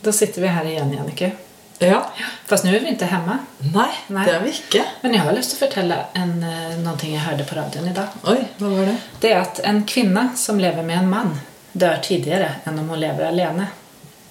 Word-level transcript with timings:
Då 0.00 0.12
sitter 0.12 0.42
vi 0.42 0.48
här 0.48 0.64
igen, 0.64 0.92
Jannike. 0.92 1.32
Ja. 1.78 2.12
Fast 2.46 2.64
nu 2.64 2.76
är 2.76 2.80
vi 2.80 2.88
inte 2.88 3.04
hemma. 3.04 3.38
Nei, 3.58 3.88
Nej. 4.06 4.26
det 4.26 4.32
er 4.32 4.40
vi 4.40 4.50
ikke. 4.50 4.84
Men 5.00 5.14
jag 5.14 5.22
har 5.22 5.32
lust 5.32 5.52
att 5.52 5.58
fortelle 5.58 5.96
en, 6.12 6.42
eh, 6.42 6.78
någonting 6.78 7.14
jag 7.14 7.20
hörde 7.20 7.44
på 7.44 7.54
radion 7.54 7.88
idag. 7.88 8.06
Oi, 8.24 8.44
hva 8.58 8.68
var 8.68 8.86
det? 8.86 8.96
Det 9.20 9.32
är 9.32 9.40
att 9.40 9.58
en 9.58 9.84
kvinna 9.84 10.28
som 10.36 10.60
lever 10.60 10.82
med 10.82 10.98
en 10.98 11.10
man 11.10 11.40
dör 11.72 11.98
tidigare 12.02 12.54
än 12.64 12.78
om 12.78 12.88
hon 12.88 13.00
lever 13.00 13.24
alene. 13.24 13.66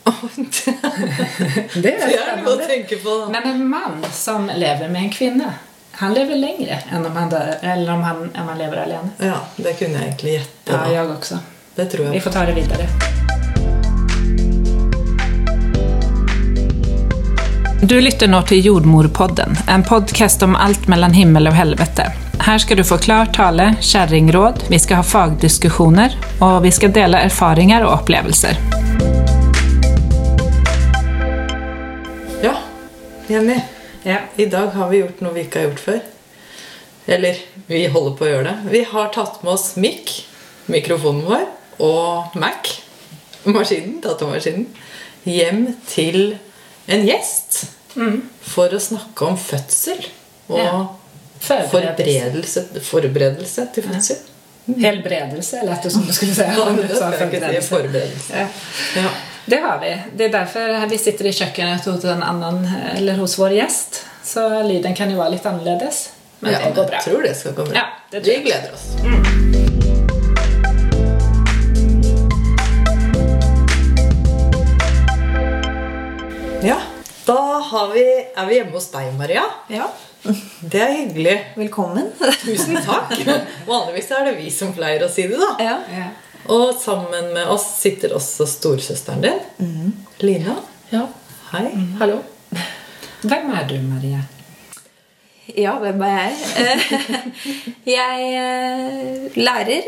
det 1.73 1.97
noe 2.43 2.53
å 2.53 2.57
tenke 2.67 2.95
på. 2.95 3.27
Men 3.31 3.43
en 3.43 3.67
man 3.67 4.05
som 4.13 4.51
lever 4.55 4.89
med 4.89 5.01
en 5.01 5.11
kvinna, 5.11 5.53
han 5.91 6.13
lever 6.13 6.35
längre 6.35 6.79
än 6.91 7.05
om 7.05 7.15
han, 7.15 7.29
dör, 7.29 7.57
eller 7.61 7.93
om 7.93 8.03
han, 8.03 8.21
om 8.21 8.47
han 8.47 8.57
lever 8.57 8.77
alene. 8.77 9.09
Ja, 9.17 9.45
det 9.55 9.73
kunne 9.73 9.93
jeg 9.93 10.03
egentlig 10.03 10.33
gjette. 10.33 10.71
Ja, 10.71 10.77
da. 10.77 10.93
jag 10.93 11.11
också. 11.11 11.39
Det 11.75 11.85
tror 11.85 12.05
Vi 12.05 12.19
får 12.19 12.31
ta 12.31 12.45
det 12.45 12.53
vidare. 12.53 12.87
Du 17.81 18.01
lytter 18.01 18.27
nå 18.27 18.41
til 18.43 18.65
Jordmorpodden, 18.65 19.55
en 19.71 19.83
podcast 19.87 20.41
om 20.43 20.57
alt 20.59 20.89
mellom 20.91 21.13
himmel 21.15 21.47
og 21.47 21.53
helvete. 21.55 22.09
Her 22.43 22.57
skal 22.59 22.75
du 22.75 22.83
få 22.83 22.97
klar 22.99 23.29
tale, 23.31 23.69
kjerringråd, 23.79 24.65
vi 24.67 24.79
skal 24.83 24.99
ha 24.99 25.05
fagdiskusjoner, 25.07 26.17
og 26.43 26.57
vi 26.65 26.73
skal 26.75 26.91
dele 26.91 27.21
erfaringer 27.23 27.85
og 27.87 27.93
opplevelser. 28.01 28.59
Ja, 32.43 32.51
Jenny. 33.31 33.55
Ja. 34.03 34.19
I 34.35 34.49
dag 34.51 34.75
har 34.75 34.91
vi 34.91 34.99
gjort 34.99 35.23
noe 35.23 35.37
vi 35.37 35.45
ikke 35.47 35.61
har 35.61 35.69
gjort 35.69 35.85
før. 35.85 36.03
Eller 37.15 37.39
vi 37.71 37.85
holder 37.87 38.19
på 38.19 38.27
å 38.27 38.31
gjøre 38.33 38.49
det. 38.49 38.75
Vi 38.75 38.83
har 38.91 39.09
tatt 39.15 39.39
med 39.45 39.53
oss 39.55 39.69
mic, 39.79 40.17
mikrofonen 40.67 41.23
vår, 41.31 41.47
og 41.87 42.35
Mac, 42.43 42.75
maskinen, 43.47 44.01
datamaskinen, 44.03 44.67
hjem 45.23 45.65
til 45.87 46.35
en 46.89 47.05
gjest 47.07 47.59
for 48.53 48.73
å 48.75 48.79
snakke 48.81 49.27
om 49.29 49.37
fødsel. 49.39 50.01
Og 50.49 50.59
Ja. 50.59 50.79
forberedelse, 51.39 52.65
forberedelse 52.83 53.67
til 53.75 53.83
fødsel. 53.87 54.17
Helbredelse, 54.77 55.59
eller 55.63 55.79
det 55.83 55.91
som 55.91 56.03
du 56.05 56.13
skulle. 56.13 56.33
Ja, 56.37 57.61
si. 57.61 57.67
Forberedelse. 57.69 58.33
Ja. 58.35 58.47
Ja. 58.95 59.09
Det 59.49 59.57
har 59.63 59.79
vi. 59.81 59.95
Det 60.17 60.25
er 60.27 60.33
derfor 60.35 60.75
vi 60.89 60.97
sitter 61.01 61.25
i 61.25 61.31
kjøkkenet 61.33 61.85
hos, 61.89 62.03
en 62.05 62.21
annan, 62.23 62.59
eller 62.97 63.17
hos 63.17 63.37
vår 63.39 63.55
gjest. 63.57 64.03
Så 64.23 64.43
lyden 64.67 64.93
kan 64.95 65.09
jo 65.09 65.17
være 65.17 65.37
litt 65.37 65.45
annerledes. 65.49 66.09
Men 66.39 66.53
ja, 66.53 66.59
det 66.67 66.75
går 66.75 66.85
bra. 66.91 67.01
jeg 67.01 67.09
tror 67.13 67.25
det 67.25 67.35
skal 67.39 67.57
gå 67.57 67.65
bra. 67.71 67.81
Ja, 68.11 68.19
vi 68.21 68.37
gleder 68.45 68.71
oss. 68.73 69.67
Ja, 76.63 76.77
da 77.25 77.41
har 77.59 77.87
vi, 77.93 78.03
er 78.35 78.45
vi 78.49 78.55
hjemme 78.59 78.75
hos 78.75 78.89
deg, 78.91 79.11
Maria. 79.17 79.43
Ja, 79.71 79.87
Det 80.59 80.81
er 80.83 80.91
hyggelig. 80.97 81.35
velkommen. 81.55 82.09
Tusen 82.43 82.75
takk. 82.83 83.13
Vanligvis 83.67 84.09
er 84.11 84.25
det 84.27 84.33
vi 84.41 84.49
som 84.51 84.73
pleier 84.75 85.05
å 85.05 85.09
si 85.11 85.23
det, 85.31 85.37
da. 85.39 85.51
Ja. 85.63 85.77
Ja. 85.95 86.09
Og 86.51 86.73
sammen 86.81 87.31
med 87.35 87.47
oss 87.51 87.65
sitter 87.79 88.15
også 88.17 88.47
storesøsteren 88.49 89.21
din, 89.23 89.93
Lina. 90.19 90.57
Ja. 90.91 91.05
Hei. 91.53 91.69
hallo. 92.01 92.19
Hvem 93.23 93.49
er 93.55 93.65
du, 93.69 93.77
Maria? 93.85 94.19
ja, 95.57 95.73
hvem 95.81 96.03
er 96.05 96.19
jeg? 96.19 96.35
Eh, 97.89 97.95
jeg 97.95 98.33
er 98.37 99.39
lærer. 99.39 99.87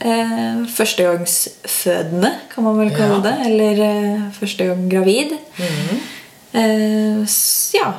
Eh, 0.00 0.64
Førstegangsfødende, 0.68 2.30
kan 2.54 2.64
man 2.64 2.78
vel 2.78 2.90
kalle 2.96 3.16
Ja. 3.16 3.20
det. 3.30 3.46
Eller 3.46 3.80
eh, 3.86 4.20
første 4.40 4.66
gang 4.66 4.88
gravid. 4.90 5.32
Eh, 6.52 7.22
s- 7.24 7.72
Ja. 7.74 7.92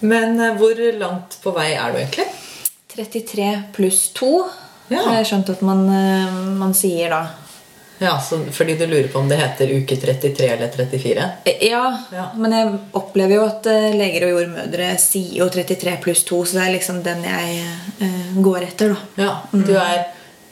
Men 0.00 0.38
eh, 0.40 0.54
hvor 0.56 0.76
langt 0.98 1.38
på 1.42 1.54
vei 1.54 1.72
er 1.74 1.92
du 1.92 1.98
egentlig? 1.98 2.26
33 2.96 3.62
pluss 3.72 4.10
2 4.14 4.44
Ja. 4.88 5.02
har 5.02 5.14
jeg 5.22 5.26
skjønt 5.26 5.48
at 5.50 5.62
man, 5.62 5.88
eh, 5.88 6.32
man 6.56 6.74
sier 6.74 7.08
da. 7.10 7.26
Ja, 7.98 8.18
så, 8.20 8.36
Fordi 8.52 8.74
du 8.76 8.86
lurer 8.86 9.08
på 9.08 9.18
om 9.18 9.28
det 9.28 9.38
heter 9.38 9.70
uke 9.72 9.96
33 9.96 10.50
eller 10.52 10.68
34? 10.68 11.30
Eh, 11.46 11.68
Ja, 11.70 11.98
Ja. 12.12 12.26
men 12.36 12.52
jeg 12.52 12.78
opplever 12.92 13.34
jo 13.34 13.44
at 13.46 13.66
eh, 13.66 13.94
leger 13.96 14.24
og 14.26 14.40
jordmødre 14.42 14.98
sier 14.98 15.38
jo 15.38 15.48
33 15.48 15.96
pluss 16.02 16.22
2, 16.24 16.44
så 16.44 16.52
det 16.52 16.62
er 16.68 16.72
liksom 16.78 17.02
den 17.02 17.22
jeg 17.24 17.64
eh, 18.02 18.34
går 18.42 18.62
etter, 18.68 18.88
da. 19.16 19.22
Ja, 19.24 19.40
Du 19.52 19.72
er 19.74 20.04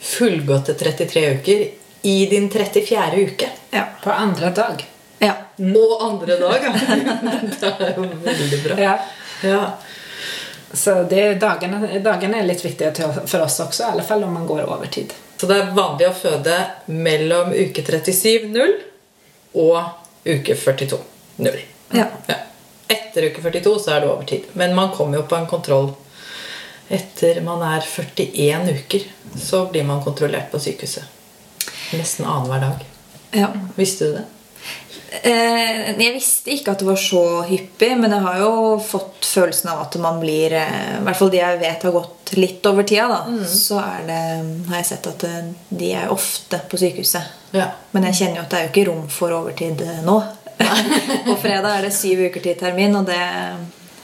fullgåtte 0.05 0.73
33 0.73 1.29
uker 1.29 1.67
i 2.01 2.25
din 2.25 2.49
34. 2.49 3.11
uke. 3.15 3.49
Ja. 3.71 3.83
På 4.03 4.11
andre 4.11 4.49
dag. 4.49 4.85
ja. 5.19 5.33
Og 5.57 6.03
andre 6.03 6.37
dag. 6.37 6.59
ja. 6.63 6.73
Det 7.59 7.71
er 7.79 7.93
jo 7.97 8.07
veldig 8.23 8.63
bra. 8.63 8.79
Ja. 8.81 8.99
Ja. 9.41 9.77
Så 10.73 11.03
det 11.03 11.33
dagene, 11.39 11.99
dagene, 11.99 12.39
er 12.39 12.47
litt 12.47 12.65
viktige 12.65 12.91
till, 12.91 13.05
oss 13.41 13.59
også, 13.59 13.83
i 13.83 13.91
alle 13.91 14.03
fall 14.03 14.23
om 14.23 14.33
man 14.33 14.47
går 14.47 14.65
over 14.67 14.85
tid. 14.91 15.13
Så 15.37 15.47
det 15.47 15.57
er 15.61 15.73
vanlig 15.75 16.09
å 16.09 16.15
føde 16.15 16.57
mellom 16.85 17.53
uke 17.55 17.83
37,0 17.83 18.73
og 19.53 19.79
uke 20.25 20.55
42,0. 20.55 21.61
Ja. 21.95 22.07
Ja. 22.27 22.37
Etter 22.87 23.29
uke 23.29 23.41
42 23.41 23.77
så 23.79 23.95
er 23.95 24.03
det 24.03 24.09
over 24.11 24.27
tid. 24.27 24.49
Men 24.53 24.75
man 24.75 24.91
kommer 24.95 25.21
jo 25.21 25.27
på 25.29 25.39
en 25.39 25.47
kontroll 25.47 25.93
etter 26.89 27.41
man 27.45 27.63
er 27.65 27.85
41 27.85 28.71
uker. 28.79 29.07
Så 29.35 29.65
blir 29.71 29.83
man 29.83 30.03
kontrollert 30.03 30.51
på 30.51 30.61
sykehuset. 30.61 31.03
Nesten 31.95 32.25
annenhver 32.25 32.59
dag. 32.59 32.85
ja. 33.31 33.51
Visste 33.75 34.05
du 34.05 34.17
det? 34.19 34.25
Eh, 35.23 35.91
jeg 36.01 36.13
visste 36.15 36.51
ikke 36.51 36.73
at 36.73 36.81
det 36.81 36.87
var 36.87 36.99
så 36.99 37.23
hyppig, 37.47 37.91
men 37.99 38.11
jeg 38.11 38.23
har 38.25 38.39
jo 38.41 38.53
fått 38.83 39.27
følelsen 39.27 39.71
av 39.71 39.83
at 39.85 39.95
man 40.01 40.19
blir 40.19 40.55
eh, 40.57 40.97
I 40.99 41.03
hvert 41.05 41.19
fall 41.19 41.31
de 41.31 41.39
jeg 41.39 41.61
vet 41.61 41.85
har 41.87 41.95
gått 41.95 42.33
litt 42.35 42.67
over 42.67 42.87
tida, 42.87 43.07
da, 43.13 43.37
så 43.47 43.79
er 43.83 44.07
det, 44.09 44.21
har 44.69 44.81
jeg 44.81 44.89
sett 44.89 45.09
at 45.11 45.27
eh, 45.29 45.51
de 45.69 45.91
er 46.01 46.11
ofte 46.13 46.59
på 46.69 46.79
sykehuset. 46.81 47.31
Ja. 47.55 47.69
Men 47.95 48.09
jeg 48.09 48.19
kjenner 48.19 48.41
jo 48.41 48.45
at 48.45 48.51
det 48.51 48.59
er 48.59 48.67
jo 48.67 48.73
ikke 48.73 48.87
rom 48.89 49.05
for 49.13 49.37
overtid 49.37 49.85
nå. 50.05 50.17
på 51.27 51.37
fredag 51.41 51.71
er 51.71 51.87
det 51.87 51.95
syv 51.95 52.25
uker 52.27 52.43
til 52.43 52.59
termin, 52.59 52.95
og 52.99 53.07
det, 53.07 53.21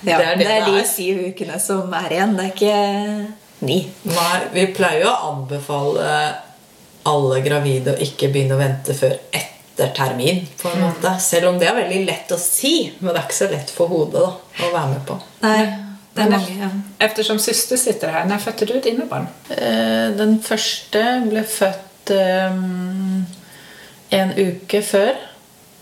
ja, 0.03 0.17
Det 0.17 0.25
er 0.27 0.35
det 0.37 0.45
det 0.47 0.55
er 0.57 0.65
de 0.65 0.79
er. 0.79 0.87
syv 0.89 1.21
ukene 1.31 1.59
som 1.59 1.93
er 1.93 2.09
igjen. 2.15 2.35
Det 2.37 2.45
er 2.45 2.53
ikke 2.55 3.65
ni. 3.67 3.79
Nei, 4.09 4.37
vi 4.53 4.65
pleier 4.75 5.03
jo 5.05 5.11
å 5.11 5.31
anbefale 5.33 6.11
alle 7.11 7.39
gravide 7.45 7.95
å 7.95 8.01
ikke 8.01 8.29
begynne 8.33 8.55
å 8.57 8.61
vente 8.61 8.93
før 8.97 9.15
etter 9.33 9.93
termin. 9.97 10.43
på 10.61 10.69
en 10.69 10.81
måte. 10.83 11.15
Selv 11.19 11.47
om 11.49 11.59
det 11.61 11.67
er 11.69 11.77
veldig 11.79 12.01
lett 12.05 12.31
å 12.33 12.37
si, 12.37 12.91
men 12.99 13.13
det 13.13 13.21
er 13.21 13.27
ikke 13.29 13.39
så 13.39 13.47
lett 13.51 13.69
for 13.73 13.87
hodet 13.89 14.21
da, 14.21 14.33
å 14.67 14.71
være 14.73 14.89
med 14.91 15.05
på. 15.07 15.15
Nei, 15.41 15.61
det 16.13 16.25
er 16.25 16.29
mange, 16.29 16.57
ja. 16.59 16.69
Eftersom 17.07 17.39
syster 17.41 17.77
sitter 17.81 18.11
her, 18.13 18.25
når 18.29 18.43
fødte 18.43 18.67
du 18.69 18.75
dine 18.83 19.05
barn? 19.09 19.27
Eh, 19.49 20.11
Den 20.17 20.37
første 20.45 21.01
ble 21.29 21.41
født 21.47 22.11
um, 22.13 23.25
en 24.11 24.33
uke 24.37 24.81
før. 24.85 25.15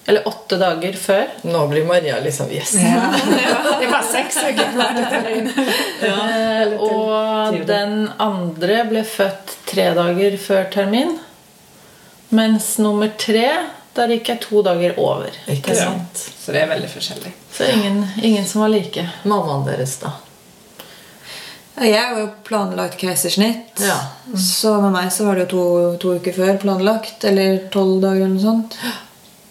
Eller 0.10 0.26
åtte 0.28 0.58
dager 0.58 0.96
før. 0.98 1.28
Nå 1.46 1.60
blir 1.70 1.86
Maria 1.86 2.16
liksom 2.24 2.50
Yes. 2.52 2.72
Det 3.80 3.90
var 3.92 4.04
seks 4.10 4.40
uker 4.42 4.72
Og 6.82 7.60
den 7.70 8.08
andre 8.22 8.80
ble 8.90 9.04
født 9.06 9.54
tre 9.70 9.90
dager 9.98 10.38
før 10.42 10.66
termin. 10.74 11.18
Mens 12.34 12.72
nummer 12.82 13.10
tre, 13.22 13.46
der 13.98 14.12
gikk 14.14 14.30
jeg 14.34 14.42
to 14.48 14.62
dager 14.66 14.98
over. 15.02 15.30
Ikke 15.50 15.74
Ja. 15.76 15.86
sant? 15.92 16.26
Så 16.40 16.52
det 16.54 16.62
er 16.64 16.68
veldig 16.74 16.90
forskjellig. 16.90 17.32
Så 17.54 17.70
ingen, 17.74 18.04
ingen 18.22 18.46
som 18.46 18.62
var 18.62 18.70
like. 18.74 19.06
Mammaen 19.24 19.66
deres, 19.66 19.98
da? 20.02 20.12
Jeg 21.80 21.96
har 22.02 22.18
jo 22.20 22.28
planlagt 22.44 22.98
keisersnitt. 23.00 23.80
Ja. 23.80 23.96
Så 24.36 24.74
med 24.82 24.92
meg 24.92 25.12
så 25.16 25.26
var 25.26 25.36
det 25.40 25.46
jo 25.48 25.52
to, 25.54 25.98
to 26.02 26.16
uker 26.20 26.34
før 26.36 26.58
planlagt. 26.60 27.24
Eller 27.24 27.62
tolv 27.72 28.02
dager 28.04 28.26
eller 28.26 28.36
noe 28.36 28.44
sånt. 28.44 28.76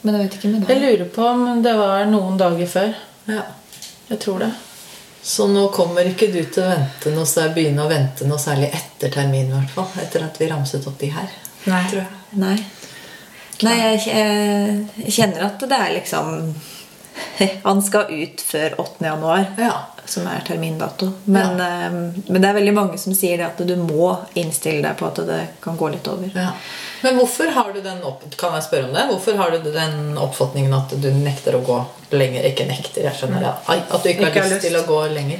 Men 0.02 0.14
jeg 0.14 0.24
vet 0.24 0.38
ikke 0.38 0.50
med 0.52 0.70
Jeg 0.70 0.82
lurer 0.84 1.08
på 1.12 1.26
om 1.26 1.62
det 1.62 1.74
var 1.78 2.06
noen 2.10 2.38
dager 2.40 2.70
før. 2.70 2.96
Ja. 3.28 3.44
Jeg 4.08 4.20
tror 4.22 4.44
det. 4.44 4.52
Så 5.28 5.48
nå 5.50 5.66
kommer 5.74 6.06
ikke 6.08 6.30
du 6.32 6.38
til 6.40 6.62
å 6.62 6.70
vente 6.70 7.12
noe, 7.12 7.26
så 7.28 7.48
begynne 7.52 7.84
å 7.84 7.90
vente 7.90 8.26
noe 8.28 8.40
særlig 8.40 8.70
etter 8.72 9.12
termin, 9.12 9.50
i 9.50 9.56
hvert 9.56 9.74
fall. 9.74 9.90
Etter 10.00 10.24
at 10.24 10.38
vi 10.40 10.48
ramset 10.48 10.86
opp 10.88 10.96
de 11.00 11.10
her. 11.12 11.28
Nei. 11.68 11.82
Tror 11.90 12.00
jeg. 12.04 12.20
Nei. 12.40 12.56
Nei, 13.66 13.74
jeg, 13.82 14.02
jeg 15.02 15.12
kjenner 15.16 15.48
at 15.48 15.64
det 15.66 15.78
er 15.82 15.94
liksom 15.96 16.54
Han 17.64 17.82
skal 17.82 18.10
ut 18.10 18.40
før 18.40 18.74
8. 18.80 19.04
januar, 19.06 19.46
Ja. 19.58 19.72
som 20.08 20.26
er 20.26 20.40
termindato. 20.46 21.10
Men, 21.24 21.60
eh, 21.60 21.90
men 22.30 22.40
det 22.42 22.48
er 22.48 22.54
veldig 22.56 22.74
mange 22.74 22.98
som 22.98 23.12
sier 23.14 23.36
det 23.36 23.46
at 23.46 23.58
du 23.68 23.74
må 23.76 24.16
innstille 24.40 24.82
deg 24.82 24.96
på 24.96 25.06
at 25.10 25.20
det 25.28 25.40
kan 25.64 25.76
gå 25.76 25.90
litt 25.92 26.08
over. 26.08 26.30
Ja. 26.34 26.52
Men 27.02 27.18
hvorfor 27.20 27.50
har 27.54 27.72
du 27.72 27.80
den 27.84 28.00
opp 28.02 28.24
kan 28.40 28.54
jeg 28.56 28.64
spørre 28.66 28.88
om 28.88 28.94
det? 28.96 29.04
Hvorfor 29.10 29.36
har 29.36 29.50
du 29.54 29.70
den 29.72 30.16
oppfatningen 30.18 30.72
at 30.74 30.96
du 31.00 31.10
nekter 31.12 31.54
å 31.58 31.62
gå 31.66 31.76
lenger? 32.16 32.48
Ikke 32.48 32.66
nekter, 32.66 33.04
jeg 33.04 33.14
skjønner 33.20 33.44
det. 33.44 33.52
At 33.68 34.02
du 34.02 34.08
ikke, 34.08 34.26
Ikke 34.26 34.40
har 34.40 34.48
har 34.48 34.50
lyst 34.50 34.62
lyst. 34.62 34.66
til 34.72 34.80
å 34.80 34.86
gå 34.88 35.02
lenger? 35.14 35.38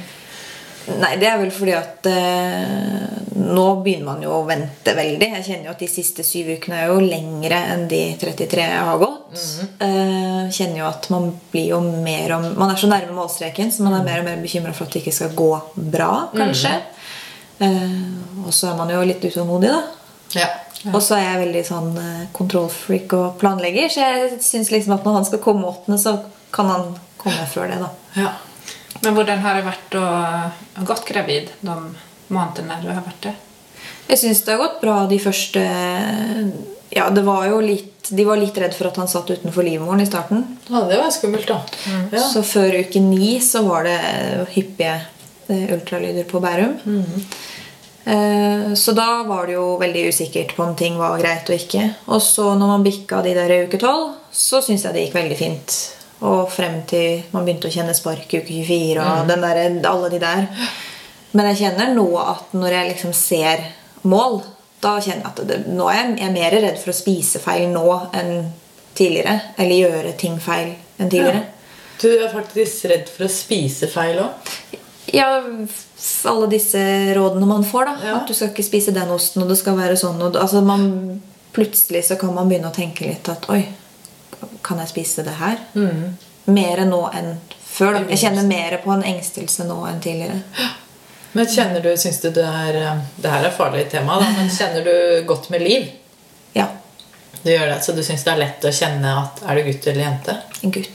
Nei, 0.99 1.15
det 1.21 1.27
er 1.29 1.37
vel 1.41 1.51
fordi 1.53 1.73
at 1.77 2.07
eh, 2.09 3.19
nå 3.39 3.65
begynner 3.83 4.07
man 4.07 4.23
jo 4.23 4.33
å 4.35 4.45
vente 4.47 4.93
veldig. 4.97 5.29
Jeg 5.37 5.45
kjenner 5.45 5.69
jo 5.69 5.73
at 5.75 5.83
de 5.83 5.89
siste 5.91 6.25
syv 6.27 6.51
ukene 6.57 6.81
er 6.81 6.91
jo 6.91 6.99
lengre 7.03 7.59
enn 7.73 7.85
de 7.91 8.01
33 8.19 8.65
jeg 8.65 8.87
har 8.89 9.01
gått. 9.01 9.43
Eh, 9.85 10.49
kjenner 10.55 10.81
jo 10.81 10.87
at 10.89 11.09
man 11.13 11.29
blir 11.53 11.73
jo 11.75 11.81
mer 11.83 12.35
om 12.37 12.47
Man 12.59 12.73
er 12.73 12.79
så 12.81 12.89
nærme 12.91 13.15
målstreken, 13.17 13.71
så 13.71 13.85
man 13.85 13.99
er 13.99 14.07
mer 14.07 14.23
og 14.23 14.27
mer 14.29 14.41
bekymra 14.43 14.73
for 14.75 14.87
at 14.87 14.95
det 14.95 15.03
ikke 15.03 15.15
skal 15.19 15.35
gå 15.37 15.51
bra, 15.93 16.11
kanskje. 16.35 16.73
Eh, 17.59 18.43
og 18.45 18.51
så 18.55 18.71
er 18.71 18.79
man 18.79 18.91
jo 18.93 19.05
litt 19.07 19.23
utålmodig, 19.25 19.71
da. 19.71 19.81
Ja. 20.39 20.49
Og 20.93 21.01
så 21.03 21.17
er 21.17 21.25
jeg 21.25 21.41
veldig 21.43 21.63
sånn 21.67 21.89
eh, 21.99 22.27
kontrollfreak 22.35 23.15
og 23.17 23.39
planlegger, 23.41 23.89
så 23.91 24.05
jeg 24.05 24.43
syns 24.45 24.71
liksom 24.71 24.95
at 24.95 25.07
når 25.07 25.19
han 25.19 25.27
skal 25.27 25.41
komme 25.43 25.67
åttende, 25.67 25.99
så 25.99 26.15
kan 26.55 26.69
han 26.71 26.93
komme 27.19 27.49
før 27.51 27.67
det, 27.71 27.81
da. 27.81 27.89
ja. 28.15 28.37
Men 29.03 29.15
hvordan 29.15 29.43
har 29.43 29.59
det 29.59 29.67
vært 29.67 29.95
å 29.99 30.05
ha 30.05 30.87
gått 30.87 31.05
gravid 31.07 31.51
de 31.61 31.75
månedene 32.33 32.79
du 32.83 32.89
har 32.91 33.03
vært 33.05 33.29
det? 33.29 33.35
Jeg 34.09 34.21
syns 34.23 34.41
det 34.45 34.55
har 34.55 34.63
gått 34.63 34.81
bra 34.81 35.03
de 35.09 35.19
første 35.21 35.61
Ja, 36.89 37.09
det 37.13 37.21
var 37.27 37.45
jo 37.47 37.59
litt 37.61 38.09
De 38.09 38.25
var 38.25 38.39
litt 38.41 38.57
redd 38.57 38.73
for 38.73 38.89
at 38.89 38.97
han 38.97 39.09
satt 39.11 39.29
utenfor 39.29 39.63
livmoren 39.63 40.01
i 40.01 40.07
starten. 40.09 40.41
ja, 40.67 40.81
det 40.89 40.97
var 40.97 41.11
skummelt, 41.13 41.47
da. 41.47 41.59
Ja. 42.11 42.23
Så 42.25 42.41
før 42.41 42.79
uke 42.81 42.99
ni 43.03 43.37
så 43.45 43.61
var 43.67 43.85
det 43.85 43.99
hyppige 44.55 44.95
eh, 45.47 45.69
ultralyder 45.75 46.25
på 46.25 46.41
Bærum. 46.41 46.73
Mm. 46.85 47.29
Så 48.73 48.95
da 48.97 49.21
var 49.27 49.45
det 49.45 49.53
jo 49.53 49.75
veldig 49.77 50.07
usikkert 50.09 50.55
på 50.57 50.63
om 50.63 50.71
ting 50.75 50.95
var 50.97 51.19
greit 51.21 51.49
og 51.51 51.59
ikke. 51.59 51.83
Og 52.09 52.23
så 52.25 52.47
når 52.57 52.71
man 52.71 52.85
bikka 52.87 53.21
de 53.21 53.35
der 53.37 53.53
i 53.53 53.59
uke 53.67 53.77
tolv, 53.77 54.15
så 54.33 54.63
syns 54.65 54.87
jeg 54.87 54.95
det 54.95 55.03
gikk 55.03 55.19
veldig 55.19 55.37
fint. 55.37 55.77
Og 56.27 56.49
frem 56.51 56.81
til 56.89 57.23
man 57.31 57.45
begynte 57.47 57.69
å 57.69 57.73
kjenne 57.73 57.95
spark 57.95 58.33
i 58.33 58.41
uke 58.41 58.53
24 58.67 59.03
og 59.03 59.29
den 59.29 59.43
der, 59.45 59.59
alle 59.87 60.09
de 60.11 60.21
der. 60.21 60.47
Men 61.31 61.51
jeg 61.51 61.61
kjenner 61.61 61.93
nå 61.95 62.07
at 62.19 62.55
når 62.57 62.75
jeg 62.75 62.89
liksom 62.93 63.13
ser 63.15 63.63
mål, 64.09 64.41
da 64.83 64.97
kjenner 64.99 65.23
jeg 65.23 65.31
at 65.31 65.43
det, 65.47 65.59
nå 65.71 65.87
er 65.91 66.01
jeg, 66.01 66.17
jeg 66.17 66.27
er 66.27 66.35
mer 66.35 66.57
redd 66.65 66.81
for 66.81 66.91
å 66.91 66.97
spise 66.97 67.41
feil 67.43 67.69
nå 67.71 67.85
enn 68.19 68.33
tidligere. 68.97 69.37
Eller 69.59 69.83
gjøre 69.85 70.13
ting 70.19 70.39
feil 70.43 70.73
enn 70.99 71.11
tidligere. 71.11 71.45
Du 71.99 72.07
er 72.11 72.29
faktisk 72.31 72.87
redd 72.91 73.09
for 73.11 73.27
å 73.27 73.31
spise 73.31 73.89
feil 73.91 74.21
òg? 74.23 74.53
Ja, 75.09 75.27
alle 76.29 76.47
disse 76.51 76.79
rådene 77.17 77.47
man 77.49 77.65
får, 77.65 77.89
da. 77.89 77.95
Ja. 78.05 78.15
At 78.19 78.29
du 78.29 78.35
skal 78.37 78.51
ikke 78.53 78.67
spise 78.67 78.93
den 78.95 79.11
osten, 79.11 79.43
og 79.43 79.51
det 79.51 79.57
skal 79.59 79.77
være 79.79 79.97
sånn. 79.99 80.19
Og, 80.21 80.37
altså 80.39 80.61
man, 80.65 81.19
plutselig 81.55 82.05
så 82.07 82.17
kan 82.19 82.31
man 82.35 82.49
begynne 82.51 82.69
å 82.71 82.75
tenke 82.75 83.07
litt 83.07 83.27
at 83.31 83.49
Oi, 83.51 83.63
kan 84.65 84.79
jeg 84.83 84.91
spise 84.91 85.23
det 85.27 85.37
her? 85.39 85.57
Mer 86.49 86.83
nå 86.85 87.01
enn 87.13 87.33
før. 87.63 87.93
da. 87.99 88.03
Jeg 88.09 88.23
kjenner 88.25 88.47
mer 88.49 88.77
på 88.83 88.91
en 88.95 89.03
engstelse 89.05 89.65
nå 89.69 89.79
enn 89.87 90.01
tidligere. 90.03 90.41
Men 91.31 91.45
kjenner 91.45 91.83
du, 91.85 91.91
syns 91.97 92.21
du 92.23 92.31
det 92.33 92.41
er 92.45 92.75
eh, 92.79 93.01
Det 93.21 93.29
her 93.29 93.43
er 93.45 93.53
farlig 93.53 93.83
tema, 93.91 94.15
da, 94.17 94.29
men 94.33 94.47
kjenner 94.49 94.81
du 94.85 95.25
godt 95.29 95.49
med 95.53 95.61
liv? 95.61 95.83
Ja. 96.57 96.65
Du 97.43 97.51
gjør 97.51 97.67
det, 97.69 97.83
Så 97.85 97.93
du 97.93 98.01
syns 98.03 98.23
det 98.25 98.31
er 98.33 98.41
lett 98.41 98.65
å 98.65 98.71
kjenne 98.73 99.11
at 99.21 99.43
Er 99.45 99.59
du 99.59 99.67
gutt 99.69 99.85
eller 99.87 100.07
jente? 100.07 100.35
En 100.65 100.73
gutt. 100.73 100.89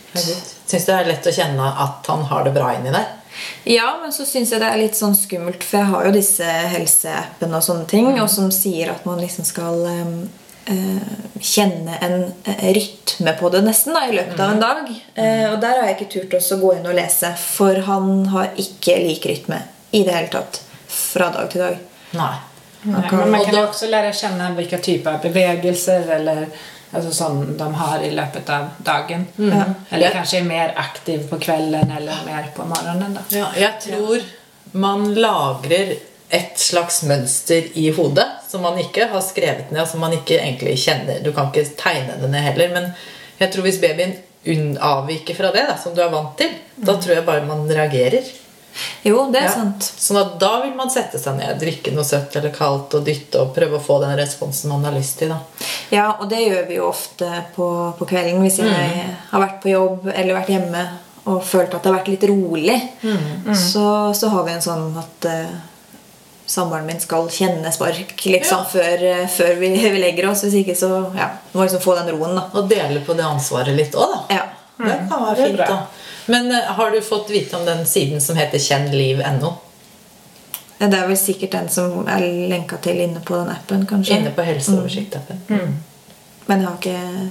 Syns 0.67 0.89
det 0.89 0.97
er 0.97 1.07
lett 1.13 1.29
å 1.31 1.35
kjenne 1.37 1.69
at 1.87 2.11
han 2.11 2.27
har 2.33 2.45
det 2.49 2.55
bra 2.57 2.73
inni 2.75 2.91
deg? 2.95 3.13
Ja, 3.67 3.97
men 4.03 4.13
så 4.15 4.27
syns 4.27 4.53
jeg 4.53 4.61
det 4.63 4.69
er 4.71 4.79
litt 4.79 4.99
sånn 4.99 5.15
skummelt, 5.19 5.65
for 5.67 5.81
jeg 5.81 5.91
har 5.91 6.05
jo 6.07 6.13
disse 6.15 6.51
helseappene 6.75 7.59
og 7.59 7.65
sånne 7.67 7.87
ting, 7.91 8.11
og 8.23 8.29
som 8.31 8.51
sier 8.55 8.93
at 8.93 9.07
man 9.09 9.19
liksom 9.23 9.47
skal 9.49 9.81
eh, 9.91 10.13
kjenne 11.41 11.99
en 12.01 12.33
eh, 12.45 12.73
rytme 12.73 13.33
på 13.41 13.51
det 13.53 13.63
nesten 13.67 13.95
da, 13.97 14.07
i 14.09 14.15
løpet 14.17 14.41
av 14.41 14.55
en 14.55 14.61
dag. 14.63 14.89
Eh, 15.15 15.47
og 15.53 15.59
der 15.61 15.81
har 15.81 15.91
jeg 15.91 15.97
ikke 15.99 16.13
turt 16.15 16.37
også 16.41 16.57
å 16.59 16.63
gå 16.63 16.73
inn 16.79 16.89
og 16.89 16.97
lese, 16.97 17.35
for 17.41 17.81
han 17.89 18.27
har 18.33 18.55
ikke 18.61 18.97
lik 19.03 19.27
rytme 19.29 19.61
i 19.95 20.05
det 20.07 20.15
hele 20.17 20.33
tatt. 20.33 20.63
Fra 20.89 21.29
dag 21.35 21.51
til 21.53 21.65
dag. 21.65 21.81
Nei. 22.15 22.35
Nej, 22.85 23.09
men 23.11 23.31
man 23.33 23.45
kan 23.45 23.59
også 23.65 23.89
lære 23.89 24.13
å 24.13 24.17
kjenne 24.17 24.51
hvilke 24.55 24.77
vilka 24.77 24.79
typer 24.85 25.21
bevegelser 25.23 26.11
eller 26.19 26.47
altså 26.95 27.13
sånn 27.17 27.57
de 27.59 27.69
har 27.81 28.03
i 28.05 28.11
løpet 28.15 28.51
av 28.53 28.67
dagen. 28.85 29.27
Eller 29.91 30.07
Ja. 30.07 30.11
kanske 30.13 30.39
är 30.39 30.45
mer 30.45 30.73
aktiv 30.77 31.29
på 31.31 31.39
kvelden 31.39 31.91
eller 31.91 32.15
mer 32.27 32.51
på 32.57 32.65
morgenen. 32.65 33.15
Da. 33.15 33.21
Ja, 33.39 33.47
jeg 33.57 33.81
tror 33.81 34.23
man 34.73 35.15
lagrer 35.15 35.97
et 36.29 36.59
slags 36.59 37.03
mønster 37.03 37.69
i 37.75 37.91
hodet 37.91 38.27
som 38.55 38.63
man 38.65 38.79
ikke 38.81 39.09
har 39.11 39.25
skrevet 39.27 39.73
ned, 39.75 39.83
og 39.83 39.91
som 39.91 40.01
man 40.07 40.15
ikke 40.17 40.39
egentlig 40.39 40.79
kjenner. 40.87 41.19
Du 41.27 41.33
kan 41.35 41.51
ikke 41.51 41.67
tegne 41.81 42.17
det 42.23 42.31
ned 42.33 42.47
heller, 42.47 42.71
men 42.79 42.89
jeg 43.43 43.51
tror 43.53 43.67
hvis 43.67 43.81
babyen 43.83 44.15
avviker 44.79 45.35
fra 45.39 45.51
det, 45.55 45.67
da, 45.69 45.77
som 45.81 45.95
du 45.97 46.01
er 46.05 46.11
vant 46.15 46.35
til, 46.39 46.55
da 46.77 46.95
tror 47.01 47.17
jeg 47.19 47.27
bare 47.27 47.47
man 47.49 47.67
reagerer. 47.69 48.33
Jo, 49.07 49.29
det 49.31 49.39
er 49.39 49.45
Ja. 49.47 49.53
sant. 49.55 49.85
Sånn 50.03 50.17
at 50.19 50.33
da 50.43 50.49
vil 50.65 50.73
man 50.75 50.91
sette 50.91 51.19
seg 51.23 51.37
ned, 51.39 51.61
drikke 51.61 51.93
noe 51.95 52.03
søtt 52.05 52.35
eller 52.37 52.51
kaldt 52.51 52.95
og 52.99 53.05
dytte 53.07 53.39
og 53.39 53.53
prøve 53.55 53.79
å 53.79 53.83
få 53.85 54.01
den 54.03 54.17
responsen 54.19 54.73
man 54.73 54.83
har 54.89 54.97
lyst 54.97 55.19
til. 55.21 55.29
da. 55.31 55.39
Ja, 55.95 56.09
og 56.19 56.29
det 56.33 56.41
gjør 56.43 56.67
vi 56.69 56.79
jo 56.81 56.89
ofte 56.89 57.29
på, 57.55 57.69
på 57.99 58.09
kvelden 58.11 58.43
hvis 58.43 58.59
jeg 58.59 59.05
har 59.31 59.41
vært 59.45 59.61
på 59.63 59.71
jobb 59.71 60.09
eller 60.15 60.35
vært 60.41 60.51
hjemme 60.57 60.83
og 61.31 61.39
følt 61.47 61.73
at 61.75 61.83
det 61.85 61.93
har 61.93 62.01
vært 62.01 62.11
litt 62.17 62.27
rolig. 62.29 62.81
Så, 63.55 63.87
så 64.19 64.29
har 64.35 64.45
vi 64.45 64.53
en 64.59 64.67
sånn 64.67 64.91
at 65.01 65.29
uh, 65.31 65.55
samboeren 66.47 66.87
min 66.87 67.01
skal 67.01 67.29
kjenne 67.33 67.73
spark 67.73 68.25
liksom, 68.25 68.59
Ja. 68.59 68.65
før, 68.73 69.05
eh, 69.11 69.27
før 69.29 69.55
vi, 69.61 69.69
vi 69.77 69.99
legger 69.99 70.29
oss. 70.31 70.43
Hvis 70.45 70.55
ikke 70.61 70.77
så 70.77 70.91
ja, 71.17 71.31
må 71.53 71.63
liksom 71.65 71.81
få 71.81 71.95
den 71.99 72.11
roen, 72.17 72.35
da. 72.37 72.49
Og 72.55 72.69
dele 72.69 73.01
på 73.07 73.17
det 73.17 73.25
ansvaret 73.25 73.77
litt 73.77 73.95
òg, 73.95 74.13
da. 74.13 74.35
Ja. 74.35 74.45
Det 74.79 74.97
kan 75.09 75.23
være 75.25 75.37
fint, 75.47 75.59
da. 75.59 75.87
Men 76.27 76.51
eh, 76.53 76.73
har 76.79 76.91
du 76.91 77.01
fått 77.05 77.31
vite 77.31 77.57
om 77.57 77.65
den 77.67 77.87
siden 77.87 78.21
som 78.21 78.37
heter 78.37 78.59
kjennliv.no? 78.59 79.55
Det 80.79 80.99
er 80.99 81.07
vel 81.09 81.17
sikkert 81.17 81.53
den 81.55 81.69
som 81.71 82.03
er 82.11 82.21
lenka 82.51 82.77
til 82.83 82.99
inne 83.01 83.21
på 83.25 83.37
den 83.39 83.49
appen, 83.55 83.85
kanskje. 83.89 84.19
Inne 84.19 84.33
på 84.37 84.43
Helseoversikt-appen. 84.45 85.45
Men 86.47 86.61
jeg 86.61 86.69
har 86.69 86.77
ikke 86.77 87.31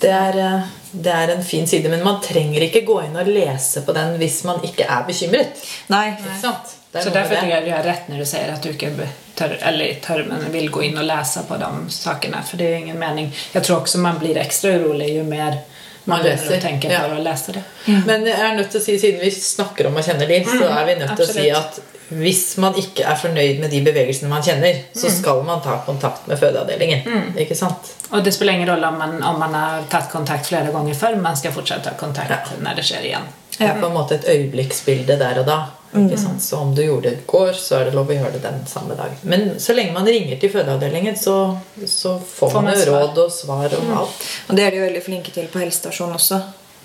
Det 0.00 0.10
er, 0.14 0.36
eh, 0.38 0.66
det 0.92 1.12
er 1.12 1.30
en 1.34 1.44
fin 1.44 1.66
side, 1.66 1.88
men 1.90 2.04
man 2.04 2.20
trenger 2.22 2.62
ikke 2.62 2.84
gå 2.86 3.00
inn 3.06 3.16
og 3.18 3.26
lese 3.26 3.80
på 3.86 3.94
den 3.96 4.12
hvis 4.20 4.44
man 4.46 4.60
ikke 4.62 4.84
er 4.86 5.02
bekymret. 5.08 5.58
Nei. 5.90 6.12
Ikke 6.12 6.36
sant? 6.42 6.76
Er 6.98 7.02
Så 7.02 7.10
derfor 7.10 7.28
tror 7.28 7.36
därför 7.36 7.46
tycker 7.46 7.54
jag 7.54 7.64
du 7.64 7.70
har 7.70 7.82
rätt 7.82 8.08
när 8.08 8.18
du 8.18 8.26
säger 8.26 8.52
att 8.52 8.62
du 8.62 8.68
ikke 8.70 8.90
tør, 9.34 9.58
eller 9.60 9.94
tør, 9.94 10.24
men 10.28 10.52
vill 10.52 10.70
gå 10.70 10.82
in 10.82 10.98
och 10.98 11.04
läsa 11.04 11.42
på 11.42 11.56
de 11.56 11.90
sakerna. 11.90 12.42
För 12.42 12.56
det 12.56 12.64
är 12.64 12.76
ingen 12.76 12.98
mening. 12.98 13.34
Jag 13.52 13.64
tror 13.64 13.76
också 13.76 13.98
man 13.98 14.18
blir 14.18 14.36
extra 14.36 14.70
urolig 14.70 15.14
ju 15.14 15.22
mer 15.22 15.58
man, 16.04 16.22
leser. 16.22 16.56
å 16.56 16.60
tenke 16.60 16.88
ja. 16.92 17.04
å 17.12 17.20
lese 17.22 17.52
det. 17.52 17.62
Men 18.06 18.26
jeg 18.26 18.40
er 18.40 18.56
nødt 18.56 18.70
til 18.72 18.80
å 18.80 18.84
si, 18.84 18.96
siden 18.98 19.20
vi 19.20 19.30
snakker 19.30 19.90
om 19.90 19.96
å 20.00 20.02
kjenne 20.02 20.26
liv, 20.26 20.48
så 20.48 20.68
er 20.72 20.86
vi 20.88 20.98
nødt 21.02 21.16
til 21.16 21.26
å 21.26 21.32
si 21.32 21.46
at 21.52 21.80
hvis 22.08 22.56
man 22.56 22.76
ikke 22.80 23.04
er 23.04 23.18
fornøyd 23.20 23.58
med 23.60 23.68
de 23.72 23.82
bevegelsene 23.84 24.30
man 24.30 24.44
kjenner, 24.44 24.78
så 24.96 25.10
skal 25.12 25.42
man 25.44 25.60
ta 25.64 25.76
kontakt 25.84 26.24
med 26.30 26.40
fødeavdelingen. 26.40 27.34
Ikke 27.44 27.56
sant? 27.58 27.90
Og 28.08 28.24
det 28.24 28.32
spiller 28.32 28.56
ingen 28.56 28.70
rolle 28.70 28.88
om 28.88 28.96
man, 28.96 29.18
om 29.22 29.36
man 29.42 29.56
har 29.56 29.84
tatt 29.92 30.08
kontakt 30.12 30.48
flere 30.48 30.72
ganger 30.72 30.96
før. 30.96 31.18
man 31.20 31.36
skal 31.36 31.52
fortsatt 31.52 31.84
ta 31.84 31.92
kontakt 32.00 32.30
Ja. 32.30 32.40
når 32.64 32.80
det 32.80 32.84
skjer 32.88 33.04
igjen. 33.04 33.28
Det 33.58 33.66
er 33.66 33.80
på 33.80 33.86
en 33.90 33.94
måte 33.94 34.14
et 34.14 34.28
øyeblikksbilde 34.28 35.18
der 35.18 35.40
og 35.42 35.46
da. 35.46 35.58
Ikke 35.96 36.18
sant? 36.20 36.42
Så 36.42 36.56
om 36.60 36.74
du 36.74 36.82
gjorde 36.82 37.08
det 37.08 37.12
i 37.18 37.26
går, 37.26 37.52
så 37.56 37.78
er 37.78 37.84
det 37.88 37.94
lov 37.96 38.10
å 38.10 38.12
gjøre 38.12 38.32
det 38.32 38.42
den 38.44 38.66
samme 38.68 38.94
dag. 38.98 39.10
Men 39.22 39.60
så 39.60 39.72
lenge 39.72 39.92
man 39.92 40.06
ringer 40.06 40.36
til 40.40 40.50
fødeavdelingen, 40.52 41.16
så, 41.16 41.56
så 41.86 42.18
får, 42.20 42.50
Får 42.52 42.62
man 42.62 42.76
jo 42.76 42.84
råd 42.92 43.18
og 43.24 43.32
svar 43.32 43.72
og 43.78 43.92
alt. 44.02 44.26
Og 44.48 44.56
det 44.56 44.66
er 44.66 44.70
de 44.76 44.82
veldig 44.84 45.02
flinke 45.06 45.32
til 45.32 45.48
på 45.52 45.62
helsestasjonen 45.62 46.14
også. 46.18 46.40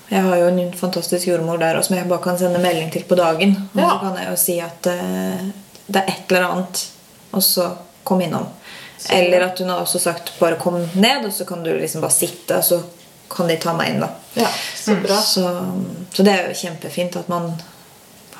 Jeg 0.08 0.20
har 0.24 0.36
jo 0.40 0.46
en 0.48 0.72
fantastisk 0.76 1.28
jordmor 1.28 1.60
der 1.60 1.82
som 1.82 1.96
jeg 1.96 2.08
bare 2.08 2.22
kan 2.24 2.38
sende 2.40 2.58
melding 2.64 2.90
til 2.92 3.04
på 3.08 3.14
dagen. 3.20 3.54
Og 3.74 3.80
Ja. 3.80 3.90
så 3.90 3.98
kan 4.06 4.16
jeg 4.22 4.30
jo 4.30 4.36
si 4.36 4.58
at 4.60 4.86
uh, 4.86 5.44
det 5.86 6.00
er 6.02 6.08
et 6.12 6.30
eller 6.32 6.48
annet, 6.48 6.86
og 7.32 7.42
så 7.42 7.70
kom 8.04 8.20
innom. 8.24 8.46
Eller 9.10 9.40
at 9.50 9.58
hun 9.58 9.68
har 9.68 9.80
også 9.84 9.98
sagt 9.98 10.32
'bare 10.40 10.56
kom 10.60 10.74
ned', 10.96 11.26
og 11.26 11.32
så 11.32 11.44
kan 11.44 11.62
du 11.62 11.70
liksom 11.76 12.00
bare 12.00 12.10
sitte, 12.12 12.56
og 12.56 12.64
så 12.64 12.80
kan 13.36 13.48
de 13.48 13.56
ta 13.56 13.72
meg 13.72 13.88
inn. 13.90 14.00
da. 14.00 14.08
Ja, 14.34 14.48
så 14.76 14.94
bra. 15.02 15.16
Så, 15.20 15.44
så 16.14 16.22
det 16.22 16.32
er 16.32 16.48
jo 16.48 16.54
kjempefint 16.54 17.16
at 17.16 17.28
man 17.28 17.52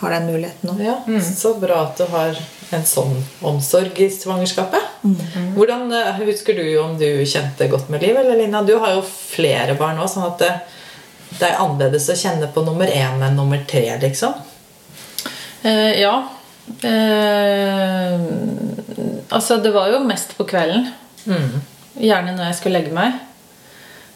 har 0.04 0.14
den 0.16 0.28
muligheten 0.30 0.70
nå. 0.70 0.76
Ja, 0.84 0.98
Så 1.24 1.54
bra 1.60 1.80
at 1.88 1.98
du 2.00 2.04
har 2.12 2.36
en 2.74 2.86
sånn 2.88 3.16
omsorg 3.44 3.98
i 4.02 4.08
svangerskapet. 4.10 4.86
Hvordan 5.56 5.92
eh, 5.94 6.22
Husker 6.24 6.56
du 6.58 6.64
om 6.82 6.94
du 7.00 7.08
kjente 7.28 7.68
godt 7.72 7.90
med 7.92 8.02
liv? 8.04 8.16
Eller 8.16 8.38
Lina, 8.40 8.62
du 8.66 8.76
har 8.80 8.96
jo 8.96 9.02
flere 9.04 9.76
barn 9.78 9.98
nå, 10.00 10.06
sånn 10.10 10.26
at 10.30 10.40
det, 10.42 10.52
det 11.38 11.50
er 11.50 11.60
annerledes 11.62 12.08
å 12.12 12.16
kjenne 12.18 12.48
på 12.54 12.64
nummer 12.66 12.90
én 12.90 13.20
enn 13.22 13.36
nummer 13.38 13.60
tre, 13.68 13.86
liksom. 14.02 14.34
Eh, 15.64 16.00
ja. 16.00 16.14
Eh, 16.84 18.14
altså, 19.28 19.60
det 19.64 19.72
var 19.74 19.92
jo 19.92 20.02
mest 20.06 20.36
på 20.38 20.46
kvelden. 20.48 20.88
Gjerne 22.00 22.34
når 22.34 22.50
jeg 22.50 22.58
skulle 22.60 22.80
legge 22.80 22.96
meg. 22.96 23.20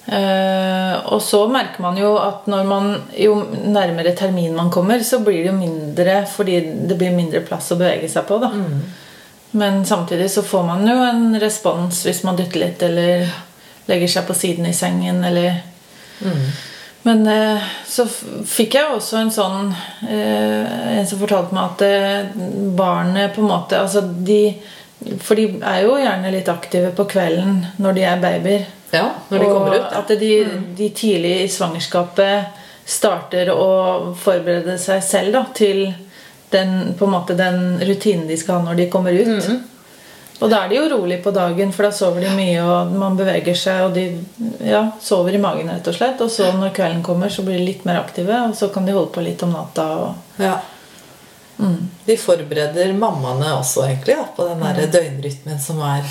Eh, 0.08 0.77
og 1.06 1.22
så 1.22 1.42
merker 1.50 1.82
man 1.84 1.98
jo 2.00 2.14
at 2.20 2.46
når 2.50 2.68
man 2.68 2.88
jo 3.16 3.36
nærmere 3.64 4.14
termin 4.18 4.56
man 4.56 4.70
kommer, 4.70 5.02
så 5.04 5.20
blir 5.24 5.42
det 5.42 5.50
jo 5.52 5.58
mindre 5.58 6.22
fordi 6.30 6.60
det 6.90 6.98
blir 6.98 7.16
mindre 7.16 7.44
plass 7.46 7.72
å 7.72 7.78
bevege 7.80 8.10
seg 8.10 8.26
på. 8.28 8.38
da 8.42 8.52
Men 9.58 9.84
samtidig 9.86 10.30
så 10.30 10.42
får 10.42 10.64
man 10.66 10.86
jo 10.88 10.96
en 11.06 11.40
respons 11.40 12.04
hvis 12.06 12.24
man 12.26 12.36
dytter 12.36 12.64
litt 12.64 12.82
eller 12.82 13.28
legger 13.88 14.16
seg 14.18 14.26
på 14.28 14.36
siden 14.36 14.66
i 14.68 14.76
sengen 14.76 15.22
eller 15.24 15.62
men 17.02 17.26
eh, 17.26 17.68
så 17.86 18.04
fikk 18.46 18.74
jeg 18.74 18.90
også 18.92 19.20
en 19.20 19.30
sånn 19.32 19.68
eh, 20.08 20.96
En 20.98 21.06
som 21.06 21.20
fortalte 21.20 21.54
meg 21.54 21.70
at 21.70 21.84
eh, 21.86 22.32
barnet 22.76 23.36
på 23.36 23.44
en 23.44 23.52
måte 23.52 23.78
altså 23.78 24.02
de, 24.02 24.58
For 25.22 25.38
de 25.38 25.46
er 25.62 25.84
jo 25.86 25.94
gjerne 26.00 26.32
litt 26.34 26.50
aktive 26.52 26.90
på 26.96 27.06
kvelden 27.08 27.62
når 27.78 27.96
de 27.96 28.04
er 28.08 28.22
babyer. 28.22 28.66
Ja, 28.90 29.10
når 29.28 29.38
de 29.38 29.46
og 29.46 29.56
kommer 29.56 29.76
ut. 29.76 29.96
At 29.98 30.12
de, 30.20 30.32
de 30.76 30.90
tidlig 30.96 31.34
i 31.42 31.48
svangerskapet 31.52 32.64
starter 32.88 33.50
å 33.52 34.14
forberede 34.16 34.78
seg 34.80 35.02
selv 35.04 35.34
da, 35.36 35.42
til 35.54 35.82
den, 36.50 36.94
på 36.96 37.04
en 37.04 37.12
måte, 37.12 37.36
den 37.36 37.76
rutinen 37.84 38.28
de 38.28 38.38
skal 38.40 38.58
ha 38.58 38.70
når 38.70 38.78
de 38.80 38.86
kommer 38.92 39.12
ut. 39.12 39.34
Mm. 39.44 39.58
Og 40.38 40.52
da 40.52 40.62
er 40.62 40.70
de 40.70 40.78
jo 40.78 40.86
rolig 40.92 41.18
på 41.24 41.32
dagen, 41.34 41.72
for 41.74 41.88
da 41.88 41.90
sover 41.92 42.22
de 42.22 42.30
mye, 42.38 42.62
og 42.62 42.92
man 42.94 43.16
beveger 43.18 43.56
seg, 43.58 43.88
og 43.88 43.96
de 43.96 44.06
ja, 44.64 44.84
sover 45.02 45.34
i 45.34 45.42
magen, 45.42 45.70
rett 45.72 45.90
og 45.90 45.96
slett. 45.96 46.22
Og 46.22 46.30
så 46.30 46.52
når 46.54 46.72
kvelden 46.76 47.02
kommer, 47.04 47.32
så 47.32 47.42
blir 47.42 47.58
de 47.58 47.66
litt 47.66 47.84
mer 47.88 47.98
aktive, 48.04 48.44
og 48.46 48.54
så 48.56 48.70
kan 48.72 48.86
de 48.86 48.94
holde 48.94 49.10
på 49.16 49.24
litt 49.26 49.42
om 49.46 49.54
natta. 49.56 49.88
Og, 50.06 50.42
Ja. 50.42 50.56
De 52.06 52.14
forbereder 52.14 52.92
mammaene 52.94 53.48
også 53.56 53.82
egentlig 53.88 54.14
da, 54.14 54.28
på 54.36 54.44
den 54.46 54.60
der 54.62 54.92
døgnrytmen 54.94 55.58
som 55.58 55.80
er 55.82 56.06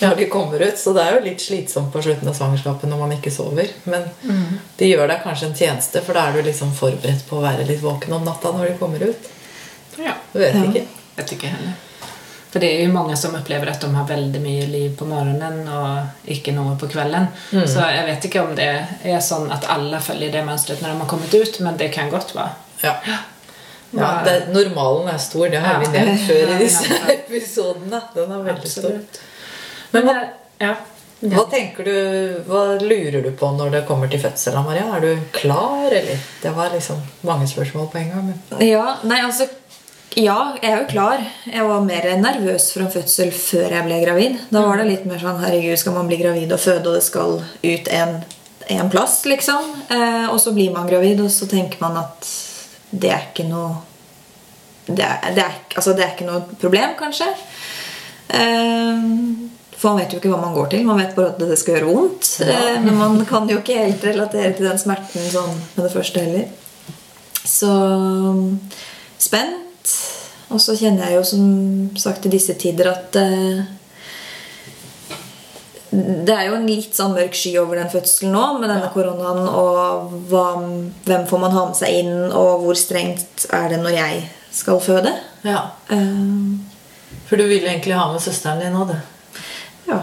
når 0.00 0.16
de 0.16 0.26
kommer 0.32 0.62
ut. 0.64 0.78
Så 0.78 0.92
det 0.96 1.02
er 1.04 1.16
jo 1.18 1.24
litt 1.24 1.40
slitsomt 1.44 1.92
på 1.92 2.02
slutten 2.04 2.28
av 2.30 2.34
svangerskapet 2.38 2.88
når 2.90 2.98
man 3.04 3.12
ikke 3.18 3.32
sover. 3.34 3.68
Men 3.84 4.06
de 4.78 4.88
gjør 4.90 5.08
deg 5.12 5.22
kanskje 5.26 5.50
en 5.50 5.58
tjeneste, 5.60 6.02
for 6.06 6.16
da 6.18 6.28
er 6.30 6.38
du 6.40 6.48
liksom 6.48 6.72
forberedt 6.76 7.26
på 7.28 7.38
å 7.40 7.44
være 7.44 7.66
litt 7.68 7.82
våken 7.84 8.12
om 8.18 8.24
natta 8.24 8.52
når 8.56 8.72
de 8.72 8.78
kommer 8.80 9.06
ut. 9.10 9.30
Ja, 10.00 10.14
Du 10.32 10.38
vet 10.38 10.54
Ja. 10.54 10.64
ikke. 10.70 10.86
Vet 11.16 11.32
ikke 11.36 11.48
heller. 11.54 11.72
For 12.50 12.58
det 12.58 12.68
er 12.74 12.80
jo 12.86 12.92
mange 12.92 13.14
som 13.16 13.34
opplever 13.38 13.68
at 13.70 13.80
de 13.80 13.88
har 13.94 14.06
veldig 14.08 14.40
mye 14.42 14.64
liv 14.66 14.96
på 14.98 15.06
morgenen 15.06 15.68
og 15.70 16.30
ikke 16.34 16.50
noe 16.56 16.72
på 16.80 16.88
kvällen. 16.90 17.28
Så 17.52 17.84
jeg 17.94 18.06
vet 18.08 18.24
ikke 18.26 18.42
om 18.42 18.56
det 18.58 18.66
er 19.04 19.20
sånn 19.22 19.52
at 19.54 19.68
alle 19.70 20.00
følger 20.02 20.32
det 20.34 20.42
mønsteret 20.48 20.82
når 20.82 20.90
de 20.96 20.98
har 21.04 21.06
kommet 21.12 21.34
ut, 21.34 21.60
men 21.60 21.76
det 21.78 21.92
kan 21.94 22.10
godt 22.10 22.34
være. 22.34 22.50
Ja. 22.82 22.96
Ja, 23.92 24.22
det, 24.24 24.34
normalen 24.54 25.08
er 25.14 25.18
stor. 25.18 25.48
Det 25.50 25.60
har 25.62 25.78
vi 25.82 25.86
nevnt 25.94 26.20
før 26.26 26.52
i 26.54 26.58
disse 26.64 26.98
episodene. 27.14 28.00
Den 28.14 28.32
er 28.34 28.42
veldig 28.50 28.70
stor. 28.70 28.98
Men 29.92 30.06
hva, 30.06 30.16
Ja. 30.60 30.74
hva 31.20 31.44
tenker 31.50 31.84
du, 31.84 31.94
hva 32.48 32.78
lurer 32.80 33.22
du 33.24 33.30
på 33.36 33.48
når 33.56 33.70
det 33.74 33.86
kommer 33.88 34.10
til 34.12 34.20
fødselen, 34.22 34.64
Maria? 34.64 34.86
Er 34.96 35.00
du 35.00 35.18
klar, 35.32 35.88
eller? 35.90 36.18
Det 36.42 36.52
var 36.56 36.70
liksom 36.74 37.00
mange 37.26 37.48
spørsmål 37.48 37.88
på 37.92 37.98
en 37.98 38.10
gang. 38.12 38.28
Men... 38.30 38.66
Ja, 38.68 38.96
nei, 39.04 39.20
altså 39.24 39.48
Ja, 40.18 40.56
jeg 40.62 40.72
er 40.72 40.80
jo 40.80 40.86
klar. 40.90 41.20
Jeg 41.46 41.62
var 41.68 41.84
mer 41.86 42.06
nervøs 42.18 42.72
for 42.72 42.82
en 42.82 42.90
fødsel 42.90 43.28
før 43.30 43.70
jeg 43.76 43.84
ble 43.86 43.98
gravid. 44.02 44.38
Da 44.50 44.64
var 44.66 44.80
det 44.80 44.88
litt 44.88 45.04
mer 45.06 45.20
sånn 45.22 45.38
Herregud, 45.38 45.78
skal 45.78 45.94
man 45.94 46.08
bli 46.10 46.18
gravid 46.18 46.50
og 46.52 46.58
føde, 46.58 46.88
og 46.90 46.96
det 46.98 47.04
skal 47.06 47.36
ut 47.62 47.90
en, 47.94 48.16
en 48.74 48.90
plass, 48.90 49.20
liksom? 49.30 49.68
Eh, 49.86 50.26
og 50.32 50.40
så 50.42 50.50
blir 50.56 50.72
man 50.74 50.88
gravid, 50.90 51.20
og 51.22 51.30
så 51.30 51.46
tenker 51.46 51.78
man 51.84 52.00
at 52.02 52.26
det 52.90 53.12
er 53.14 53.28
ikke 53.28 53.46
noe 53.46 53.76
det 54.90 55.04
er, 55.06 55.30
det, 55.36 55.44
er, 55.44 55.58
altså, 55.76 55.92
det 55.94 56.02
er 56.02 56.14
ikke 56.16 56.26
noe 56.26 56.42
problem, 56.58 56.96
kanskje. 56.98 57.28
Eh, 58.34 59.04
for 59.80 59.94
man 59.94 60.02
vet 60.02 60.12
jo 60.12 60.20
ikke 60.20 60.28
hva 60.28 60.42
man 60.42 60.52
går 60.52 60.66
til. 60.74 60.84
Man 60.84 60.98
vet 61.00 61.14
bare 61.16 61.32
at 61.32 61.40
det 61.40 61.56
skal 61.56 61.78
gjøre 61.78 61.88
vondt. 61.88 62.28
Eh, 62.44 62.76
men 62.84 62.98
man 63.00 63.20
kan 63.28 63.48
jo 63.48 63.62
ikke 63.62 63.78
helt 63.80 64.04
relatere 64.04 64.52
til 64.56 64.68
den 64.68 64.80
smerten 64.80 65.28
sånn 65.32 65.54
med 65.56 65.86
det 65.86 65.92
første 65.94 66.24
heller. 66.24 66.48
Så 67.48 67.70
spent. 69.20 69.94
Og 70.50 70.60
så 70.60 70.74
kjenner 70.76 71.08
jeg 71.08 71.16
jo 71.16 71.26
som 71.30 71.44
sagt 72.00 72.26
i 72.26 72.32
disse 72.32 72.56
tider 72.60 72.90
at 72.90 73.16
eh, 73.16 73.62
det 75.90 76.34
er 76.34 76.50
jo 76.50 76.58
en 76.58 76.68
litt 76.68 76.94
sånn 76.94 77.14
mørk 77.16 77.34
sky 77.34 77.54
over 77.62 77.80
den 77.80 77.88
fødselen 77.90 78.34
nå 78.34 78.42
med 78.58 78.68
denne 78.68 78.90
koronaen. 78.94 79.48
Og 79.48 80.12
hva, 80.30 80.44
hvem 81.06 81.24
får 81.30 81.42
man 81.42 81.56
ha 81.56 81.64
med 81.70 81.78
seg 81.78 82.02
inn, 82.02 82.12
og 82.28 82.66
hvor 82.66 82.78
strengt 82.78 83.46
er 83.56 83.72
det 83.72 83.80
når 83.82 83.96
jeg 83.96 84.20
skal 84.54 84.82
føde? 84.84 85.14
Ja. 85.46 85.70
Uh, 85.90 86.60
For 87.26 87.40
du 87.40 87.46
ville 87.46 87.66
egentlig 87.66 87.96
ha 87.98 88.06
med 88.12 88.22
søsteren 88.22 88.62
din 88.62 88.76
òg, 88.76 88.92
du. 88.92 89.09
Ja. 89.90 90.00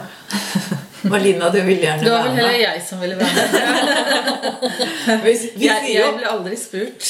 Marlina, 1.08 1.50
du 1.50 1.62
ville 1.62 1.82
gjerne 1.82 2.03
være 2.03 2.03
med. 2.03 2.06
det 2.06 2.12
var 2.12 2.24
vel 2.24 2.36
heller 2.36 2.60
jeg 2.60 2.82
som 2.89 3.01
ville 3.01 3.15
være 3.15 3.34
med. 3.36 5.22
Hvis, 5.24 5.44
vi, 5.56 5.67
Jeg, 5.67 5.84
sier 5.86 6.01
jeg 6.01 6.15
ble 6.17 6.32
aldri 6.32 6.58
spurt. 6.60 7.06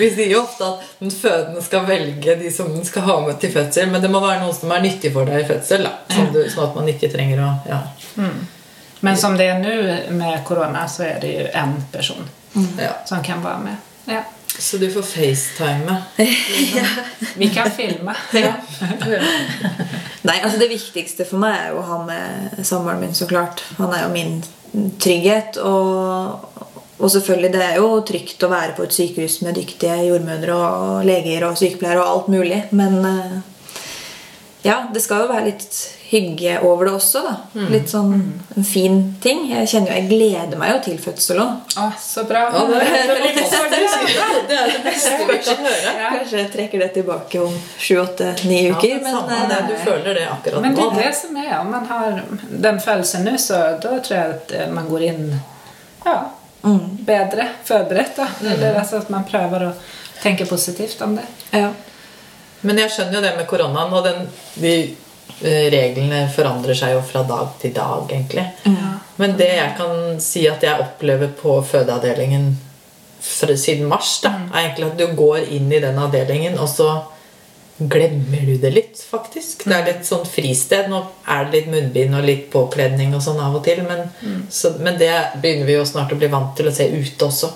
vi 0.00 0.08
sier 0.14 0.32
jo 0.32 0.40
ofte 0.42 0.70
at 0.72 0.88
den 1.02 1.12
fødende 1.14 1.64
skal 1.64 1.86
velge 1.88 2.36
de 2.40 2.52
som 2.54 2.72
den 2.74 2.86
skal 2.86 3.06
ha 3.06 3.18
med 3.26 3.38
til 3.42 3.52
fødsel, 3.54 3.92
men 3.92 4.02
det 4.02 4.10
må 4.10 4.22
være 4.24 4.40
noe 4.42 4.56
som 4.56 4.72
er 4.74 4.82
nyttig 4.84 5.12
for 5.14 5.28
deg 5.28 5.44
i 5.44 5.48
fødsel. 5.50 5.86
Da. 5.86 5.94
Sånn, 6.14 6.32
du, 6.34 6.40
sånn 6.50 6.66
at 6.66 6.80
man 6.80 6.90
ikke 6.90 7.12
trenger 7.12 7.44
å 7.44 7.52
ja. 7.68 7.82
Men 9.00 9.16
som 9.16 9.36
det 9.38 9.46
er 9.48 9.62
nå 9.62 9.76
med 10.18 10.42
korona, 10.48 10.84
så 10.90 11.06
er 11.06 11.22
det 11.22 11.30
jo 11.32 11.46
en 11.56 11.78
person 11.92 12.26
mm. 12.52 12.74
som 13.08 13.22
kan 13.24 13.40
være 13.44 13.62
med. 13.64 13.88
Ja. 14.10 14.24
Så 14.60 14.76
du 14.76 14.90
får 14.92 15.02
facetime. 15.02 15.96
ja. 16.76 16.86
Vi 17.36 17.48
kan 17.48 17.70
filma. 17.70 18.14
Nei, 20.22 20.36
altså 20.42 20.58
Det 20.60 20.68
viktigste 20.68 21.24
for 21.24 21.40
meg 21.40 21.56
er 21.56 21.70
jo 21.72 21.80
å 21.80 21.86
ha 21.88 22.00
med 22.04 22.60
samboeren 22.60 23.00
min, 23.00 23.14
så 23.16 23.28
klart. 23.30 23.64
Han 23.78 23.94
er 23.96 24.04
jo 24.04 24.10
min 24.12 24.34
trygghet. 25.00 25.56
Og, 25.64 26.66
og 27.00 27.12
selvfølgelig, 27.14 27.52
det 27.56 27.62
er 27.64 27.78
jo 27.80 28.02
trygt 28.06 28.44
å 28.44 28.52
være 28.52 28.76
på 28.76 28.84
et 28.84 28.96
sykehus 28.98 29.40
med 29.46 29.56
dyktige 29.56 29.96
jordmødre 30.10 30.58
og 30.58 31.08
leger 31.08 31.48
og 31.48 31.56
sykepleiere 31.60 32.04
og 32.04 32.12
alt 32.12 32.30
mulig. 32.36 32.60
Men 32.76 33.00
eh, 33.08 33.38
ja, 34.62 34.86
det 34.94 35.00
skal 35.00 35.22
jo 35.24 35.28
være 35.30 35.44
litt 35.44 35.76
hygge 36.10 36.58
over 36.66 36.84
det 36.88 36.92
også. 36.98 37.20
da. 37.24 37.34
Litt 37.70 37.88
sånn 37.92 38.10
en 38.56 38.64
fin 38.66 38.96
ting. 39.22 39.46
Jeg 39.52 39.68
kjenner 39.70 39.92
jo, 39.92 39.96
jeg 40.00 40.08
gleder 40.10 40.58
meg 40.60 40.72
jo 40.74 40.80
til 40.88 40.98
fødsel 41.00 41.38
òg. 41.40 41.76
Åh, 41.80 41.94
så 42.02 42.24
bra. 42.28 42.42
Ja, 42.52 42.64
det 42.68 42.80
er 42.82 43.12
det. 43.14 43.30
Det 44.50 44.56
er 44.58 44.70
det 44.72 44.80
beste 44.84 45.10
vi 45.28 45.36
kan 45.44 45.60
høre. 45.64 45.92
Kanskje 46.10 46.38
jeg 46.40 46.50
trekker 46.52 46.82
det 46.82 46.88
tilbake 46.94 47.40
om 47.44 47.54
sju-åtte-ni 47.78 48.58
Ja, 48.66 48.74
uker. 48.76 48.96
men 49.04 49.14
samme 49.14 49.38
men, 49.38 49.48
det, 49.48 49.58
eh, 49.60 49.68
du 49.68 49.76
føler 49.84 50.14
det 50.14 50.24
akkurat 50.32 50.62
Men 50.62 50.74
det 50.74 50.82
nå. 50.82 50.90
är 50.90 51.04
det 51.04 51.14
som 51.16 51.36
er. 51.36 51.58
om 51.60 51.70
man 51.70 51.86
har 51.86 52.22
den 52.50 52.80
følelsen 52.80 53.24
nå, 53.24 53.36
så 53.38 53.54
da 53.82 54.00
tror 54.00 54.18
jeg 54.18 54.30
att 54.30 54.52
eh, 54.52 54.70
man 54.70 54.88
går 54.88 55.02
inn 55.02 55.40
ja, 56.04 56.30
forberedt 57.64 58.16
da. 58.16 58.26
Då. 58.40 58.48
Eller 58.48 58.74
altså 58.78 58.96
at 58.96 59.08
man 59.08 59.24
prøver 59.24 59.68
å 59.68 59.72
tenke 60.22 60.46
positivt 60.46 61.00
om 61.02 61.16
det. 61.16 61.26
ja. 61.50 61.70
Men 62.66 62.80
jeg 62.82 62.92
skjønner 62.94 63.18
jo 63.18 63.22
det 63.24 63.36
med 63.38 63.48
koronaen, 63.50 63.94
og 63.96 64.04
den, 64.04 64.26
de 64.60 64.74
eh, 65.42 65.68
reglene 65.72 66.24
forandrer 66.34 66.76
seg 66.76 66.96
jo 66.96 67.04
fra 67.06 67.22
dag 67.28 67.54
til 67.62 67.72
dag, 67.76 68.04
egentlig. 68.08 68.46
Men 69.20 69.36
det 69.36 69.50
jeg 69.52 69.76
kan 69.76 70.20
si 70.22 70.46
at 70.48 70.62
jeg 70.64 70.80
opplever 70.80 71.32
på 71.36 71.58
fødeavdelingen 71.66 72.52
siden 73.20 73.88
mars, 73.88 74.14
da, 74.24 74.32
er 74.48 74.70
egentlig 74.70 74.92
at 74.92 75.00
du 75.00 75.16
går 75.16 75.50
inn 75.52 75.72
i 75.72 75.80
den 75.82 75.98
avdelingen, 76.00 76.56
og 76.58 76.68
så 76.72 76.88
glemmer 77.88 78.46
du 78.46 78.56
det 78.60 78.70
litt, 78.70 79.00
faktisk. 79.10 79.64
Det 79.64 79.76
er 79.76 79.86
litt 79.86 80.06
sånn 80.08 80.26
fristed. 80.28 80.90
Nå 80.92 81.00
er 81.24 81.46
det 81.46 81.54
litt 81.54 81.70
munnbind 81.72 82.16
og 82.18 82.26
litt 82.26 82.50
påkledning 82.52 83.14
og 83.16 83.22
sånn 83.24 83.40
av 83.40 83.56
og 83.56 83.64
til, 83.64 83.80
men, 83.86 84.04
så, 84.52 84.74
men 84.80 84.98
det 85.00 85.12
begynner 85.40 85.68
vi 85.68 85.78
jo 85.78 85.86
snart 85.88 86.12
å 86.12 86.18
bli 86.20 86.28
vant 86.32 86.52
til 86.58 86.68
å 86.68 86.74
se 86.76 86.90
ute 86.92 87.26
også. 87.26 87.50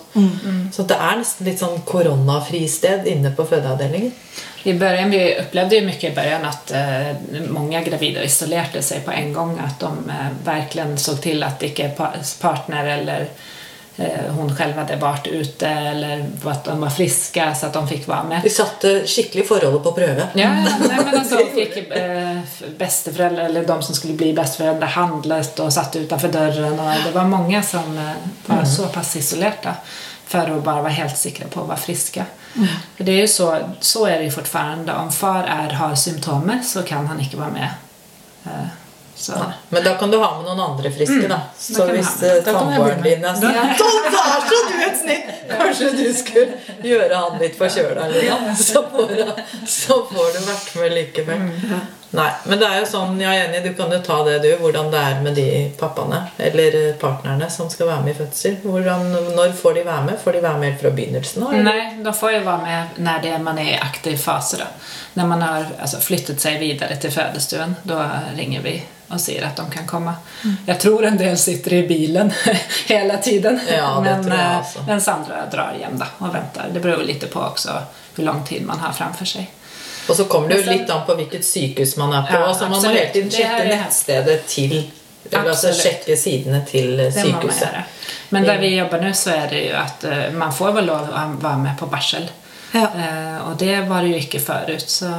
Så 0.73 0.87
det 0.89 0.97
er 0.97 1.21
nesten 1.21 1.51
litt 1.51 1.61
sånn 1.61 1.83
koronafristed 1.89 3.09
inne 3.11 3.35
på 3.37 3.47
fødeavdelingen. 3.53 4.13
I 4.67 4.75
början, 4.75 5.11
vi 5.11 5.41
opplevde 5.41 5.77
ju 5.77 5.87
mycket 5.87 6.13
i 6.13 6.15
början 6.15 6.45
att 6.45 6.71
eh, 6.71 7.43
många 7.49 7.83
gravida 7.83 8.23
isolerade 8.23 8.83
sig 8.83 9.01
på 9.01 9.11
en 9.11 9.33
gang. 9.33 9.59
At 9.59 9.81
de 9.81 10.11
eh, 10.11 10.27
verkligen 10.45 10.99
såg 10.99 11.21
till 11.23 11.43
att 11.43 11.63
inte 11.63 11.89
pa 11.89 12.13
partner 12.41 12.87
eller 12.87 13.29
hon 14.37 14.57
själv 14.57 14.75
hade 14.75 14.97
varit 14.97 15.27
ute 15.27 15.69
eller 15.69 16.27
att 16.45 16.65
de 16.65 16.81
var 16.81 16.91
friska 16.91 17.55
så 17.55 17.67
att 17.67 17.73
de 17.73 17.89
fick 17.89 18.09
vara 18.09 18.23
med. 18.23 18.41
Vi 18.43 18.51
satte 18.51 19.07
skikkelig 19.07 19.49
forholdet 19.49 19.83
på 19.83 19.93
prøve. 19.93 20.29
Ja, 20.35 20.49
nei, 20.55 21.05
men 21.05 21.15
altså, 21.19 21.37
de 21.37 21.65
fick 21.65 21.91
eh, 21.91 22.39
bästeföräldrar, 22.79 23.45
eller 23.45 23.67
de 23.67 23.83
som 23.83 23.95
skulle 23.95 24.15
bli 24.15 24.33
besteforeldre, 24.33 24.87
handlet 24.87 25.61
og 25.61 25.73
satt 25.73 25.97
utenfor 25.97 26.29
døren. 26.29 26.81
Og 26.81 27.07
det 27.07 27.15
var 27.15 27.31
mange 27.31 27.63
som 27.63 27.99
eh, 27.99 28.27
var 28.47 28.65
såpass 28.65 29.17
isolerte 29.17 29.77
for 30.27 30.51
å 30.51 30.59
bare 30.59 30.83
være 30.83 30.83
vara 30.89 30.99
helt 30.99 31.19
sikre 31.19 31.47
på 31.53 31.63
å 31.63 31.69
være 31.69 31.85
friske. 31.87 32.25
För 32.97 33.05
det 33.05 33.13
er 33.13 33.21
jo 33.25 33.31
så, 33.31 33.49
så 33.81 34.07
er 34.09 34.19
det 34.19 34.31
jo 34.31 34.39
fortfarande. 34.41 34.95
Om 34.95 35.13
far 35.13 35.47
er, 35.47 35.75
har 35.79 35.95
symptomer 35.95 36.63
så 36.67 36.83
kan 36.83 37.07
han 37.07 37.21
ikke 37.21 37.39
være 37.39 37.55
med. 37.55 37.71
Eh, 38.47 38.73
så. 39.17 39.39
Men 39.71 39.85
da 39.85 39.95
kan 39.99 40.11
du 40.11 40.19
ha 40.19 40.31
med 40.37 40.47
noen 40.49 40.61
andre 40.61 40.91
friske, 40.91 41.29
da. 41.31 41.39
Så 41.59 41.87
da 41.87 41.93
hvis 41.93 42.11
med. 42.21 42.31
eh, 42.37 42.43
Da 42.45 42.53
samboeren 42.59 43.01
bli 43.03 43.15
din 43.15 43.25
er 43.25 43.35
sånn 43.35 43.53
det 43.53 43.61
er 43.61 44.47
så 44.51 44.61
du 44.69 44.77
et 44.87 44.99
snitt! 45.01 45.35
Kanskje 45.55 45.91
du 45.97 46.07
skulle 46.15 46.79
gjøre 46.83 47.15
han 47.25 47.39
litt 47.41 47.57
forkjøla, 47.59 48.07
eller. 48.09 48.55
Så 48.59 48.83
får, 48.91 49.15
så 49.67 50.01
får 50.11 50.33
du 50.35 50.41
vært 50.49 50.75
med 50.81 50.97
likevel. 50.99 51.47
Nei, 52.11 52.29
men 52.45 52.61
det 52.61 52.69
er 52.69 52.81
jo 52.81 52.87
sånn, 52.87 53.17
jeg 53.19 53.41
er 53.41 53.49
enig, 53.49 53.63
du 53.65 53.75
kan 53.79 53.93
jo 53.93 53.99
ta 54.05 54.21
det 54.27 54.37
du, 54.45 54.51
hvordan 54.61 54.91
det 54.93 55.01
er 55.03 55.23
med 55.25 55.35
de 55.39 55.47
pappaene 55.79 56.21
eller 56.39 56.77
partnerne 57.01 57.49
som 57.51 57.71
skal 57.73 57.91
være 57.91 58.05
med 58.05 58.15
i 58.15 58.19
fødsel. 58.21 58.59
Hvordan, 58.63 59.09
når 59.35 59.57
får 59.59 59.79
de 59.79 59.85
være 59.89 60.07
med? 60.09 60.21
Får 60.23 60.39
de 60.39 60.43
være 60.45 60.61
med 60.61 60.71
helt 60.71 60.83
fra 60.85 60.95
begynnelsen 60.95 61.47
av? 61.47 61.57
Nei, 61.57 61.63
Nej, 61.67 61.85
de 62.05 62.15
får 62.15 62.37
jo 62.37 62.43
være 62.47 62.63
med 62.63 63.03
når 63.09 63.23
det, 63.27 63.37
man 63.43 63.59
er 63.59 63.71
i 63.73 63.79
aktiv 63.83 64.17
fase. 64.21 64.61
Da. 64.63 64.71
Når 65.19 65.31
man 65.33 65.43
har 65.43 65.71
altså, 65.79 66.01
flyttet 66.01 66.43
seg 66.43 66.61
videre 66.63 66.99
til 67.03 67.15
fødestuen, 67.15 67.79
da 67.83 68.05
ringer 68.37 68.63
vi 68.65 68.79
og 69.13 69.21
sier 69.21 69.45
at 69.45 69.59
de 69.59 69.67
kan 69.71 69.85
komme 69.87 70.15
jeg 70.67 70.79
tror 70.81 71.05
en 71.05 71.19
del 71.21 71.37
sitter 71.39 71.75
i 71.77 71.83
bilen 71.89 72.33
hele 72.89 73.19
tiden. 73.23 73.61
Ja, 73.69 74.01
men, 74.01 74.33
eh, 74.33 74.59
också. 74.59 74.85
men 74.87 75.51
drar 75.51 75.77
hjem 75.79 75.99
da, 75.99 76.07
og 76.19 76.35
venter. 76.35 76.71
Det 76.73 76.81
beror 76.81 77.05
litt 77.05 77.31
på 77.31 77.41
også 77.41 77.77
hvor 78.15 78.25
lang 78.25 78.45
tid 78.47 78.65
man 78.67 78.79
har 78.79 78.93
framfor 78.93 79.25
sig. 79.25 79.51
Og 80.09 80.17
så 80.17 80.25
kommer 80.25 80.49
det 80.49 80.61
jo 80.61 80.73
litt 80.73 80.91
an 80.91 81.07
på 81.07 81.17
hvilket 81.17 81.47
sykehus 81.47 81.97
man 81.97 82.13
er 82.13 82.27
på. 82.29 82.37
Ja, 82.37 82.53
så 82.55 82.69
Man 82.69 82.83
må 82.83 82.93
hele 82.93 83.11
tiden 83.13 83.31
sjekke 83.33 83.65
nettstedet 83.71 84.47
til 84.47 84.77
Eller 85.31 85.55
altså 85.55 85.73
sjekke 85.73 86.17
sidene 86.21 86.61
til 86.69 87.01
eh, 87.01 87.13
sykehuset. 87.15 88.01
Men 88.29 88.45
der 88.45 88.59
vi 88.61 88.75
jobber 88.77 89.01
nå, 89.01 89.13
så 89.17 89.31
er 89.31 89.47
det 89.51 89.63
jo 89.71 89.77
att 89.77 90.05
eh, 90.05 90.31
man 90.33 90.53
får 90.53 90.73
vel 90.77 90.91
lov 90.91 91.09
å 91.09 91.25
være 91.41 91.59
med 91.63 91.79
på 91.81 91.87
barsel. 91.87 92.29
Ja. 92.75 92.91
Eh, 92.99 93.49
och 93.49 93.57
det 93.57 93.81
var 93.89 94.03
det 94.03 94.09
jo 94.09 94.21
ikke 94.21 94.41
før 94.41 94.75
ut, 94.75 94.91
Så 94.91 95.11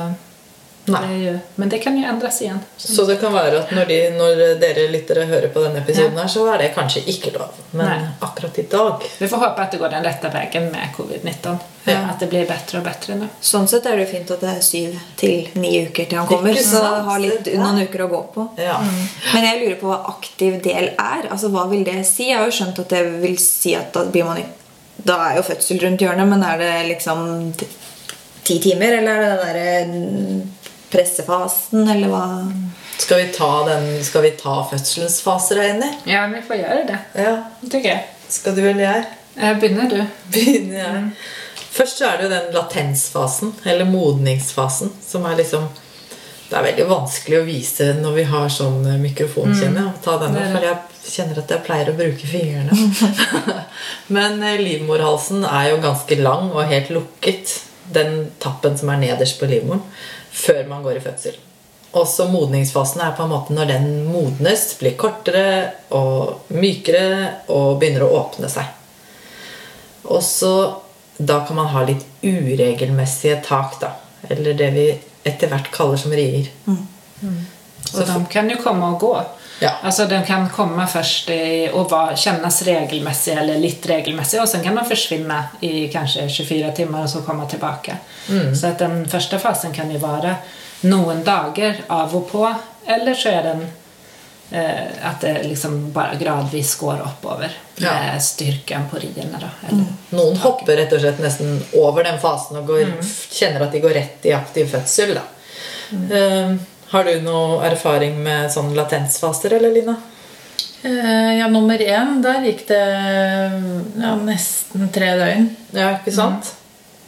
Nei. 0.87 1.39
men 1.55 1.69
det 1.69 1.79
kan 1.81 1.95
jo 1.97 2.05
endres 2.05 2.41
igjen. 2.41 2.59
Så 2.77 3.05
det 3.09 3.15
kan 3.19 3.33
være 3.33 3.63
at 3.63 3.71
når, 3.73 3.85
de, 3.89 3.95
når 4.13 4.41
dere 4.61 4.83
lyttere 4.93 5.23
hører 5.25 5.47
på 5.53 5.63
denne 5.63 5.79
episoden, 5.81 6.17
her, 6.17 6.27
så 6.29 6.43
er 6.53 6.61
det 6.61 6.67
kanskje 6.75 7.01
ikke 7.09 7.31
lov. 7.33 7.55
Men 7.71 7.87
Nei. 7.89 8.09
akkurat 8.27 8.59
i 8.61 8.65
dag 8.69 9.01
Vi 9.19 9.27
får 9.27 9.41
håpe 9.41 9.63
at 9.65 9.71
det 9.73 9.79
går 9.81 9.89
den 9.95 10.05
rette 10.05 10.29
veien 10.33 10.67
med 10.71 10.91
covid-19. 10.97 11.55
Ja. 11.85 11.97
At 12.11 12.19
det 12.21 12.29
blir 12.29 12.45
bedre 12.49 12.79
og 12.81 12.85
bedre 12.85 13.15
nå. 13.17 13.29
Sånn 13.41 13.67
sett 13.69 13.85
er 13.89 13.97
det 13.97 14.05
fint 14.09 14.29
at 14.33 14.41
det 14.45 14.51
er 14.55 14.61
syv 14.65 14.93
til 15.17 15.49
ni 15.61 15.71
uker 15.87 16.05
til 16.09 16.17
han 16.21 16.27
kommer. 16.29 16.57
Så 16.61 16.81
har 16.81 17.19
litt, 17.21 17.49
noen 17.57 17.81
uker 17.85 18.05
å 18.05 18.09
gå 18.11 18.21
på. 18.35 18.45
Ja. 18.61 18.77
Men 19.33 19.47
jeg 19.49 19.61
lurer 19.63 19.79
på 19.81 19.89
hva 19.89 19.99
aktiv 20.13 20.59
del 20.65 20.91
er. 20.93 21.27
Altså, 21.31 21.49
Hva 21.53 21.65
vil 21.69 21.83
det 21.85 22.01
si? 22.09 22.29
Jeg 22.29 22.37
har 22.39 22.45
jo 22.49 22.55
skjønt 22.59 22.79
at 22.85 22.93
det 22.93 23.03
vil 23.25 23.37
si 23.41 23.73
at 23.77 23.91
da 23.93 24.05
blir 24.05 24.25
man 24.25 24.37
i- 24.41 24.45
Da 25.05 25.17
er 25.29 25.35
jo 25.37 25.43
fødsel 25.49 25.81
rundt 25.81 26.01
hjørnet, 26.01 26.27
men 26.27 26.43
er 26.43 26.57
det 26.57 26.73
liksom 26.95 27.53
ti 28.45 28.59
timer? 28.59 28.97
Eller 28.99 29.11
er 29.11 29.21
det 29.21 29.29
den 29.29 29.45
derre 29.45 29.85
mm, 29.91 30.41
pressefasen, 30.95 31.83
eller 31.91 32.09
hva? 32.11 32.23
Skal 32.97 33.19
vi 33.25 33.29
ta, 33.35 33.51
den, 33.67 33.89
skal 34.07 34.23
vi 34.23 34.31
ta 34.39 34.57
fødselens 34.69 35.19
faser, 35.25 35.59
Eini? 35.65 35.91
Ja, 36.07 36.25
vi 36.31 36.39
får 36.47 36.61
gjøre 36.63 36.83
det. 36.89 36.99
Ja. 37.19 37.33
tycker 37.67 37.89
jeg. 37.91 38.03
Skal 38.31 38.55
du 38.57 38.61
eller 38.63 38.85
jeg? 38.87 39.05
Eh, 39.35 39.57
Begynner 39.59 39.89
du? 39.91 39.97
Begynner 40.31 40.79
jeg. 40.79 41.01
Først 41.75 41.99
så 41.99 42.07
er 42.07 42.17
det 42.21 42.29
jo 42.29 42.31
den 42.31 42.53
latensfasen, 42.55 43.51
eller 43.67 43.85
modningsfasen, 43.89 44.93
som 45.03 45.25
er 45.27 45.35
liksom 45.41 45.67
Det 46.45 46.55
er 46.59 46.63
veldig 46.69 46.83
vanskelig 46.87 47.37
å 47.41 47.45
vise 47.47 47.85
når 47.97 48.11
vi 48.19 48.23
har 48.29 48.51
sånn 48.53 48.83
eh, 48.87 48.99
mikrofon, 49.01 49.51
kjenner 49.57 49.81
jeg. 49.89 49.93
Ta 50.05 50.15
denne, 50.21 50.39
Det 50.39 50.45
det. 50.45 50.53
for 50.55 50.67
jeg 50.69 51.11
kjenner 51.15 51.39
at 51.41 51.51
jeg 51.55 51.63
pleier 51.65 51.89
å 51.91 51.95
bruke 51.97 52.27
fingrene. 52.29 52.75
Men 54.15 54.43
eh, 54.45 54.59
livmorhalsen 54.61 55.43
er 55.49 55.71
jo 55.73 55.79
ganske 55.83 56.17
lang 56.21 56.51
og 56.53 56.69
helt 56.69 56.91
lukket. 56.93 57.57
Den 57.95 58.29
tappen 58.41 58.77
som 58.77 58.89
er 58.93 59.01
nederst 59.03 59.39
på 59.41 59.49
livmoren. 59.49 59.81
Før 60.35 60.63
man 60.69 60.83
går 60.83 60.99
i 60.99 61.03
fødsel. 61.03 61.37
Også 61.95 62.27
modningsfasen 62.27 63.01
er 63.05 63.13
på 63.15 63.23
en 63.23 63.31
måte 63.31 63.55
når 63.55 63.69
den 63.71 63.85
modnes, 64.09 64.67
blir 64.79 64.97
kortere 64.99 65.45
og 65.95 66.51
mykere 66.51 67.45
og 67.55 67.77
begynner 67.79 68.03
å 68.03 68.17
åpne 68.19 68.49
seg. 68.51 68.67
Og 70.11 70.19
så 70.23 70.51
da 71.17 71.39
kan 71.47 71.55
man 71.55 71.71
ha 71.71 71.85
litt 71.87 72.03
uregelmessige 72.21 73.39
tak, 73.45 73.77
da. 73.79 73.93
Eller 74.27 74.57
det 74.59 74.69
vi 74.75 74.85
etter 75.25 75.49
hvert 75.49 75.71
kaller 75.73 75.99
som 75.99 76.13
rier. 76.13 76.49
Og 76.75 78.01
de 78.09 78.19
kan 78.31 78.49
jo 78.51 78.59
komme 78.59 78.91
og 78.91 78.99
gå. 78.99 79.13
Ja. 79.59 79.71
Alltså 79.83 80.05
den 80.05 80.25
kan 80.25 80.49
komma 80.49 80.87
först 80.87 81.29
i, 81.29 81.69
och 81.73 81.91
vara, 81.91 82.15
kännas 82.15 82.61
regelmässiga 82.61 83.39
eller 83.39 83.57
lite 83.59 83.89
regelmessig, 83.89 84.41
och 84.41 84.49
sen 84.49 84.63
kan 84.63 84.75
den 84.75 84.85
försvinna 84.85 85.43
i 85.61 85.87
kanske 85.87 86.29
24 86.29 86.71
timmar 86.71 87.03
och 87.03 87.09
så 87.09 87.21
komma 87.21 87.45
tillbaka. 87.49 87.97
Så 88.61 88.67
att 88.67 88.79
den 88.79 89.07
första 89.09 89.39
fasen 89.39 89.73
kan 89.73 89.91
ju 89.91 89.97
vara 89.97 90.35
noen 90.81 91.23
dager 91.23 91.75
av 91.87 92.15
och 92.15 92.31
på 92.31 92.55
eller 92.85 93.13
så 93.15 93.29
är 93.29 93.43
den 93.43 93.67
eh, 94.51 95.09
at 95.09 95.21
det 95.21 95.43
liksom 95.43 95.91
bare 95.91 96.15
gradvis 96.19 96.75
går 96.75 97.01
oppover 97.01 97.51
Ja. 97.75 97.93
med 97.93 98.23
styrken 98.23 98.81
på 98.91 98.97
riene. 98.97 99.37
Da, 99.41 99.49
Eller, 99.69 99.85
Noen 100.09 100.37
hopper 100.37 100.77
rett 100.77 100.93
og 100.93 100.99
slett 101.01 101.19
nesten 101.19 101.57
over 101.73 102.03
den 102.03 102.19
fasen 102.19 102.57
og 102.57 102.67
går, 102.69 102.93
kjenner 103.31 103.65
at 103.65 103.71
de 103.75 103.79
går 103.83 103.89
rett 103.97 104.25
i 104.25 104.31
aktiv 104.33 104.69
fødsel. 104.71 105.15
Da. 105.17 105.21
Eh, 106.15 106.55
har 106.91 107.07
du 107.07 107.21
noe 107.25 107.63
erfaring 107.67 108.17
med 108.23 108.51
sånn 108.53 108.73
latensfaser, 108.77 109.55
eller 109.57 109.73
Lina? 109.73 109.95
Eh, 110.83 111.31
Ja, 111.39 111.47
nummer 111.49 111.81
én, 111.81 112.21
der 112.21 112.43
gikk 112.45 112.67
det 112.69 112.81
ja, 114.01 114.13
nesten 114.21 114.89
tre 114.93 115.15
døgn. 115.19 115.49
Ja, 115.73 115.91
ikke 115.97 116.13
sant? 116.13 116.53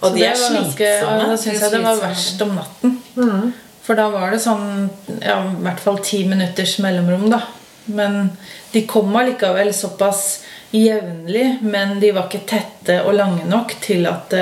Og 0.01 0.12
Så 0.12 0.15
de 0.15 0.25
er 0.25 0.36
slitsomme. 0.38 1.30
Da 1.32 1.38
syns 1.38 1.62
jeg 1.62 1.71
det 1.73 1.84
var 1.84 2.01
verst 2.01 2.41
om 2.45 2.56
natten. 2.58 2.97
For 3.88 3.95
da 3.97 4.10
var 4.13 4.34
det 4.34 4.41
sånn 4.43 4.89
ja, 5.23 5.38
i 5.47 5.62
hvert 5.63 5.80
fall 5.80 5.97
ti 6.04 6.23
minutters 6.28 6.78
mellomrom, 6.84 7.30
da. 7.32 7.39
Men 7.88 8.32
de 8.73 8.82
kom 8.89 9.15
allikevel 9.15 9.71
såpass 9.73 10.41
jevnlig, 10.75 11.62
men 11.63 11.99
de 12.01 12.12
var 12.12 12.28
ikke 12.28 12.43
tette 12.49 12.97
og 13.06 13.15
lange 13.15 13.45
nok 13.47 13.71
til 13.82 14.06
at 14.10 14.34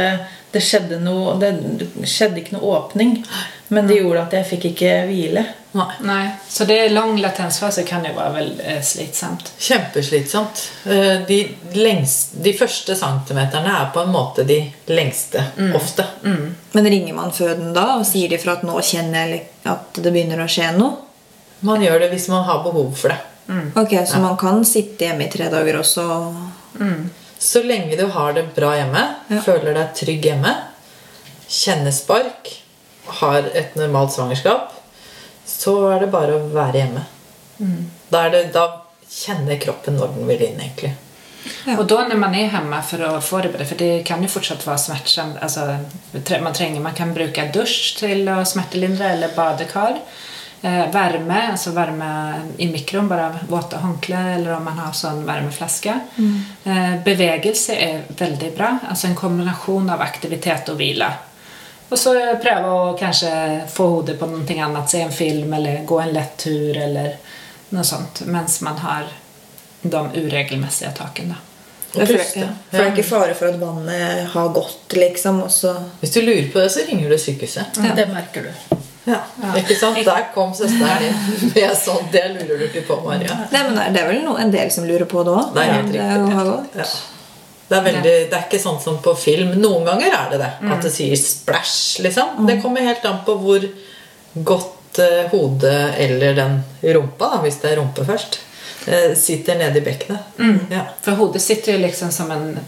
det, 0.55 0.61
skjedde 0.63 0.97
noe 1.03 1.35
Det 1.41 1.51
skjedde 2.07 2.41
ikke 2.41 2.55
noe 2.55 2.71
åpning. 2.79 3.19
Men 3.73 3.87
det 3.89 3.97
gjorde 3.99 4.23
at 4.27 4.33
jeg 4.37 4.45
fikk 4.53 4.65
ikke 4.71 4.89
hvile. 5.09 5.41
Nei. 5.75 5.87
Nej, 6.07 6.27
så 6.47 6.63
det 6.69 6.75
er 6.79 6.93
lang 6.93 7.17
latensfase, 7.19 7.83
kan 7.83 8.05
jo 8.07 8.13
være 8.15 8.33
veldig 8.37 8.75
slitsomt. 8.85 9.49
Kjempeslitsomt. 9.59 10.61
Eh, 10.85 11.25
De, 11.27 11.39
lengst, 11.75 12.37
de 12.45 12.53
første 12.55 12.95
centimeterne 12.95 13.73
er 13.81 13.89
på 13.91 14.05
en 14.05 14.13
måte 14.13 14.45
de 14.47 14.61
lengste, 14.87 15.43
ofte. 15.75 16.05
Men 16.23 16.87
ringer 16.93 17.17
man 17.17 17.33
føden 17.35 17.73
da 17.75 17.97
og 17.97 18.05
sier 18.07 18.31
ifra 18.37 18.55
at 18.59 18.63
nå 18.63 18.77
kjenner 18.85 19.33
jeg 19.33 19.43
at 19.67 19.99
det 19.99 20.13
begynner 20.15 20.45
å 20.45 20.47
skje 20.47 20.71
noe? 20.77 21.01
Man 21.65 21.81
gjør 21.83 22.05
det 22.05 22.11
hvis 22.13 22.29
man 22.31 22.45
har 22.47 22.63
behov 22.63 22.93
for 22.95 23.11
det. 23.11 23.19
Ok, 23.75 23.97
Så 24.07 24.21
man 24.21 24.37
kan 24.37 24.63
sitte 24.65 25.05
hjemme 25.09 25.27
i 25.27 25.31
tre 25.33 25.49
dager 25.51 25.81
også? 25.81 26.05
Så 27.39 27.61
lenge 27.63 27.97
du 27.99 28.05
har 28.15 28.33
det 28.33 28.47
bra 28.55 28.73
hjemme, 28.77 29.03
Ja. 29.29 29.41
føler 29.41 29.73
deg 29.73 29.93
trygg 29.95 30.23
hjemme, 30.23 30.53
kjenner 31.49 31.91
spark, 31.91 32.51
har 33.21 33.49
et 33.53 33.75
normalt 33.75 34.13
svangerskap, 34.15 34.71
så 35.45 35.75
er 35.93 35.99
det 35.99 36.11
bare 36.11 36.39
å 36.39 36.49
være 36.53 36.81
hjemme. 36.81 37.05
Da, 38.11 38.25
er 38.25 38.29
det, 38.31 38.43
da 38.53 38.81
kjenner 39.09 39.59
kroppen 39.61 39.97
når 39.99 40.15
den 40.15 40.27
vil 40.27 40.41
inn, 40.47 40.59
egentlig. 40.59 40.93
Ja. 41.65 41.75
Og 41.77 41.85
da 41.87 42.07
når 42.07 42.17
man 42.17 42.33
er 42.33 42.49
hjemme 42.49 42.79
for 42.81 43.03
å 43.05 43.19
forberede 43.21 43.67
For 43.69 43.77
det 43.77 44.03
kan 44.07 44.23
jo 44.23 44.29
fortsatt 44.33 44.63
være 44.65 44.81
smärtsamt. 44.81 45.37
Altså, 45.45 45.77
man, 46.41 46.53
tränger, 46.57 46.81
man 46.81 46.95
kan 46.97 47.13
bruke 47.13 47.45
dusj 47.53 47.99
til 47.99 48.25
å 48.33 48.39
smertelindre 48.49 49.11
eller 49.13 49.33
badekar. 49.35 49.99
Eh, 50.65 50.91
värme, 50.91 51.47
alltså 51.51 51.71
värme 51.71 52.41
i 52.57 52.67
mikron, 52.67 53.07
bara 53.07 53.39
våta 53.49 53.77
håndklær 53.77 54.35
eller 54.35 54.55
om 54.55 54.63
man 54.63 54.79
har 54.79 54.91
sån 54.91 55.25
värmeflaska. 55.25 55.99
Eh, 56.63 57.03
bevegelse 57.03 57.75
är 57.75 58.01
väldigt 58.07 58.57
bra, 58.57 58.77
alltså 58.89 59.07
en 59.07 59.15
kombination 59.15 59.89
av 59.89 60.01
aktivitet 60.01 60.69
och 60.69 60.79
vila. 60.79 61.13
Och 61.89 61.99
så 61.99 62.13
prøve 62.41 62.69
å 62.69 62.97
kanskje 62.97 63.61
få 63.69 63.87
hodet 63.87 64.19
på 64.19 64.25
noe 64.25 64.63
annet, 64.63 64.89
se 64.89 65.01
en 65.01 65.11
film 65.11 65.53
eller 65.53 65.83
gå 65.85 65.99
en 65.99 66.13
lett 66.13 66.37
tur 66.37 66.77
eller 66.77 67.17
noe 67.69 67.83
sånt, 67.83 68.23
mens 68.25 68.61
man 68.61 68.77
har 68.77 69.05
de 69.81 70.09
uregelmessige 70.15 70.91
takene. 70.97 71.37
Og 71.93 72.01
for, 72.07 72.15
puste. 72.15 72.39
ja. 72.39 72.49
for 72.71 72.77
det 72.79 72.87
er 72.87 72.91
ikke 72.95 73.07
fare 73.11 73.37
for 73.37 73.53
at 73.53 73.61
vannet 73.61 74.33
har 74.33 74.49
gått, 74.49 74.97
liksom. 74.97 75.43
Også. 75.45 75.75
Hvis 76.01 76.17
du 76.17 76.21
lurer 76.25 76.49
på 76.49 76.59
det, 76.59 76.73
så 76.73 76.89
ringer 76.89 77.09
du 77.09 77.17
sykehuset. 77.21 77.77
Det 77.95 78.09
merker 78.09 78.49
du. 78.49 78.75
Ja. 79.05 79.19
Ikke 79.59 79.75
sant? 79.77 79.99
Der 80.05 80.29
kom 80.33 80.53
søsteren 80.57 81.03
din 81.03 81.51
med 81.53 81.75
sånn 81.77 82.07
Det 82.13 82.23
lurer 82.33 82.61
du 82.61 82.63
ikke 82.69 82.85
på, 82.87 82.97
Maria. 83.05 83.35
Nei, 83.51 83.65
men 83.67 83.77
Det 83.93 84.01
er 84.01 84.07
vel 84.09 84.23
no, 84.25 84.37
en 84.41 84.53
del 84.53 84.71
som 84.73 84.87
lurer 84.87 85.05
på 85.09 85.25
det 85.25 85.35
òg? 85.35 85.51
Det 85.55 85.65
er 85.65 85.75
helt 85.75 85.93
riktig. 85.93 86.79
Ja. 86.81 86.87
Det 87.65 87.77
er, 87.79 87.81
veldig, 87.81 88.15
det 88.29 88.37
er 88.37 88.43
ikke 88.45 88.61
sånn 88.61 88.77
som 88.81 88.97
på 89.01 89.15
film. 89.17 89.55
Noen 89.57 89.85
ganger 89.87 90.13
er 90.13 90.33
det 90.33 90.37
det. 90.43 90.49
At 90.69 90.83
det 90.85 90.91
sier 90.93 91.15
'splash'. 91.17 92.01
liksom. 92.05 92.45
Det 92.45 92.59
kommer 92.61 92.85
helt 92.85 93.05
an 93.09 93.23
på 93.25 93.33
hvor 93.41 93.65
godt 94.33 94.99
uh, 95.01 95.31
hodet 95.31 95.95
eller 95.97 96.35
den 96.37 96.59
rumpa, 96.81 97.31
da, 97.33 97.39
hvis 97.41 97.57
det 97.63 97.71
er 97.71 97.79
rumpe 97.81 98.05
først, 98.05 98.37
uh, 98.85 99.15
sitter 99.17 99.57
nede 99.57 99.81
i 99.81 99.85
bekkenet. 99.85 100.37
Ja. 100.69 100.85
For 101.01 101.17
hodet 101.17 101.41
sitter 101.41 101.73
jo 101.73 101.81
liksom 101.87 102.11
som 102.13 102.29
en, 102.31 102.59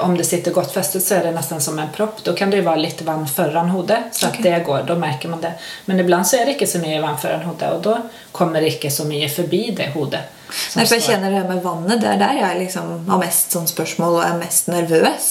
om 0.00 0.16
det 0.16 0.24
sitter 0.24 0.50
godt 0.50 0.72
festet 0.72 1.02
så 1.02 1.14
är 1.14 1.24
det 1.24 1.30
nesten 1.30 1.60
som 1.60 1.78
en 1.78 1.88
propp. 1.96 2.24
Da 2.24 2.32
kan 2.32 2.50
det 2.50 2.56
jo 2.56 2.66
være 2.68 2.82
litt 2.84 3.02
vann 3.02 3.26
foran 3.28 3.68
hodet 3.68 4.02
så 4.12 4.26
att 4.26 4.42
det 4.42 4.64
går, 4.66 4.82
Da 4.82 4.94
merker 4.94 5.28
man 5.28 5.40
det. 5.40 5.52
Men 5.84 6.00
ibland 6.00 6.26
så 6.26 6.36
er 6.36 6.44
det 6.44 6.56
ikke 6.56 6.66
så 6.66 6.78
mye 6.78 7.00
vann 7.00 7.18
foran 7.18 7.42
hodet 7.42 7.72
og 7.72 7.82
da 7.82 7.96
kommer 8.32 8.60
det 8.60 8.76
ikke 8.76 8.90
så 8.90 9.04
mye 9.04 9.28
forbi 9.28 9.70
det 9.76 9.90
hodet. 9.94 10.20
Nei, 10.76 10.84
for 10.86 10.94
jeg 10.94 11.02
kjenner 11.02 11.32
det 11.34 11.42
med 11.48 11.62
vannet. 11.64 12.00
Det 12.02 12.08
er 12.12 12.20
der 12.20 12.38
jeg 12.38 12.58
liksom 12.60 12.92
har 13.08 13.18
mest 13.18 13.54
sånn 13.56 13.66
spørsmål 13.66 14.20
og 14.20 14.22
er 14.26 14.36
mest 14.38 14.68
nervøs. 14.70 15.28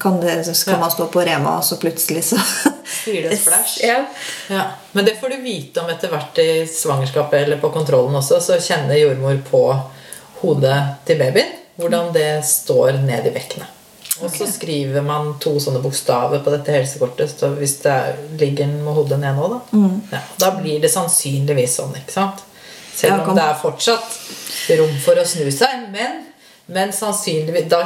Kan, 0.00 0.20
det, 0.22 0.38
kan, 0.46 0.80
man 0.80 0.90
stå 0.90 1.08
på 1.12 1.24
Rema, 1.26 1.58
og 1.58 1.64
så 1.64 1.76
plutselig 1.82 2.24
så 2.30 2.40
Sier 2.86 3.26
det 3.26 3.36
splash? 3.40 3.80
Ja. 3.82 3.98
Ja, 4.48 4.62
Men 4.92 5.04
det 5.04 5.18
får 5.20 5.34
du 5.34 5.42
vite 5.42 5.82
om 5.82 5.90
etter 5.90 6.12
hvert 6.12 6.38
i 6.38 6.64
svangerskapet 6.70 7.42
eller 7.42 7.60
på 7.60 7.72
kontrollen 7.74 8.16
også. 8.16 8.40
Så 8.40 8.60
kjenner 8.62 8.96
jordmor 8.96 9.42
på 9.50 9.62
hodet 10.40 10.78
til 11.04 11.20
babyen 11.20 11.65
hvordan 11.76 12.12
det 12.14 12.44
står 12.48 13.00
ned 13.04 13.28
i 13.28 13.32
bekkenet. 13.34 13.72
Og 14.24 14.32
så 14.32 14.46
skriver 14.48 15.04
man 15.04 15.34
to 15.42 15.58
sånne 15.60 15.82
bokstaver 15.84 16.40
på 16.40 16.52
dette 16.54 16.72
helsekortet 16.72 17.34
så 17.36 17.50
hvis 17.58 17.74
det 17.82 17.92
er, 17.92 18.20
ligger 18.40 18.70
med 18.72 18.96
hodet 18.96 19.18
ned 19.20 19.36
nå. 19.36 19.48
Da 19.52 20.16
ja, 20.16 20.20
Da 20.40 20.50
blir 20.56 20.80
det 20.80 20.88
sannsynligvis 20.92 21.76
sånn. 21.80 21.92
ikke 22.00 22.14
sant? 22.14 22.40
Selv 22.96 23.28
om 23.28 23.36
det 23.36 23.44
er 23.44 23.58
fortsatt 23.60 24.16
rom 24.78 24.94
for 25.04 25.20
å 25.20 25.26
snu 25.28 25.50
seg. 25.52 25.90
Men, 25.92 26.22
men 26.72 26.94
sannsynligvis 26.96 27.68
Da 27.68 27.82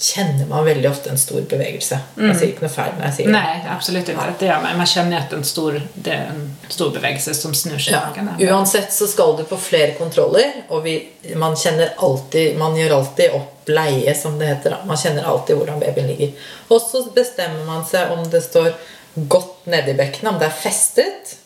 kjenner 0.00 0.46
man 0.48 0.64
veldig 0.64 0.88
ofte 0.88 1.10
en 1.12 1.18
stor 1.20 1.42
bevegelse. 1.48 1.98
Jeg 2.16 2.36
sier 2.38 2.52
ikke 2.54 2.64
noe 2.64 2.72
feil 2.72 2.94
når 2.96 3.04
jeg 3.04 3.16
sier 3.18 3.26
det. 3.28 3.32
Nei, 3.34 3.56
absolutt 3.68 4.08
ikke. 4.08 4.28
Det 4.40 4.46
gjør 4.48 4.62
man. 4.64 4.78
Man 4.80 4.88
kjenner 4.88 5.18
at 5.26 5.34
en 5.36 5.44
stor, 5.44 5.76
det 5.94 6.14
er 6.14 6.30
en 6.32 6.46
stor 6.72 6.92
bevegelse 6.94 7.34
som 7.36 7.52
snur 7.56 7.82
seg. 7.84 8.16
Ja. 8.16 8.54
Uansett 8.54 8.94
så 8.96 9.08
skal 9.10 9.34
du 9.36 9.44
på 9.50 9.58
flere 9.60 9.92
kontroller, 9.98 10.62
og 10.72 10.86
vi, 10.86 10.94
man 11.36 11.56
kjenner 11.60 11.92
alltid 12.00 12.56
Man 12.60 12.78
gjør 12.78 12.96
alltid 12.96 13.36
opp 13.36 13.68
leie, 13.70 14.14
som 14.16 14.38
det 14.40 14.48
heter. 14.54 14.76
da. 14.78 14.80
Man 14.88 14.98
kjenner 14.98 15.28
alltid 15.28 15.60
hvordan 15.60 15.82
babyen 15.84 16.08
ligger. 16.08 16.32
Og 16.72 16.80
så 16.80 17.04
bestemmer 17.14 17.68
man 17.68 17.84
seg 17.86 18.14
om 18.16 18.24
det 18.32 18.40
står 18.46 18.72
godt 19.28 19.66
nedi 19.68 19.94
bekkenet, 19.98 20.32
om 20.32 20.40
det 20.40 20.48
er 20.48 20.56
festet. 20.62 21.36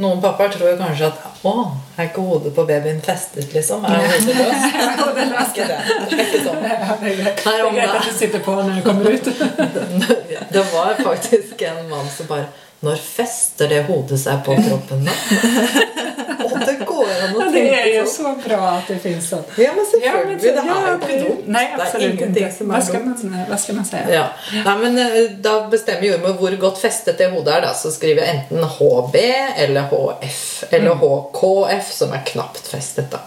Noen 0.00 0.20
pappaer 0.22 0.48
tror 0.54 0.78
kanskje 0.80 1.10
at 1.10 1.44
Å, 1.44 1.52
er 1.96 2.08
ikke 2.08 2.22
hodet 2.24 2.52
på 2.56 2.64
babyen 2.68 3.00
festet, 3.04 3.52
liksom? 3.52 3.84
Er 3.84 4.00
hodet 4.00 4.36
løst? 4.38 4.64
Det 4.76 5.24
er 5.24 5.44
ikke 5.44 5.66
det. 5.68 5.78
Det 6.10 6.16
er 6.16 6.22
ikke 6.24 6.40
sånn. 6.44 6.58
Det 6.64 6.72
är 6.72 7.72
det 7.72 7.84
att 7.88 8.08
du 8.08 8.14
sitter 8.16 8.42
på 8.44 8.54
når 8.56 8.78
du 8.78 8.82
kommer 8.82 9.10
ut. 9.10 9.24
Det 10.52 10.64
var 10.72 10.94
faktisk 11.04 11.62
en 11.62 11.88
mann 11.88 12.08
som 12.16 12.26
bare 12.26 12.44
Når 12.80 12.96
fester 12.96 13.68
det 13.68 13.82
hodet 13.88 14.16
seg 14.20 14.40
på 14.44 14.54
kroppen, 14.56 15.04
da? 15.04 15.12
Og 16.46 16.54
det 16.64 16.76
går 16.88 16.99
Det 17.56 17.80
är 17.80 17.86
ju 18.00 18.06
så 18.18 18.34
bra 18.48 18.56
att 18.68 18.88
det 18.88 18.98
finns 18.98 19.28
sånt. 19.30 19.46
Ja, 19.56 19.70
men 19.76 19.86
selvfølgelig. 19.86 20.40
så- 20.40 20.46
det 20.46 20.58
er 20.58 20.90
jo 20.90 20.98
ikke 20.98 21.28
dumt. 21.28 21.42
Nej, 21.46 21.72
det 21.76 21.82
er 21.82 21.86
absolut 21.86 22.14
ingenting 22.20 22.44
inte. 22.44 22.56
som 22.58 22.70
er 22.70 22.74
Vad 22.74 22.84
ska, 22.84 22.92
dumt. 22.98 23.22
man, 23.22 23.44
vad 23.50 23.60
ska 23.60 23.72
man 23.72 23.84
säga? 23.84 24.06
Ja. 24.14 24.24
Nei, 24.64 24.76
men 24.78 24.98
eh, 24.98 25.30
Da 25.40 25.68
bestemmer 25.70 26.02
jordmor 26.08 26.32
hvor 26.38 26.56
godt 26.60 26.78
festet 26.78 27.18
det 27.18 27.30
hodet 27.30 27.54
er. 27.54 27.60
da 27.60 27.74
Så 27.74 27.90
skriver 27.90 28.22
jeg 28.22 28.34
enten 28.36 28.64
HB 28.64 29.16
eller 29.56 29.80
HF. 29.90 30.64
Eller 30.70 30.94
HKF, 30.94 31.92
som 31.92 32.12
er 32.12 32.22
knapt 32.26 32.66
festet. 32.68 33.10
da 33.10 33.18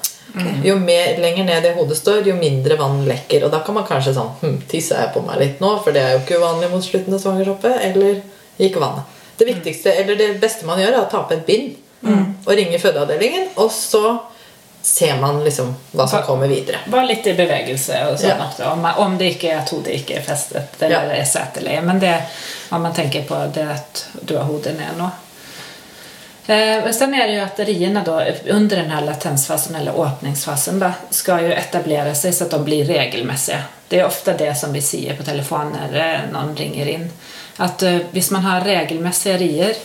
Jo 0.63 0.75
mer, 0.79 1.17
lenger 1.21 1.43
ned 1.45 1.63
det 1.63 1.73
hodet 1.75 1.97
står, 1.97 2.23
jo 2.27 2.33
mindre 2.35 2.77
vann 2.79 3.03
lekker. 3.05 3.43
Og 3.45 3.51
da 3.51 3.59
kan 3.65 3.75
man 3.75 3.85
kanskje 3.85 4.13
sånn 4.15 4.31
hm, 4.41 4.61
Tisser 4.71 4.97
jeg 5.03 5.11
på 5.13 5.21
meg 5.27 5.39
litt 5.39 5.59
nå? 5.61 5.75
For 5.83 5.91
det 5.93 6.01
er 6.01 6.11
jo 6.15 6.23
ikke 6.23 6.39
uvanlig 6.41 6.69
mot 6.71 6.83
slutten 6.83 7.13
av 7.13 7.19
svangerskapet. 7.21 7.75
Eller 7.89 8.21
gikk 8.57 8.79
vannet? 8.81 9.03
Det 9.37 9.45
viktigste, 9.49 9.93
eller 9.93 10.15
det 10.15 10.27
beste 10.41 10.65
man 10.65 10.79
gjør, 10.79 10.93
er 10.93 11.01
å 11.05 11.09
ta 11.11 11.23
på 11.27 11.33
et 11.33 11.45
bind 11.45 11.75
og 12.03 12.53
ringer 12.57 12.79
fødeavdelingen. 12.79 13.49
Og 13.55 13.71
så 13.71 14.17
ser 14.81 15.15
man 15.21 15.37
liksom 15.45 15.69
hva 15.95 16.07
som 16.11 16.23
kommer 16.27 16.47
videre. 16.51 16.81
Bare 16.91 17.07
litt 17.07 17.27
i 17.27 17.33
bevegelse 17.37 18.01
og 18.09 18.17
sånn 18.19 18.29
Ja. 18.33 18.47
också. 18.49 18.63
Om, 18.73 18.85
om 18.97 19.17
det 19.17 19.29
ikke 19.35 19.51
er 19.53 19.61
at 19.61 19.69
hodet 19.71 19.93
ikke 20.01 20.17
er 20.17 20.21
festet 20.25 20.81
eller 20.81 21.13
Ja. 21.15 21.21
er 21.21 21.25
setelig. 21.25 21.77
Men 21.83 21.99
det, 21.99 22.17
om 22.71 22.81
man 22.83 22.93
tenker 22.93 23.23
på 23.23 23.39
det 23.53 23.67
at 23.71 24.05
du 24.21 24.35
har 24.37 24.43
hodet 24.43 24.75
ned 24.77 24.97
nå. 24.97 25.09
Eh, 26.47 26.91
sen 26.91 27.13
er 27.15 27.27
det 27.27 27.35
jo 27.37 27.43
at 27.43 27.59
rierna 27.59 28.03
då 28.03 28.17
under 28.51 28.75
denne 28.77 29.01
latensfasen 29.05 29.75
eller 29.75 29.95
åpningsfasen 29.99 30.79
da, 30.79 30.91
skal 31.09 31.45
jo 31.45 31.53
etablere 31.55 32.15
seg 32.15 32.33
så 32.35 32.43
at 32.43 32.51
de 32.51 32.59
blir 32.65 32.83
regelmessige. 32.85 33.61
Det 33.89 33.99
er 34.01 34.05
ofte 34.09 34.33
det 34.37 34.51
som 34.57 34.73
vi 34.73 34.81
sier 34.81 35.15
på 35.15 35.23
telefon 35.23 35.71
når 35.71 36.27
noen 36.33 36.51
ringer 36.57 36.87
inn. 36.97 37.07
At 37.63 37.83
eh, 37.83 37.99
hvis 38.11 38.31
man 38.35 38.41
har 38.43 38.61
regelmessige 38.67 39.37
rier 39.39 39.75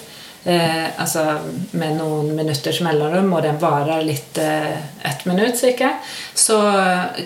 Eh, 0.44 1.00
altså 1.00 1.38
med 1.70 1.96
noen 1.98 2.30
minutters 2.36 2.80
mellomrom, 2.80 3.32
og 3.32 3.42
den 3.42 3.58
varer 3.60 4.04
litt 4.06 4.38
eh, 4.38 4.76
ett 5.04 5.24
minutt 5.26 5.58
cirka, 5.58 5.96
så 6.34 6.62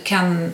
kan 0.05 0.53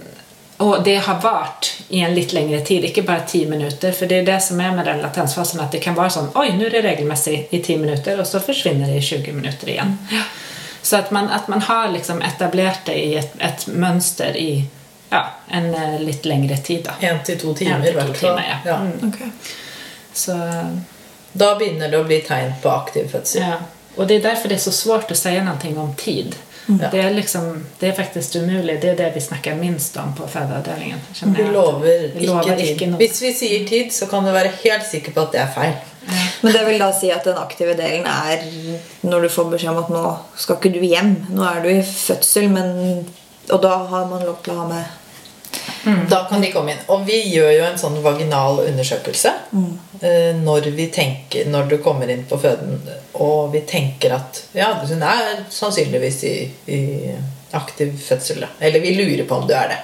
Og 0.58 0.84
det 0.84 0.96
har 0.96 1.20
vart 1.22 1.68
i 1.88 2.00
en 2.00 2.14
litt 2.14 2.32
lengre 2.32 2.58
tid, 2.66 2.84
ikke 2.84 3.04
bare 3.06 3.22
ti 3.30 3.44
minutter. 3.46 3.92
For 3.94 4.10
det 4.10 4.16
er 4.16 4.24
det 4.26 4.40
som 4.42 4.58
er 4.60 4.72
med 4.74 4.88
den 4.90 4.98
latensfasen, 5.04 5.60
at 5.62 5.70
det 5.70 5.78
kan 5.84 5.94
være 5.94 6.10
sånn 6.10 6.32
Oi, 6.34 6.48
nå 6.58 6.66
er 6.66 6.74
det 6.74 6.80
regelmessig 6.82 7.36
i 7.54 7.60
ti 7.62 7.76
minutter, 7.78 8.18
og 8.18 8.26
så 8.26 8.40
forsvinner 8.42 8.90
det 8.90 8.96
i 8.98 9.04
20 9.06 9.36
minutter 9.36 9.70
igjen. 9.70 9.94
Så 10.82 10.96
at 10.98 11.12
man, 11.14 11.30
at 11.30 11.46
man 11.48 11.62
har 11.62 11.92
liksom 11.94 12.22
etablert 12.26 12.82
det 12.90 12.98
i 12.98 13.14
et, 13.20 13.38
et 13.38 13.66
mønster 13.70 14.34
i 14.36 14.64
ja, 15.10 15.22
en 15.48 15.70
eh, 15.74 16.00
litt 16.02 16.26
lengre 16.26 16.56
tid. 16.56 16.84
da. 16.90 16.98
Én 17.06 17.22
til 17.24 17.38
to 17.38 17.54
timer, 17.54 17.78
En 17.78 17.86
i 17.86 17.94
hvert 17.94 18.16
fall. 18.16 18.18
timer, 18.18 18.62
ja. 18.66 18.78
Mm. 18.82 19.12
Okay. 19.12 19.30
Så 20.12 20.34
Da 21.38 21.54
begynner 21.58 21.90
det 21.92 22.00
å 22.00 22.06
bli 22.06 22.20
tegn 22.26 22.54
på 22.62 22.72
aktiv 22.72 23.10
fødsel. 23.12 23.42
Ja, 23.44 23.58
Og 23.96 24.06
det 24.08 24.18
er 24.18 24.28
derfor 24.30 24.50
det 24.50 24.58
er 24.58 24.66
så 24.66 24.74
svårt 24.74 25.10
å 25.10 25.16
si 25.18 25.32
noe 25.42 25.82
om 25.82 25.94
tid. 25.98 26.36
Ja. 26.68 26.90
Det, 26.92 27.00
er 27.00 27.14
liksom, 27.16 27.64
det 27.80 27.88
er 27.88 27.94
faktisk 27.96 28.36
umulig. 28.36 28.76
Det 28.82 28.90
er 28.90 28.96
det 28.98 29.12
vi 29.14 29.20
snakker 29.24 29.54
minst 29.56 29.96
om 29.96 30.12
på 30.14 30.26
fødeavdelingen. 30.28 30.98
känner 31.14 31.42
Vi 31.42 31.50
lover 31.52 32.10
Vi 32.14 32.26
lover 32.26 32.52
ikke 32.52 32.72
ikke 32.74 32.88
noe. 32.90 32.98
Hvis 33.00 33.22
vi 33.22 33.32
sier 33.32 33.64
tid, 33.68 33.92
så 33.92 34.06
kan 34.06 34.24
du 34.24 34.32
være 34.32 34.52
helt 34.64 34.84
sikker 34.86 35.16
på 35.16 35.24
at 35.24 35.32
det 35.32 35.40
er 35.40 35.54
feil. 35.54 35.78
Men 36.42 36.52
det 36.52 36.66
vil 36.66 36.78
da 36.80 36.90
si 36.92 37.10
at 37.12 37.24
den 37.24 37.40
aktive 37.40 37.74
delen 37.76 38.06
er 38.06 38.44
når 39.00 39.26
du 39.26 39.28
får 39.32 39.48
beskjed 39.54 39.72
om 39.72 39.80
at 39.82 39.90
nå 39.92 40.04
skal 40.36 40.60
ikke 40.60 40.74
du 40.76 40.84
hjem. 40.84 41.14
Nå 41.32 41.48
er 41.48 41.64
du 41.64 41.70
i 41.72 41.80
fødsel, 41.82 42.48
men 42.52 43.06
Og 43.48 43.62
da 43.62 43.78
har 43.88 44.08
man 44.10 44.26
lov 44.28 44.42
til 44.44 44.52
å 44.52 44.60
ha 44.60 44.64
med 44.68 44.97
Da 46.10 46.24
kan 46.28 46.42
de 46.42 46.50
komme 46.52 46.72
inn. 46.74 46.80
Og 46.92 47.04
vi 47.06 47.18
gjør 47.32 47.50
jo 47.54 47.64
en 47.68 47.78
sånn 47.80 47.98
vaginal 48.02 48.62
undersøkelse 48.64 49.32
mm. 49.52 50.40
når 50.42 50.70
vi 50.76 50.88
tenker 50.92 51.46
Når 51.50 51.68
du 51.70 51.76
kommer 51.82 52.10
inn 52.10 52.24
på 52.28 52.38
føden, 52.40 52.80
og 53.22 53.52
vi 53.54 53.62
tenker 53.68 54.16
at 54.16 54.42
ja, 54.56 54.72
hun 54.82 55.04
er 55.06 55.44
sannsynligvis 55.54 56.18
i, 56.28 56.34
i 56.74 56.80
aktiv 57.56 57.94
fødsel. 58.02 58.42
da. 58.44 58.50
Eller 58.60 58.82
vi 58.84 58.94
lurer 58.94 59.24
på 59.28 59.38
om 59.38 59.46
du 59.48 59.54
er 59.56 59.72
det. 59.72 59.80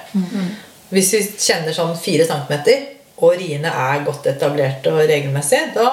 Hvis 0.93 1.13
vi 1.15 1.23
kjenner 1.47 1.73
sånn 1.73 1.95
fire 1.97 2.27
centimeter, 2.27 2.91
og 3.23 3.37
riene 3.39 3.71
er 3.71 4.03
godt 4.05 4.27
etablerte 4.27 4.91
og 4.91 5.05
regelmessige, 5.07 5.71
da 5.75 5.89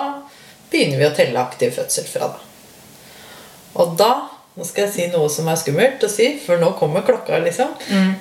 begynner 0.72 0.98
vi 0.98 1.06
å 1.06 1.14
telle 1.16 1.42
aktiv 1.42 1.74
fødsel 1.76 2.08
fra 2.08 2.32
da. 2.34 2.40
Og 3.80 3.94
da 3.98 4.12
Nå 4.54 4.64
skal 4.68 4.84
jeg 4.84 4.92
si 4.92 5.06
noe 5.14 5.28
som 5.32 5.46
er 5.48 5.56
skummelt 5.56 6.02
å 6.04 6.08
si, 6.12 6.26
for 6.44 6.60
nå 6.60 6.72
kommer 6.78 7.00
klokka. 7.06 7.38
liksom. 7.44 7.70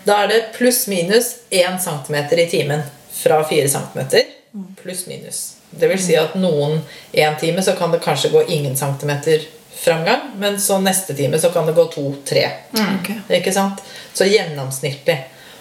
Da 0.05 0.21
er 0.23 0.27
det 0.31 0.41
pluss-minus 0.55 1.33
1 1.51 1.79
cm 1.83 2.15
i 2.39 2.45
timen 2.49 2.83
fra 3.11 3.41
4 3.43 3.67
cm. 3.67 3.99
Pluss-minus. 4.83 5.41
Det 5.71 5.87
vil 5.91 5.99
si 6.03 6.15
at 6.19 6.33
noen 6.39 6.81
én 7.13 7.35
time 7.39 7.61
så 7.63 7.75
kan 7.75 7.91
det 7.91 7.99
kanskje 8.03 8.31
gå 8.31 8.45
ingen 8.47 8.77
centimeter 8.77 9.43
framgang, 9.81 10.31
men 10.37 10.59
så 10.61 10.79
neste 10.79 11.13
time 11.15 11.39
så 11.39 11.49
kan 11.49 11.65
det 11.67 11.73
gå 11.75 11.85
to-tre. 11.91 12.45
Ok. 12.75 13.11
Ikke 13.37 13.51
sant? 13.55 13.79
Så 14.13 14.27
gjennomsnittlig. 14.27 15.17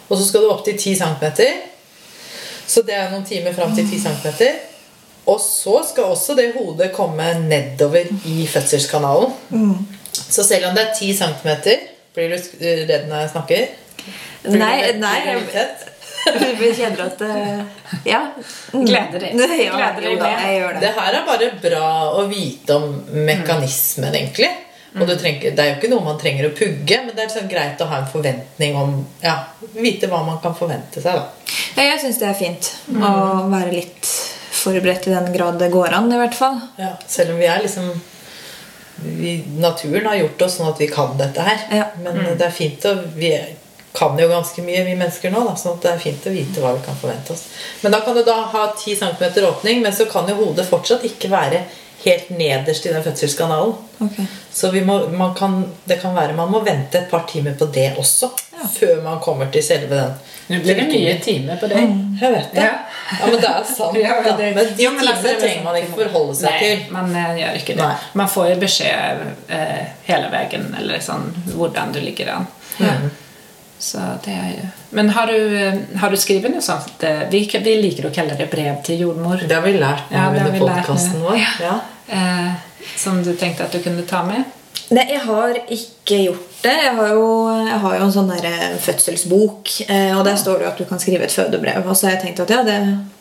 Og 0.09 0.19
så 0.19 0.25
skal 0.27 0.43
du 0.43 0.51
opp 0.51 0.65
til 0.67 0.75
10 0.79 0.97
cm. 0.97 1.55
Så 2.67 2.83
det 2.87 2.95
er 2.95 3.11
noen 3.11 3.25
timer 3.27 3.55
fram 3.55 3.75
til 3.75 3.87
10 3.87 4.03
cm. 4.07 4.59
Og 5.31 5.39
så 5.43 5.81
skal 5.87 6.11
også 6.15 6.35
det 6.39 6.53
hodet 6.57 6.93
komme 6.95 7.27
nedover 7.47 8.07
i 8.27 8.47
fødselskanalen. 8.51 9.33
Så 10.13 10.45
selv 10.47 10.69
om 10.71 10.75
det 10.77 10.87
er 10.89 10.95
10 10.95 11.13
cm 11.21 11.51
Blir 12.15 12.33
du 12.35 12.37
redd 12.91 13.07
når 13.11 13.25
jeg 13.25 13.31
snakker? 13.35 13.69
Blir 14.43 14.59
Nei, 14.59 14.75
redd 14.87 14.99
nei 15.03 15.17
jeg, 15.27 15.45
kjenner 16.77 17.05
at 17.07 17.21
eh, 17.27 17.61
Ja. 18.09 18.23
Gleder 18.73 19.23
deg. 19.23 19.37
Ja, 19.67 19.77
Gleder 19.77 20.03
deg 20.07 20.19
da, 20.19 20.25
med. 20.25 20.43
jeg 20.47 20.59
gjør 20.59 20.75
det. 20.75 20.81
Det 20.87 20.91
her 20.97 21.19
er 21.21 21.29
bare 21.29 21.51
bra 21.63 21.93
å 22.19 22.25
vite 22.31 22.77
om 22.81 22.91
mekanismen, 23.29 24.15
egentlig. 24.15 24.51
Og 24.99 25.07
du 25.07 25.13
trenger, 25.15 25.53
Det 25.55 25.63
er 25.63 25.69
jo 25.71 25.77
ikke 25.79 25.91
noe 25.93 26.03
man 26.03 26.19
trenger 26.19 26.49
å 26.49 26.55
pugge, 26.59 26.97
men 27.07 27.15
det 27.15 27.23
er 27.23 27.31
sånn 27.31 27.51
greit 27.51 27.79
å 27.79 27.87
ha 27.93 28.01
en 28.03 28.09
forventning 28.11 28.75
om 28.75 28.97
ja, 29.23 29.37
Vite 29.77 30.09
hva 30.11 30.25
man 30.27 30.41
kan 30.43 30.57
forvente 30.59 30.99
seg. 31.05 31.15
da. 31.15 31.55
Ja, 31.77 31.85
jeg 31.93 32.01
syns 32.03 32.19
det 32.19 32.27
er 32.27 32.35
fint 32.41 32.73
å 32.99 33.13
være 33.53 33.71
litt 33.77 34.09
forberedt 34.61 35.07
i 35.09 35.15
den 35.15 35.31
grad 35.33 35.61
det 35.63 35.71
går 35.73 35.95
an, 35.97 36.11
i 36.13 36.19
hvert 36.19 36.35
fall. 36.37 36.59
Ja, 36.81 36.97
selv 37.09 37.37
om 37.37 37.39
vi 37.41 37.47
er 37.49 37.63
liksom 37.63 37.87
vi, 39.03 39.39
Naturen 39.59 40.07
har 40.07 40.21
gjort 40.21 40.43
oss 40.47 40.59
sånn 40.59 40.71
at 40.71 40.81
vi 40.81 40.91
kan 40.91 41.17
dette 41.19 41.45
her. 41.47 41.67
Ja. 41.71 41.89
Men 42.05 42.23
det 42.39 42.47
er 42.47 42.55
fint 42.55 42.85
å 42.89 42.97
Vi 43.17 43.33
kan 43.97 44.19
jo 44.19 44.29
ganske 44.31 44.63
mye, 44.63 44.85
vi 44.87 44.95
mennesker 44.95 45.33
nå. 45.35 45.43
Da, 45.49 45.57
sånn 45.59 45.79
at 45.79 45.87
det 45.87 45.93
er 45.93 46.03
fint 46.05 46.27
å 46.27 46.35
vite 46.35 46.63
hva 46.63 46.77
vi 46.77 46.85
kan 46.85 46.99
forvente 46.99 47.35
oss. 47.35 47.49
Men 47.83 47.95
da 47.97 48.03
kan 48.05 48.15
du 48.15 48.23
da 48.27 48.37
ha 48.53 48.67
10 48.71 49.01
cm 49.01 49.47
åpning, 49.49 49.83
men 49.83 49.95
så 49.97 50.07
kan 50.11 50.29
jo 50.31 50.39
hodet 50.39 50.69
fortsatt 50.69 51.07
ikke 51.09 51.33
være 51.33 51.65
helt 52.05 52.31
nederst 52.33 52.87
i 52.87 52.93
den 52.95 53.03
fødselskanalen. 53.05 53.75
Okay. 54.01 54.25
Så 54.53 54.71
vi 54.73 54.81
må, 54.85 54.99
man 55.13 55.35
kan, 55.37 55.59
det 55.85 55.99
kan 56.03 56.15
være 56.17 56.33
man 56.39 56.49
må 56.51 56.61
vente 56.65 56.99
et 57.03 57.11
par 57.11 57.27
timer 57.29 57.55
på 57.61 57.67
det 57.75 57.91
også. 58.01 58.31
Før 58.75 59.01
man 59.05 59.21
kommer 59.25 59.49
til 59.53 59.63
selve 59.65 59.89
den. 59.97 60.17
Nå 60.51 60.59
blir 60.65 60.77
det 60.77 60.87
mye 60.91 61.13
timer 61.23 61.57
på 61.61 61.69
det 61.71 61.79
Jeg 62.21 62.33
vet 62.35 62.49
det. 62.53 62.65
Ja. 62.65 62.73
Ja, 63.21 63.27
men 63.27 63.41
det 63.41 63.49
er 63.51 63.65
sant. 63.67 63.97
Ja, 64.03 64.17
men, 64.25 64.37
det- 64.39 64.55
Men 64.55 64.67
de 64.77 64.87
altså, 64.87 64.99
timene 64.99 65.33
er 65.35 65.41
trenger 65.41 65.65
man 65.65 65.77
ikke 65.81 65.97
forholde 66.03 66.35
seg 66.37 66.51
Nei, 66.51 66.59
til. 66.61 66.83
man 66.95 67.17
eh, 67.17 67.31
gjør 67.41 67.57
ikke 67.61 67.75
det. 67.79 67.87
Nei. 67.87 67.95
Man 68.21 68.29
får 68.35 68.51
jo 68.51 68.59
beskjed 68.67 69.25
eh, 69.49 69.81
hele 70.11 70.29
veien 70.35 70.69
eller 70.79 71.01
sånn, 71.05 71.27
hvordan 71.55 71.93
du 71.97 72.01
ligger 72.05 72.35
an. 72.37 72.47
Det 72.79 72.93
er 73.81 74.51
jo 74.55 74.67
Men 74.97 75.09
har 75.17 75.27
du, 75.27 75.57
eh, 75.57 75.79
har 76.01 76.11
du 76.11 76.17
skrevet 76.21 76.53
noe 76.53 76.63
sånt? 76.65 77.05
Vi, 77.31 77.45
vi 77.65 77.77
liker 77.83 78.09
å 78.09 78.15
kalle 78.15 78.37
det 78.39 78.51
brev 78.53 78.83
til 78.87 79.07
jordmor. 79.07 79.43
Det 79.47 79.57
har 79.57 79.65
vi 79.65 79.77
lært 79.79 80.11
nå 80.11 80.17
Ja, 80.17 80.31
det 80.31 80.45
har 80.45 80.53
under 80.53 80.67
podkasten 80.67 81.25
vår. 81.25 81.41
Ja. 81.65 81.79
Eh, 82.11 82.53
som 82.97 83.23
du 83.23 83.35
tenkte 83.37 83.65
at 83.65 83.73
du 83.73 83.83
kunne 83.85 84.03
ta 84.09 84.23
med? 84.27 84.45
Nei, 84.91 85.05
jeg 85.13 85.23
har 85.23 85.55
ikke 85.71 86.19
gjort 86.25 86.63
det. 86.65 86.75
Jeg 86.75 86.95
har 86.97 87.13
jo, 87.15 87.27
jeg 87.63 87.79
har 87.85 87.97
jo 87.97 88.07
en 88.07 88.15
sånn 88.15 88.33
der 88.33 88.49
eh, 88.49 88.73
fødselsbok, 88.83 89.75
eh, 89.87 90.11
og 90.19 90.25
der 90.27 90.39
står 90.41 90.59
det 90.59 90.67
jo 90.67 90.71
at 90.73 90.83
du 90.83 90.89
kan 90.89 91.03
skrive 91.03 91.27
et 91.27 91.35
fødebrev. 91.35 91.87
Og 91.87 91.95
så 91.95 92.09
har 92.09 92.17
jeg 92.17 92.25
tenkt 92.25 92.43
at 92.43 92.51
ja, 92.51 92.65
det, 92.67 92.79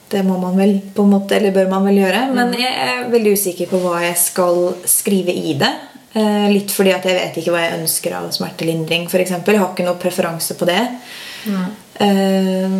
det 0.09 0.23
må 0.25 0.39
man 0.41 0.57
vel 0.57 0.79
på 0.95 1.05
en 1.05 1.13
måte, 1.13 1.37
eller 1.37 1.53
bør 1.53 1.69
man 1.69 1.85
vel 1.85 2.01
gjøre. 2.01 2.23
Men 2.33 2.55
jeg 2.57 2.73
er 2.73 3.05
veldig 3.13 3.35
usikker 3.37 3.69
på 3.69 3.83
hva 3.83 4.01
jeg 4.07 4.17
skal 4.17 4.63
skrive 4.89 5.35
i 5.35 5.53
det. 5.59 5.71
Eh, 6.13 6.47
litt 6.49 6.71
fordi 6.73 6.93
at 6.95 7.05
jeg 7.05 7.17
vet 7.19 7.35
ikke 7.37 7.53
hva 7.53 7.65
jeg 7.65 7.81
ønsker 7.81 8.15
av 8.17 8.29
smertelindring, 8.33 9.05
f.eks. 9.09 9.35
Jeg 9.35 9.59
har 9.61 9.67
ikke 9.69 9.85
noe 9.85 9.99
preferanse 10.01 10.57
på 10.57 10.65
det. 10.69 10.79
Eh, 12.01 12.79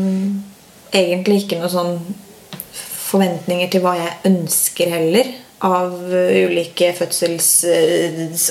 egentlig 0.96 1.44
ikke 1.44 1.60
noe 1.62 1.70
sånn 1.70 1.94
forventninger 3.10 3.70
til 3.74 3.84
hva 3.86 3.96
jeg 4.00 4.18
ønsker 4.32 4.92
heller. 4.96 5.30
Av 5.60 5.92
uh, 5.92 6.36
ulike 6.48 6.94
fødsels... 6.96 7.48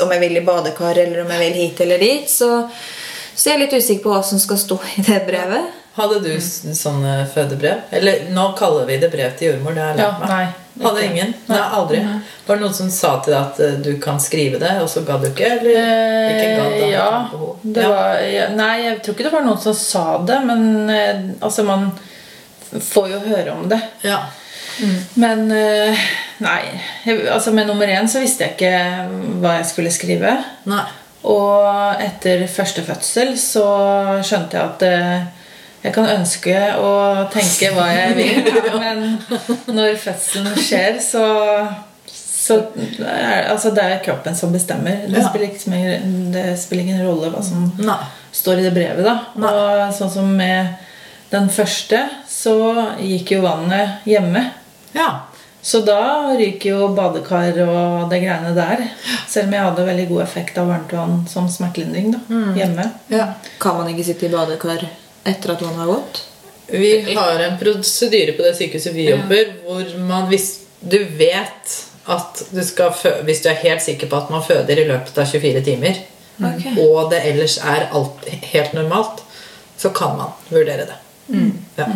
om 0.05 0.11
jeg 0.13 0.21
vil 0.21 0.37
i 0.37 0.45
badekar, 0.45 0.99
eller 1.01 1.23
om 1.23 1.31
jeg 1.33 1.41
vil 1.41 1.61
hit 1.63 1.81
eller 1.81 2.03
dit. 2.03 2.29
Så, 2.29 2.51
så 3.33 3.49
jeg 3.49 3.55
er 3.57 3.63
litt 3.63 3.77
usikker 3.79 4.05
på 4.05 4.13
hva 4.13 4.21
som 4.27 4.41
skal 4.43 4.61
stå 4.61 4.77
i 4.99 5.07
det 5.07 5.23
brevet. 5.25 5.71
Hadde 5.97 6.21
du 6.23 6.35
sånne 6.39 7.23
fødebrev? 7.33 7.89
Eller 7.97 8.29
nå 8.31 8.51
kaller 8.59 8.85
vi 8.91 9.01
det 9.03 9.09
brev 9.15 9.33
til 9.39 9.55
jordmor. 9.55 9.75
Det 9.75 9.87
har 9.87 9.95
jeg 9.95 10.03
Ja, 10.05 10.11
lært 10.13 10.21
meg. 10.21 10.35
nei. 10.35 10.68
Hadde 10.83 11.05
ingen? 11.05 11.33
Nei, 11.49 11.59
aldri. 11.79 12.01
Var 12.47 12.57
det 12.57 12.63
noen 12.65 12.75
som 12.77 12.91
sa 12.91 13.15
til 13.25 13.33
deg 13.35 13.41
at 13.41 13.61
eh, 13.65 13.79
du 13.85 13.91
kan 14.03 14.21
skrive 14.23 14.61
det, 14.63 14.75
og 14.83 14.89
så 14.93 15.03
ga 15.07 15.17
du 15.19 15.27
ikke? 15.31 15.49
Eller 15.59 16.31
ikke 16.33 16.51
gadd 16.59 16.73
Eh, 16.73 16.81
da? 16.81 16.91
ja, 16.93 17.09
det 17.63 17.83
Ja. 17.83 17.89
var, 17.95 18.21
ja. 18.33 18.49
Nei, 18.55 18.75
jeg 18.85 19.01
tror 19.03 19.15
ikke 19.17 19.27
det 19.29 19.33
var 19.35 19.47
noen 19.49 19.61
som 19.63 19.75
sa 19.75 20.05
det, 20.29 20.39
men 20.47 20.91
eh, 20.91 21.25
altså 21.41 21.65
man 21.67 21.91
får 22.73 23.09
jo 23.15 23.19
høre 23.27 23.53
om 23.57 23.69
det. 23.71 23.81
Ja. 24.05 24.21
Men 25.19 25.51
eh, 25.51 25.99
nei. 26.45 26.63
Altså 27.33 27.51
med 27.53 27.67
nummer 27.67 27.87
én 27.91 28.07
så 28.09 28.21
visste 28.23 28.45
jeg 28.47 28.55
ikke 28.55 29.41
hva 29.43 29.57
jeg 29.59 29.67
skulle 29.73 29.91
skrive. 29.91 30.37
Nei. 30.71 30.85
Og 31.29 31.99
etter 32.05 32.45
første 32.47 32.85
fødsel 32.87 33.33
så 33.41 33.65
skjønte 34.23 34.55
jeg 34.55 34.69
at 34.69 34.85
eh, 34.87 35.27
jeg 35.83 35.93
kan 35.95 36.07
ønske 36.11 36.55
og 36.83 37.29
tenke 37.33 37.71
hva 37.77 37.87
jeg 37.93 38.17
vil, 38.17 38.49
men 38.83 39.05
når 39.77 39.97
fødselen 40.03 40.57
skjer, 40.59 40.99
så, 41.05 41.23
så 42.11 42.57
er, 43.05 43.47
altså 43.53 43.71
det 43.77 43.85
er 43.85 44.03
kroppen 44.05 44.35
som 44.39 44.53
bestemmer. 44.55 45.05
Det, 45.07 45.19
Ja. 45.21 45.29
spiller, 45.29 45.49
ikke, 45.53 46.03
det 46.35 46.47
spiller 46.59 46.83
ingen 46.85 47.07
rolle 47.07 47.31
hva 47.35 47.43
som 47.45 47.71
Nei. 47.79 47.99
står 48.33 48.59
i 48.63 48.67
det 48.69 48.75
brevet. 48.75 49.05
da 49.05 49.19
Nei. 49.37 49.53
Og 49.55 49.95
sånn 49.95 50.11
som 50.11 50.31
med 50.37 50.75
den 51.31 51.49
første, 51.53 52.07
så 52.29 52.55
gikk 52.99 53.35
jo 53.37 53.43
vannet 53.45 54.05
hjemme. 54.09 54.47
Ja. 54.95 55.11
Så 55.63 55.83
da 55.85 56.33
ryker 56.39 56.71
jo 56.71 56.87
badekar 56.97 57.59
og 57.67 58.09
det 58.09 58.23
greiene 58.23 58.55
der. 58.57 58.87
Selv 59.29 59.49
om 59.51 59.57
jeg 59.59 59.65
hadde 59.67 59.85
veldig 59.85 60.07
god 60.09 60.23
effekt 60.23 60.57
av 60.63 60.71
varmt 60.71 60.93
vann 60.97 61.27
som 61.29 61.49
smertelindring 61.53 62.13
da, 62.15 62.19
Mm. 62.31 62.55
hjemme. 62.57 62.87
Ja. 63.13 63.27
Kan 63.61 63.77
man 63.77 63.89
ikke 63.93 64.05
sitte 64.07 64.27
i 64.27 64.33
badekar 64.33 64.87
etter 65.31 65.55
at 65.55 65.65
man 65.67 65.79
har 65.83 65.93
gått? 65.93 66.23
Vi 66.69 67.15
har 67.17 67.41
en 67.41 67.59
prosedyre 67.61 68.35
på 68.37 68.45
det 68.45 68.55
sykehuset 68.59 68.93
vi 68.93 69.09
jobber, 69.09 69.55
hvor 69.65 69.95
man 70.05 70.29
hvis 70.29 70.51
du 70.81 70.99
vet 71.19 71.77
at 72.09 72.43
du 72.51 72.61
skal 72.65 72.93
fø 72.97 73.11
Hvis 73.27 73.43
du 73.45 73.49
er 73.51 73.59
helt 73.61 73.83
sikker 73.85 74.09
på 74.09 74.17
at 74.17 74.31
man 74.33 74.45
føder 74.45 74.81
i 74.81 74.87
løpet 74.89 75.19
av 75.19 75.27
24 75.29 75.61
timer, 75.65 75.99
okay. 76.39 76.77
og 76.81 77.11
det 77.13 77.21
ellers 77.29 77.59
er 77.61 77.89
alt 77.93 78.29
helt 78.53 78.73
normalt, 78.77 79.23
så 79.77 79.91
kan 79.97 80.17
man 80.17 80.33
vurdere 80.49 80.87
det. 80.89 80.97
Ja. 81.77 81.89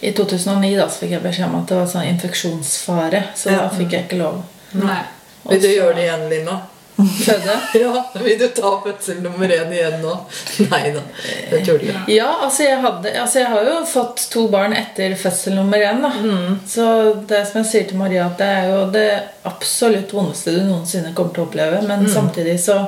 I 0.00 0.12
2009 0.12 0.76
da, 0.76 0.88
så 0.90 1.04
fikk 1.04 1.14
jeg 1.16 1.22
beskjed 1.24 1.48
om 1.48 1.60
at 1.60 1.70
det 1.70 1.78
var 1.78 1.86
sånn 1.90 2.08
infeksjonsfare, 2.10 3.22
så 3.38 3.50
Ja. 3.50 3.60
da 3.64 3.68
fikk 3.70 3.94
jeg 3.94 4.08
ikke 4.08 4.18
lov 4.20 4.42
Nei. 4.76 5.02
Vil 5.46 5.62
du 5.62 5.68
gjøre 5.68 5.94
det 5.94 6.02
igjen, 6.02 6.28
Lina? 6.28 6.56
Føde. 7.04 7.56
Ja, 7.80 8.04
Vil 8.24 8.38
du 8.38 8.46
ta 8.48 8.70
fødsel 8.84 9.20
nummer 9.22 9.50
én 9.52 9.72
igjen 9.72 9.98
nå? 10.02 10.14
Nei 10.70 10.92
da. 10.94 11.02
Det 11.50 11.62
tuller. 11.66 11.98
Ja, 12.10 12.28
altså 12.46 12.64
jeg, 12.66 12.80
hadde, 12.84 13.12
altså 13.20 13.42
jeg 13.42 13.50
har 13.52 13.68
jo 13.68 13.76
fått 13.90 14.24
to 14.32 14.46
barn 14.52 14.76
etter 14.76 15.16
fødsel 15.20 15.58
nummer 15.58 15.82
én. 15.82 16.00
Da. 16.04 16.12
Mm. 16.16 16.60
Så 16.66 16.86
det 17.28 17.42
som 17.50 17.60
jeg 17.60 17.70
sier 17.72 17.90
til 17.90 18.00
Maria, 18.00 18.28
at 18.30 18.40
det 18.40 18.48
er 18.60 18.70
jo 18.72 18.80
det 18.94 19.08
absolutt 19.46 20.14
vondeste 20.16 20.54
du 20.56 20.62
noensinne 20.64 21.14
kommer 21.16 21.36
til 21.36 21.44
å 21.44 21.48
oppleve. 21.50 21.82
Men 21.88 22.08
samtidig 22.10 22.58
så 22.64 22.80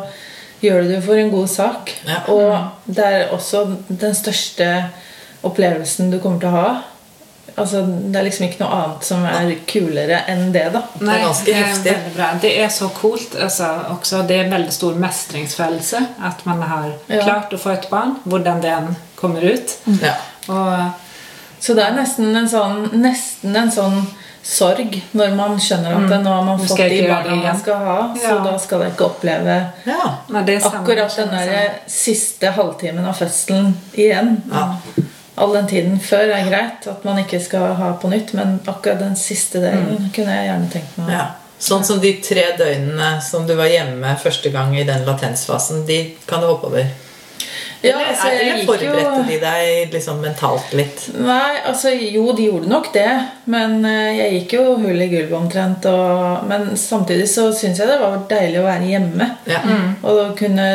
gjør 0.65 0.83
du 0.83 0.95
det 0.95 1.03
for 1.05 1.21
en 1.21 1.35
god 1.35 1.51
sak. 1.53 1.93
Mm. 2.05 2.15
Ja. 2.15 2.23
Og 2.33 2.95
det 2.99 3.11
er 3.11 3.35
også 3.37 3.67
den 3.89 4.17
største 4.17 4.71
opplevelsen 5.47 6.11
du 6.11 6.19
kommer 6.23 6.43
til 6.43 6.51
å 6.51 6.57
ha. 6.57 6.71
Altså, 7.57 7.81
det 7.87 8.17
er 8.21 8.23
liksom 8.29 8.45
ikke 8.47 8.61
noe 8.65 8.77
annet 8.77 9.05
som 9.05 9.25
er 9.27 9.55
kulere 9.67 10.21
enn 10.29 10.53
det. 10.53 10.67
da 10.73 10.83
Det 10.99 11.09
er 11.09 11.25
ganske 11.25 11.55
heftig. 11.55 11.95
Det. 12.17 12.29
Det 12.43 12.53
er 12.65 12.69
så 12.69 12.89
coolt. 12.95 13.35
Altså, 13.41 13.65
også, 13.91 14.23
det 14.29 14.37
er 14.37 14.45
en 14.45 14.53
veldig 14.53 14.73
stor 14.73 14.95
mestringsfølelse 14.95 16.07
at 16.25 16.47
man 16.47 16.63
har 16.63 16.93
Ja. 17.09 17.23
klart 17.25 17.53
å 17.53 17.59
få 17.59 17.71
et 17.73 17.91
barn, 17.91 18.17
hvordan 18.25 18.61
det 18.63 18.71
än 18.71 18.97
kommer 19.17 19.41
ut. 19.43 19.79
Ja. 20.03 20.15
Og, 20.49 20.91
Så 21.61 21.75
det 21.75 21.83
er 21.85 21.91
nesten 21.93 22.37
en 22.37 22.47
sånn, 22.49 22.89
nesten 23.03 23.57
en 23.57 23.71
sånn 23.71 24.07
sorg 24.45 24.95
når 25.13 25.35
man 25.35 25.57
skjønner 25.59 25.97
at 25.97 26.23
nå 26.23 26.31
har 26.31 26.45
man 26.45 26.59
Mm. 26.59 26.67
Fått 26.69 26.79
de 26.89 27.09
barna 27.09 27.35
man 27.35 27.59
skal 27.59 27.75
ha. 27.75 28.15
Så 28.15 28.23
Ja. 28.29 28.39
da 28.45 28.57
skal 28.59 28.81
jeg 28.83 28.93
ikke 28.93 29.05
oppleve 29.11 29.73
det 30.47 30.63
akkurat 30.63 31.17
den 31.17 31.29
der 31.31 31.71
siste 31.87 32.53
halvtimen 32.53 33.05
av 33.05 33.15
fødselen 33.17 33.75
igjen. 33.95 34.43
Ja. 34.53 34.75
All 35.39 35.53
den 35.55 35.67
tiden 35.71 35.99
før 36.03 36.33
er 36.35 36.49
greit 36.51 36.87
at 36.91 37.05
man 37.07 37.19
ikke 37.23 37.41
skal 37.45 37.75
ha 37.79 37.93
på 38.03 38.11
nytt, 38.13 38.33
men 38.35 38.59
akkurat 38.67 38.99
den 39.03 39.17
siste 39.17 39.61
delen 39.63 40.09
kunne 40.15 40.35
jeg 40.39 40.49
gjerne 40.51 40.71
tenkt 40.73 40.97
meg. 40.99 41.07
Mm. 41.09 41.13
ja. 41.19 41.27
Sånn 41.59 41.83
som 41.83 41.99
de 41.99 42.13
tre 42.23 42.45
døgnene 42.59 43.17
som 43.25 43.43
du 43.49 43.57
var 43.59 43.67
hjemme 43.67 44.13
første 44.23 44.51
gang 44.55 44.77
i 44.79 44.85
den 44.87 45.03
latensfasen, 45.09 45.81
de 45.89 45.97
kan 46.29 46.39
du 46.41 46.47
hoppe 46.53 46.69
over. 46.71 46.85
Ja, 47.83 47.95
altså, 48.11 48.29
jeg 48.35 48.41
eller 48.43 48.57
gikk 48.59 48.69
jo- 48.69 48.73
forberedte 48.75 49.27
de 49.29 49.37
deg 49.43 49.93
liksom 49.95 50.17
mentalt 50.23 50.73
litt? 50.75 51.05
Nei, 51.15 51.59
altså 51.67 51.93
jo, 51.95 52.25
de 52.35 52.47
gjorde 52.49 52.71
nok 52.73 52.89
det. 52.95 53.11
Men 53.55 53.85
eh, 53.87 54.17
jeg 54.19 54.33
gikk 54.41 54.55
jo 54.57 54.65
hull 54.83 55.03
i 55.05 55.07
gulvet 55.13 55.37
omtrent. 55.39 55.87
Og, 55.87 56.47
men 56.51 56.73
samtidig 56.79 57.29
så 57.31 57.49
syns 57.55 57.79
jeg 57.79 57.87
det 57.91 58.01
var 58.03 58.17
deilig 58.31 58.59
å 58.63 58.67
være 58.67 58.89
hjemme. 58.91 59.29
Ja. 59.47 59.61
Og 60.11 60.35
kunne 60.41 60.67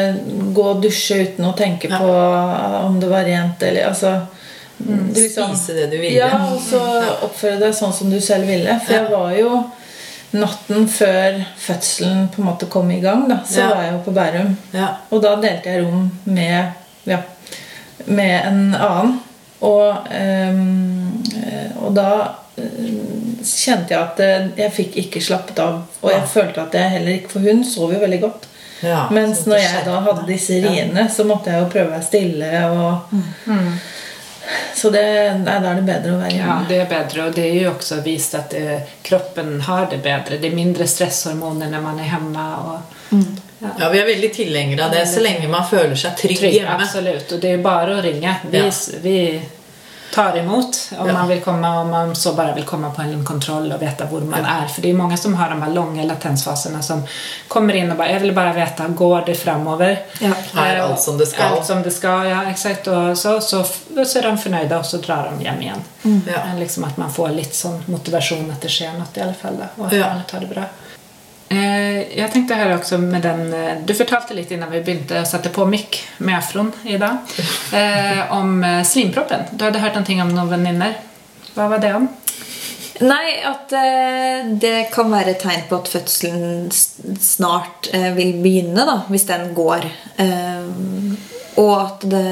gå 0.55 0.67
og 0.75 0.83
dusje 0.85 1.19
uten 1.25 1.49
å 1.49 1.55
tenke 1.59 1.91
Ja. 1.91 1.99
på 1.99 2.07
eh, 2.11 2.79
om 2.85 2.99
det 3.03 3.11
var 3.11 3.27
rent 3.27 3.63
eller 3.67 3.89
altså 3.91 4.15
du 4.87 5.21
liksom- 5.21 5.55
Spise 5.55 5.73
det 5.73 5.91
du 5.91 5.97
ville. 5.97 6.17
Ja, 6.19 6.29
og 6.53 6.59
så 6.61 6.81
oppføre 7.23 7.59
deg 7.59 7.73
sånn 7.73 7.93
som 7.93 8.09
du 8.09 8.19
selv 8.21 8.47
ville. 8.47 8.79
For 8.85 8.93
jeg 8.93 9.09
var 9.11 9.31
jo 9.37 9.63
natten 10.33 10.87
før 10.89 11.43
fødselen 11.61 12.27
på 12.33 12.41
en 12.41 12.47
måte 12.49 12.65
kom 12.69 12.89
i 12.91 12.99
gang, 12.99 13.27
da, 13.29 13.39
så 13.45 13.59
Ja. 13.59 13.67
var 13.69 13.83
jeg 13.83 13.93
jo 13.93 13.99
på 14.05 14.13
Bærum. 14.15 14.55
Ja. 14.73 14.87
Og 15.11 15.21
da 15.21 15.35
delte 15.35 15.65
jeg 15.69 15.83
rom 15.85 16.11
med, 16.25 16.71
ja, 17.05 17.19
med 18.07 18.45
en 18.47 18.75
annen. 18.75 19.19
Og, 19.61 19.97
ehm, 20.11 21.23
eh, 21.37 21.71
og 21.85 21.93
da 21.95 22.35
eh, 22.57 22.63
kjente 23.43 23.89
jeg 23.91 23.99
at 23.99 24.19
eh, 24.19 24.47
jeg 24.57 24.71
fikk 24.73 24.95
ikke 25.05 25.21
slappet 25.21 25.59
av. 25.59 25.83
Og 26.01 26.09
jeg 26.11 26.19
Ja. 26.19 26.25
følte 26.25 26.61
at 26.61 26.71
jeg 26.73 26.89
heller 26.89 27.11
ikke 27.13 27.29
For 27.31 27.39
hun 27.39 27.63
sov 27.63 27.93
jo 27.93 27.99
veldig 27.99 28.21
godt. 28.21 28.45
Ja, 28.83 29.07
Mens 29.09 29.45
når 29.45 29.57
jeg 29.57 29.85
da 29.85 29.99
hadde 30.01 30.27
disse 30.27 30.53
riene, 30.61 31.07
så 31.09 31.23
måtte 31.23 31.45
jeg 31.51 31.59
jo 31.61 31.69
prøve 31.69 31.87
å 31.87 31.91
være 31.91 32.03
stille. 32.03 32.71
Og, 32.71 32.99
Så 34.75 34.89
det, 34.89 35.03
nei, 35.39 35.55
da 35.63 35.71
er 35.71 35.79
det 35.79 35.85
bedre 35.87 36.15
å 36.15 36.19
være 36.19 36.35
Ja, 36.35 36.57
det 36.67 36.81
er 36.83 36.89
bedre, 36.91 37.27
og 37.29 37.35
det 37.37 37.45
er 37.47 37.59
jo 37.61 37.71
også 37.71 38.01
vist 38.03 38.35
at 38.35 38.51
det, 38.51 38.81
kroppen 39.05 39.55
har 39.69 39.87
det 39.91 40.01
bedre. 40.03 40.39
Det 40.41 40.49
er 40.49 40.57
mindre 40.57 40.87
stresshormoner 40.89 41.71
når 41.71 41.83
man 41.85 42.01
er 42.03 42.09
hjemme. 42.11 42.45
Og, 42.67 42.95
mm. 43.15 43.25
Ja, 43.63 43.89
Vi 43.93 43.99
er 44.01 44.07
veldig 44.09 44.31
tilhengere 44.35 44.85
av 44.89 44.91
det 44.91 45.05
så 45.07 45.23
lenge 45.23 45.47
man 45.47 45.63
føler 45.69 45.95
seg 45.95 46.17
trygg 46.19 46.41
trygg, 46.41 46.57
hjemme. 46.59 46.75
Absolutt, 46.75 47.31
og 47.31 47.43
det 47.45 47.53
er 47.55 47.63
bare 47.63 47.95
å 47.95 48.03
ringe. 48.03 48.35
Vi, 48.51 48.57
Ja. 48.57 48.71
vi 49.05 49.17
tar 50.13 50.37
emot 50.37 50.89
om 50.99 51.07
Ja. 51.07 51.13
man 51.13 51.27
vill 51.27 51.41
komma 51.41 51.81
om 51.81 51.89
man 51.89 52.15
så 52.15 52.33
bara 52.33 52.53
vill 52.55 52.63
komma 52.63 52.89
på 52.91 53.01
en 53.01 53.25
kontroll 53.25 53.71
och 53.71 53.81
veta 53.81 54.05
var 54.05 54.19
man 54.21 54.45
är. 54.45 54.67
För 54.67 54.81
det 54.81 54.89
är 54.89 54.93
många 54.93 55.17
som 55.17 55.33
har 55.35 55.49
de 55.49 55.61
här 55.61 55.69
långa 55.71 56.03
latensfaserna 56.03 56.81
som 56.81 57.03
kommer 57.47 57.73
in 57.73 57.91
och 57.91 57.97
bara, 57.97 58.11
jag 58.11 58.19
vill 58.19 58.35
bara 58.35 58.53
veta, 58.53 58.87
går 58.87 59.23
det 59.25 59.35
framover? 59.35 59.99
Ja. 60.19 60.29
Er 60.67 60.77
Eh, 60.77 60.85
alt 60.85 60.99
som 61.01 61.17
det 61.17 61.25
skal? 61.25 61.45
Allt 61.57 61.65
som 61.65 61.81
det 61.83 61.91
ska, 61.91 62.25
ja 62.25 62.49
exakt. 62.49 62.87
Och 62.87 63.17
så, 63.17 63.41
så, 63.41 63.63
så 64.05 64.19
är 64.19 64.23
de 64.23 64.37
förnöjda 64.37 64.79
och 64.79 64.85
så 64.85 64.97
drar 64.97 65.31
de 65.37 65.45
hem 65.45 65.61
igen. 65.61 65.81
Ja. 66.27 66.39
Liksom 66.59 66.83
att 66.83 66.97
man 66.97 67.13
får 67.13 67.29
litt 67.29 67.55
sånn 67.55 67.83
motivasjon 67.85 68.51
at 68.51 68.61
det 68.61 68.69
skjer 68.69 68.93
noe 68.93 69.05
i 69.13 69.21
alle 69.21 69.33
fall. 69.33 69.57
Da, 69.57 69.65
og 69.77 69.87
at 69.87 69.93
Ja. 69.93 70.05
barnet 70.07 70.27
tar 70.27 70.39
det 70.39 70.47
bra. 70.47 70.63
Eh, 71.51 72.17
jeg 72.17 72.31
tenkte 72.33 72.55
her 72.57 72.71
også 72.73 72.97
med 73.01 73.23
den 73.25 73.51
eh, 73.53 73.81
Du 73.85 73.93
fortalte 73.97 74.35
litt 74.37 74.51
innan 74.53 74.71
vi 74.71 74.81
begynte 74.83 75.21
å 75.21 75.27
sette 75.27 75.51
på 75.53 75.65
mikk 75.69 75.99
med 76.23 76.37
afroen 76.39 76.71
i 76.87 76.97
dag. 77.01 77.33
Eh, 77.75 78.23
om 78.33 78.63
slimproppen. 78.87 79.49
Du 79.51 79.65
hadde 79.67 79.81
hørt 79.83 79.99
noe 79.99 80.25
om 80.25 80.33
noen 80.33 80.51
venninner. 80.55 80.97
Hva 81.53 81.69
var 81.71 81.83
det 81.83 81.93
om? 81.97 82.07
Nei, 83.03 83.41
at 83.49 83.73
det 84.61 84.91
kan 84.93 85.09
være 85.09 85.33
et 85.33 85.41
tegn 85.41 85.63
på 85.67 85.79
at 85.81 85.89
fødselen 85.89 86.69
snart 86.71 87.89
vil 88.15 88.35
begynne, 88.37 88.85
da, 88.85 88.99
hvis 89.09 89.25
den 89.27 89.49
går. 89.57 89.87
Og 91.57 91.73
at 91.73 92.05
det 92.13 92.23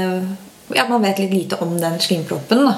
Ja, 0.71 0.85
man 0.87 1.01
vet 1.03 1.19
litt 1.19 1.33
lite 1.33 1.57
om 1.65 1.73
den 1.81 1.97
slimproppen 1.99 2.61
da, 2.63 2.75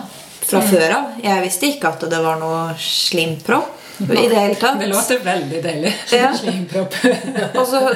fra 0.48 0.64
før 0.66 0.96
av. 0.96 1.12
Jeg 1.22 1.44
visste 1.44 1.70
ikke 1.70 1.92
at 1.92 2.08
det 2.10 2.24
var 2.24 2.40
noe 2.42 2.72
slimpropp 2.82 3.83
i 4.00 4.06
det 4.28 4.36
hele 4.36 4.56
tatt. 4.56 4.80
Det 4.80 4.88
låter 4.88 5.20
veldig 5.20 5.64
deilig. 5.64 5.98
Ja. 6.12 6.34
Slimpropp. 6.40 6.96
Og 7.60 7.68
så 7.68 7.90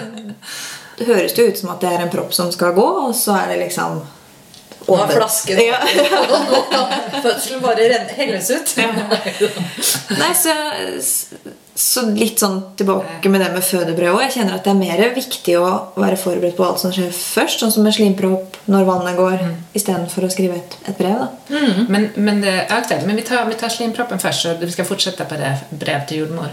høres 1.06 1.34
det 1.34 1.48
ut 1.48 1.58
som 1.58 1.74
at 1.74 1.82
det 1.82 1.94
er 1.94 2.06
en 2.06 2.14
propp 2.14 2.34
som 2.34 2.52
skal 2.52 2.74
gå, 2.78 2.86
og 3.08 3.16
så 3.16 3.36
er 3.38 3.52
det 3.54 3.64
liksom 3.68 4.00
Nå 4.88 4.96
er 5.04 5.10
flasken 5.12 5.60
Ja. 5.60 5.82
Og 5.84 6.94
fødselen 7.26 7.60
bare 7.62 7.90
renne, 7.92 8.14
helles 8.16 8.50
ut. 8.56 8.72
Nei, 10.16 10.30
så, 10.38 10.54
Så 11.78 12.02
litt 12.10 12.42
sånn 12.42 12.56
tilbake 12.80 13.30
med 13.30 13.44
det 13.44 13.52
med 13.54 13.62
fødebrød 13.62 14.10
òg. 14.16 14.22
Jeg 14.26 14.32
kjenner 14.40 14.56
at 14.58 14.66
det 14.66 14.72
er 14.72 14.80
mer 14.80 15.14
viktig 15.14 15.58
å 15.62 15.68
være 16.02 16.18
forberedt 16.18 16.56
på 16.58 16.66
alt 16.66 16.82
som 16.82 16.92
skjer 16.96 17.12
først. 17.14 17.62
Sånn 17.62 17.72
som 17.76 17.86
med 17.86 17.94
slimpropp 17.94 18.58
når 18.66 18.88
vannet 18.88 19.20
går, 19.20 19.38
Mm. 19.44 19.54
istedenfor 19.78 20.26
å 20.26 20.32
skrive 20.34 20.56
et, 20.58 20.78
et 20.90 20.98
brev. 20.98 21.20
da. 21.20 21.28
Men, 21.88 22.10
men, 22.16 22.42
det, 22.42 22.56
okay, 22.72 23.06
men 23.06 23.16
vi 23.16 23.22
tar, 23.22 23.46
vi 23.46 23.54
tar 23.54 23.70
slimproppen 23.70 24.18
først, 24.20 24.42
så 24.42 24.56
vi 24.60 24.72
skal 24.72 24.86
fortsette 24.90 25.26
på 25.30 25.38
det 25.38 25.54
brev 25.72 26.08
til 26.08 26.24
jordmor. 26.24 26.50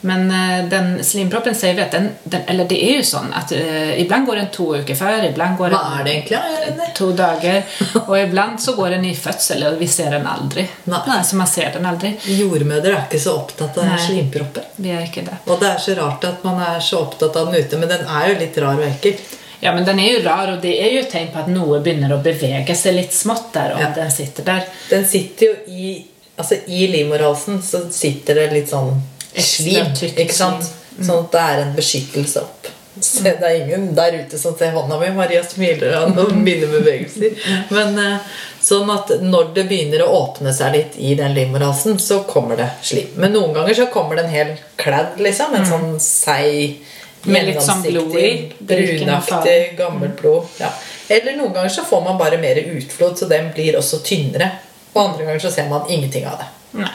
Men 0.00 0.30
eh, 0.30 0.68
den 0.68 1.04
slimproppen 1.04 1.54
säger 1.54 1.74
vi 1.74 1.82
att 1.82 1.90
den, 1.90 2.08
den, 2.24 2.40
eller 2.46 2.64
det 2.64 2.84
är 2.84 2.96
ju 2.96 3.02
sånn 3.02 3.32
at 3.34 3.52
uh, 3.52 4.00
ibland 4.00 4.26
går 4.26 4.36
den 4.36 4.48
to 4.52 4.66
uker 4.76 4.94
før, 4.94 5.24
ibland 5.24 5.56
går 5.58 5.70
Hva 5.72 5.78
den 5.78 6.00
er 6.00 6.04
det 6.04 6.12
egentlig? 6.14 6.88
To 6.96 7.08
dager, 7.12 7.62
og 8.06 8.18
ibland 8.20 8.60
så 8.60 8.74
går 8.76 8.90
den 8.90 9.04
i 9.04 9.14
fødsel 9.16 9.64
og 9.66 9.78
vi 9.80 9.88
ser 9.88 10.10
den 10.10 10.26
aldri. 10.26 10.66
Nei. 10.84 11.00
Altså 11.16 11.36
man 11.40 11.46
ser 11.50 11.72
den 11.74 11.86
aldri. 11.88 12.12
Jordmødre 12.36 12.92
er 12.92 13.06
ikke 13.06 13.20
så 13.24 13.34
opptatt 13.40 13.78
av 13.78 13.88
Nei. 13.88 13.98
slimproppen. 14.06 14.68
Vi 14.76 14.92
er 14.92 15.02
ikke 15.08 15.24
det. 15.26 15.40
Og 15.46 15.60
det 15.60 15.72
er 15.72 15.80
så 15.88 15.96
rart 15.98 16.24
at 16.28 16.44
man 16.44 16.60
er 16.68 16.80
så 16.84 17.00
opptatt 17.06 17.36
av 17.40 17.50
den 17.52 17.64
ute, 17.64 17.80
men 17.80 17.88
den 17.88 18.04
er 18.06 18.28
jo 18.30 18.38
litt 18.44 18.58
rar 18.62 18.76
og 18.78 18.86
ekkel. 18.90 19.16
Ja, 19.64 19.72
men 19.74 19.86
den 19.88 19.98
er 19.98 20.12
jo 20.18 20.22
rar, 20.28 20.52
og 20.52 20.60
det 20.62 20.74
er 20.84 20.92
jo 20.98 21.06
tegn 21.10 21.32
på 21.32 21.40
at 21.40 21.48
noe 21.48 21.80
begynner 21.80 22.12
å 22.12 22.20
bevege 22.22 22.76
seg 22.76 22.94
litt 22.98 23.16
smått 23.16 23.48
der, 23.56 23.72
om 23.74 23.80
Ja. 23.80 23.88
den 23.96 24.10
sitter 24.12 24.44
der. 24.44 24.68
Den 24.90 25.08
sitter 25.08 25.46
jo 25.46 25.56
i 25.72 25.96
Altså 26.36 26.54
i 26.68 26.82
livmorhalsen 26.92 27.62
så 27.64 27.78
sitter 27.90 28.34
det 28.34 28.50
litt 28.52 28.68
sånn 28.68 28.90
Ekstra 29.36 29.84
Ikke 30.16 30.34
sant? 30.34 30.72
Sånn 30.96 31.26
at 31.26 31.32
det 31.34 31.44
er 31.44 31.62
en 31.66 31.76
beskyttelse 31.76 32.42
opp. 32.42 32.72
Se, 33.00 33.20
det 33.28 33.44
er 33.44 33.58
ingen 33.60 33.90
der 33.96 34.14
ute 34.22 34.38
som 34.40 34.54
ser 34.56 34.72
hånda 34.72 34.96
mi. 35.00 35.10
Maria 35.12 35.42
smiler 35.44 35.92
av 35.98 36.14
noen 36.16 36.40
mine 36.44 36.68
bevegelser. 36.70 37.34
Men 37.68 37.98
eh, 38.00 38.38
sånn 38.64 38.88
at 38.94 39.12
når 39.20 39.50
det 39.58 39.66
begynner 39.68 40.06
å 40.06 40.12
åpne 40.22 40.54
seg 40.56 40.72
litt 40.72 40.96
i 40.96 41.12
den 41.18 41.36
livmorhalsen, 41.36 41.98
så 42.00 42.22
kommer 42.28 42.56
det 42.56 42.70
slim. 42.80 43.12
Men 43.20 43.36
noen 43.36 43.52
ganger 43.56 43.82
så 43.82 43.88
kommer 43.92 44.16
den 44.22 44.32
hel 44.32 44.54
kledd, 44.80 45.20
liksom. 45.20 45.52
En 45.58 45.68
sånn 45.68 45.88
seig, 46.00 46.80
sånn 47.26 47.84
Det 47.84 47.92
noe 47.92 48.26
brunaktig, 48.72 49.58
gammelt 49.76 50.16
blod. 50.22 50.48
Ja. 50.62 50.72
Eller 51.12 51.36
noen 51.36 51.52
ganger 51.52 51.76
så 51.76 51.84
får 51.84 52.00
man 52.06 52.16
bare 52.18 52.40
mer 52.40 52.64
utflod, 52.64 53.18
så 53.20 53.28
den 53.28 53.52
blir 53.52 53.76
også 53.76 54.00
tynnere. 54.06 54.54
Og 54.94 55.02
andre 55.10 55.28
ganger 55.28 55.44
så 55.44 55.52
ser 55.52 55.68
man 55.68 55.84
ingenting 55.92 56.24
av 56.24 56.40
det. 56.40 56.48
Nei. 56.80 56.94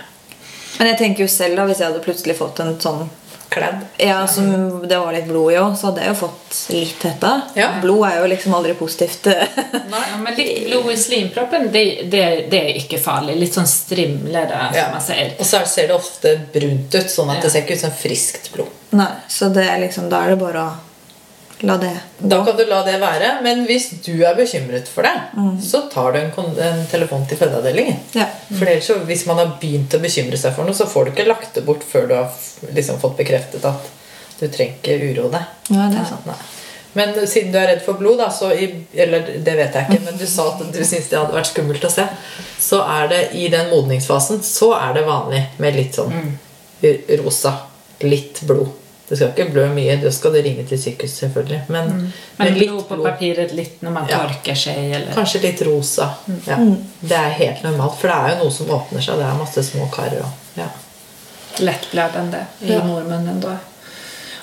Men 0.77 0.87
jeg 0.93 0.97
tenker 1.01 1.25
jo 1.25 1.31
selv 1.31 1.57
da, 1.59 1.65
hvis 1.69 1.81
jeg 1.81 1.91
hadde 1.91 2.03
plutselig 2.05 2.37
fått 2.39 2.59
en 2.63 2.77
sånn 2.81 3.09
Kledd. 3.51 3.81
ja, 3.99 4.21
som 4.31 4.45
det 4.87 4.95
var 4.97 5.11
litt 5.11 5.25
blod 5.27 5.51
i 5.51 5.57
òg, 5.59 5.73
så 5.75 5.89
hadde 5.89 6.05
jeg 6.05 6.13
jo 6.13 6.19
fått 6.21 6.59
litt 6.71 7.01
hetta. 7.03 7.31
Ja. 7.59 7.65
Blod 7.83 8.05
er 8.07 8.21
jo 8.21 8.29
liksom 8.31 8.53
aldri 8.55 8.71
positivt. 8.79 9.27
Ja, 9.27 10.17
men 10.21 10.37
litt 10.37 10.69
blod 10.69 10.87
i 10.93 10.95
slimproppen, 10.97 11.67
det, 11.73 11.83
det, 12.13 12.21
det 12.53 12.61
er 12.61 12.79
ikke 12.79 12.99
farlig. 13.03 13.35
Litt 13.41 13.57
sånn 13.59 13.67
strimle, 13.67 14.45
ja. 14.47 14.69
som 14.77 14.95
man 14.95 15.03
sier. 15.03 15.33
Og 15.35 15.49
så 15.49 15.59
ser 15.67 15.91
det 15.91 15.97
ofte 15.97 16.31
brunt 16.53 16.95
ut, 16.95 17.11
sånn 17.11 17.33
at 17.33 17.41
Ja. 17.41 17.43
det 17.43 17.51
ser 17.51 17.65
ikke 17.65 17.75
ut 17.75 17.83
som 17.83 17.91
friskt 17.99 18.47
blod. 18.55 18.71
Nei, 18.95 19.09
så 19.27 19.51
det 19.51 19.67
er 19.67 19.83
liksom, 19.83 20.07
da 20.11 20.23
er 20.23 20.33
det 20.37 20.39
bare 20.45 20.63
å 20.63 20.71
la 21.67 21.77
det 21.77 21.91
Da 22.17 22.39
kan 22.45 22.57
du 22.57 22.63
la 22.65 22.81
det 22.85 22.97
være, 23.01 23.31
men 23.45 23.63
hvis 23.69 23.89
du 24.05 24.13
er 24.25 24.35
bekymret 24.37 24.89
for 24.89 25.05
det, 25.07 25.13
så 25.63 25.83
tar 25.93 26.15
du 26.15 26.19
en, 26.21 26.31
en 26.67 26.85
telefon 26.91 27.25
til 27.29 27.37
fødeavdelingen. 27.37 27.99
Ja. 28.17 28.27
For 28.49 28.65
ellers 28.69 28.89
Hvis 29.09 29.25
man 29.29 29.41
har 29.41 29.55
begynt 29.61 29.93
å 29.93 30.01
bekymre 30.01 30.39
seg 30.39 30.55
for 30.57 30.67
noe, 30.67 30.77
så 30.77 30.89
får 30.89 31.05
du 31.05 31.11
ikke 31.13 31.27
lagt 31.29 31.53
det 31.57 31.65
bort 31.67 31.85
før 31.87 32.07
du 32.09 32.15
har 32.17 32.31
liksom 32.73 32.99
fått 33.01 33.19
bekreftet 33.21 33.65
at 33.65 33.91
du 34.39 34.47
trenger 34.49 34.79
ikke 34.79 35.11
uroe 35.11 35.31
deg. 35.35 35.53
Ja, 35.69 35.85
det 35.91 36.01
er 36.01 36.09
sant. 36.09 36.25
Nei. 36.25 36.39
Men 36.93 37.13
siden 37.27 37.53
du 37.53 37.59
er 37.59 37.69
redd 37.71 37.83
for 37.85 37.99
blod, 37.99 38.17
da, 38.19 38.27
så 38.33 38.49
i, 38.51 38.67
eller 38.99 39.29
det 39.45 39.53
vet 39.55 39.77
jeg 39.77 39.87
ikke, 39.87 40.01
men 40.09 40.17
du 40.19 40.25
sa 40.27 40.49
at 40.51 40.63
du 40.65 40.81
syntes 40.89 41.07
det 41.11 41.19
hadde 41.19 41.37
vært 41.37 41.51
skummelt 41.53 41.87
å 41.87 41.91
se, 41.93 42.07
så 42.59 42.81
er 42.97 43.11
det 43.11 43.21
i 43.39 43.47
den 43.53 43.69
modningsfasen 43.71 44.41
så 44.43 44.73
er 44.79 44.97
det 44.97 45.05
vanlig 45.07 45.45
med 45.63 45.77
litt 45.77 45.99
sånn 45.99 46.33
rosa, 47.21 47.55
litt 48.03 48.41
blod. 48.49 48.80
Det 49.11 49.17
skal 49.19 49.33
ikke 49.35 49.51
blø 49.51 49.65
mye, 49.75 49.97
da 49.99 50.07
skal 50.15 50.31
det 50.37 50.45
ringe 50.45 50.63
til 50.69 50.79
sykehus, 50.79 51.17
selvfølgelig. 51.19 51.57
Men, 51.67 51.89
Men 51.91 52.11
men 52.39 52.53
litt 52.55 52.69
blod 52.69 52.85
på 52.87 52.95
blod. 52.95 53.07
papiret 53.09 53.51
litt 53.57 53.81
når 53.83 53.91
man 53.97 54.05
Ja. 54.07 54.21
tørker 54.23 54.55
seg, 54.55 54.77
eller 54.95 55.11
Kanskje 55.17 55.41
litt 55.43 55.61
rosa. 55.67 56.07
Ja. 56.47 56.55
Det 57.01 57.17
er 57.17 57.33
helt 57.41 57.63
normalt, 57.67 57.97
for 57.99 58.07
det 58.07 58.15
er 58.15 58.29
jo 58.37 58.43
noe 58.45 58.51
som 58.55 58.71
åpner 58.77 59.03
seg. 59.03 59.19
Det 59.19 59.25
er 59.27 59.35
masse 59.41 59.63
små 59.67 59.89
karer 59.91 60.23
òg. 60.23 60.31
ja. 60.61 60.69
Lettblødende 61.59 62.45
i 62.61 62.71
Ja. 62.71 62.83
mormunnen 62.83 63.39
da. 63.41 63.57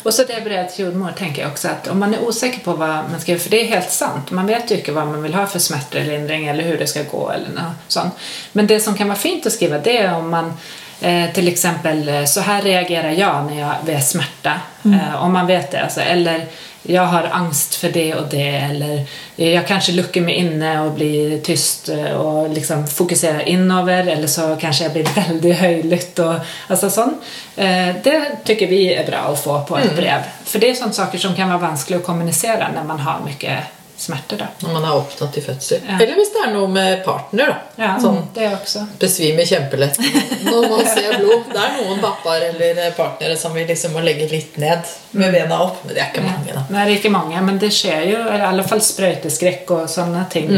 Og 0.05 0.13
så 0.13 0.25
det 0.27 0.45
brevet 0.45 0.71
til 0.75 0.85
jordmor 0.85 1.13
tenker 1.17 1.43
jeg 1.43 1.51
også 1.53 1.69
at 1.71 1.89
om 1.89 1.99
man 1.99 2.15
er 2.15 2.19
usikker 2.21 2.61
på 2.65 2.77
hva 2.77 3.09
man 3.11 3.21
skriver, 3.21 3.41
for 3.41 3.51
det 3.51 3.61
er 3.63 3.75
helt 3.75 3.91
sant, 3.91 4.31
man 4.31 4.47
vet 4.47 4.71
jo 4.71 4.77
ikke 4.77 4.93
hva 4.93 5.05
man 5.07 5.23
vil 5.23 5.33
ha 5.35 5.45
for 5.47 5.59
smertelindring 5.59 6.47
eller 6.49 6.65
hvordan 6.65 6.79
det 6.79 6.89
skal 6.89 7.05
gå 7.11 7.25
eller 7.35 7.49
noe 7.57 7.75
sånt. 7.89 8.13
Men 8.55 8.67
det 8.67 8.83
som 8.83 8.95
kan 8.95 9.09
være 9.09 9.19
fint 9.19 9.45
å 9.47 9.51
skrive, 9.51 9.83
det 9.83 9.97
er 10.01 10.15
om 10.15 10.29
man 10.31 10.53
eh, 11.01 11.31
till 11.33 11.49
exempel 11.49 12.09
eh, 12.09 12.25
så 12.25 12.41
här 12.41 12.63
reagerar 12.63 13.11
jag 13.11 13.45
när 13.51 13.61
jag 13.61 13.75
vid 13.87 14.03
smärta. 14.03 14.53
Eh, 14.85 15.23
om 15.25 15.33
man 15.33 15.47
vet 15.47 15.71
det 15.71 15.83
alltså, 15.83 16.01
eller 16.01 16.47
jag 16.83 17.03
har 17.03 17.29
angst 17.33 17.75
för 17.75 17.89
det 17.89 18.15
och 18.15 18.29
det 18.29 18.49
eller 18.49 19.07
jag 19.37 19.67
kanske 19.67 19.93
lukker 19.93 20.21
meg 20.21 20.35
inne 20.35 20.81
och 20.81 20.93
blir 20.93 21.39
tyst 21.39 21.89
og 21.89 22.27
och 22.27 22.51
liksom 22.51 22.87
fokuserar 22.87 23.49
inöver 23.49 24.07
eller 24.07 24.27
så 24.27 24.57
kanske 24.61 24.85
jag 24.85 24.93
blir 24.93 25.05
väldigt 25.29 25.57
høylytt. 25.59 26.19
och 26.19 26.35
alltså 26.69 26.91
sånt. 26.91 27.23
Eh, 27.57 27.89
Det 28.05 28.31
tycker 28.45 28.67
vi 28.67 28.95
är 28.95 29.07
bra 29.07 29.19
att 29.19 29.45
få 29.45 29.61
på 29.65 29.79
ett 29.79 29.97
brev. 29.97 30.21
För 30.45 30.59
det 30.59 30.71
är 30.71 30.75
sånt 30.75 30.95
saker 30.95 31.19
som 31.19 31.35
kan 31.35 31.49
vara 31.49 31.59
vanskligt 31.59 31.99
att 32.01 32.07
kommunicera 32.07 32.69
när 32.75 32.85
man 32.85 33.01
har 33.01 33.21
mycket 33.27 33.59
smärtor 33.99 34.39
Da. 34.39 34.47
Når 34.63 34.73
man 34.73 34.85
er 34.85 34.95
opptatt 34.95 35.37
i 35.39 35.41
fødsel. 35.43 35.81
Ja. 35.89 35.97
Eller 36.01 36.15
hvis 36.15 36.31
det 36.35 36.43
er 36.47 36.53
noe 36.55 36.69
med 36.71 37.01
partner, 37.05 37.47
da. 37.53 37.57
Ja, 37.83 37.91
Sånn 38.03 38.21
det 38.35 38.47
også. 38.53 38.85
besvimer 39.01 39.45
kjempelett 39.49 39.99
når 40.47 40.69
man 40.71 40.85
ser 40.87 41.17
blod. 41.19 41.49
Det 41.53 41.59
er 41.65 41.75
noen 41.83 42.01
pappaer 42.03 42.49
eller 42.53 42.91
partnere 42.97 43.37
som 43.37 43.55
vil 43.55 43.67
liksom 43.69 43.93
må 43.97 44.03
legge 44.07 44.29
litt 44.31 44.57
ned 44.63 44.87
med 45.19 45.33
bena 45.35 45.59
opp. 45.65 45.81
Men 45.85 45.95
det 45.97 46.03
er 46.05 46.11
ikke 46.13 46.25
mange, 46.27 46.55
da. 46.55 46.63
Nei, 46.71 46.85
det 46.87 46.93
er 46.95 47.01
ikke 47.01 47.13
mange, 47.15 47.43
men 47.49 47.59
det 47.59 47.73
skjer 47.75 48.05
jo. 48.13 48.21
i 48.37 48.41
alle 48.51 48.65
fall 48.69 48.81
sprøyteskrekk 48.85 49.71
og 49.77 49.89
sånne 49.91 50.25
ting 50.31 50.49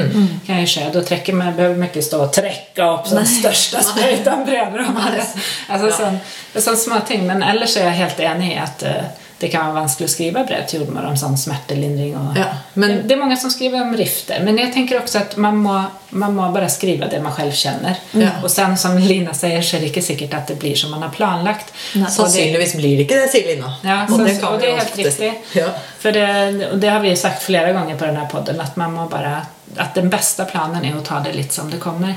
kan 0.46 0.60
jo 0.60 0.66
skje. 0.74 0.90
Da 0.92 1.02
trekker 1.06 1.36
man, 1.38 1.54
behøver 1.56 1.76
man 1.80 1.88
ikke 1.88 2.02
stå 2.04 2.20
og 2.26 2.32
trekke 2.36 2.84
opp 2.84 3.08
den 3.10 3.26
største 3.26 3.82
sprøyta 3.86 4.36
bredvid 4.44 4.84
dem. 4.84 5.00
Alltså 5.00 5.86
Ja. 5.90 5.96
sånn, 5.96 6.20
sånn, 6.56 6.76
små 6.76 7.00
ting. 7.06 7.26
Men 7.26 7.42
ellers 7.42 7.76
er 7.76 7.88
jeg 7.90 8.00
helt 8.04 8.20
enig 8.20 8.52
i 8.54 8.58
at 8.60 8.82
eh, 8.82 9.04
det 9.40 9.48
kan 9.48 9.66
vara 9.66 9.74
vanskligt 9.80 10.04
att 10.06 10.10
skriva 10.10 10.44
brev 10.44 10.66
till 10.66 10.80
jordmor 10.80 11.04
om 11.04 11.16
sånn 11.16 11.38
smärtlindring. 11.38 12.16
Och, 12.16 12.36
Ja, 12.36 12.44
men- 12.74 12.88
det, 12.90 13.02
det 13.02 13.14
är 13.14 13.18
många 13.18 13.36
som 13.36 13.50
skriver 13.50 13.82
om 13.82 13.96
rifter, 13.96 14.40
men 14.44 14.58
jag 14.58 14.72
tänker 14.72 14.98
också 14.98 15.18
att 15.18 15.36
man 15.36 15.56
må, 15.56 15.82
man 16.10 16.34
må 16.34 16.48
bara 16.52 16.68
skriva 16.68 17.06
det 17.06 17.20
man 17.20 17.32
själv 17.32 17.52
känner. 17.52 17.96
Ja. 18.12 18.28
Och 18.42 18.50
sen 18.50 18.76
som 18.78 18.98
Lina 18.98 19.34
säger 19.34 19.62
så 19.62 19.76
är 19.76 19.80
det 19.80 19.86
inte 19.86 20.02
säkert 20.02 20.34
att 20.34 20.46
det 20.46 20.54
blir 20.54 20.74
som 20.74 20.90
man 20.90 21.02
har 21.02 21.08
planlagt. 21.10 21.72
Sannsynligvis 22.10 22.74
blir 22.74 22.96
det 22.96 23.02
ikke 23.02 23.14
det, 23.22 23.28
sier 23.32 23.46
Lina. 23.54 23.74
Ja, 23.82 24.06
Og 24.12 24.18
det 24.26 24.34
kan 24.40 24.52
och 24.54 24.60
det 24.60 24.66
är 24.70 24.76
helt 24.76 24.96
riktig. 24.96 25.26
riktigt. 25.26 25.56
Ja. 25.56 25.66
För 25.98 26.12
det, 26.12 26.66
och 26.72 26.78
det 26.78 26.88
har 26.88 27.00
vi 27.00 27.16
sagt 27.16 27.42
flera 27.42 27.72
gånger 27.72 27.96
på 27.96 28.04
den 28.06 28.16
här 28.16 28.26
podden, 28.26 28.60
att 28.60 28.76
man 28.76 28.92
må 28.92 29.06
bara 29.06 29.46
at 29.76 29.94
den 29.94 30.08
beste 30.10 30.44
planen 30.44 30.84
er 30.84 30.96
å 30.98 31.00
ta 31.00 31.20
det 31.20 31.32
litt 31.32 31.52
som 31.52 31.70
det 31.70 31.78
kommer. 31.78 32.14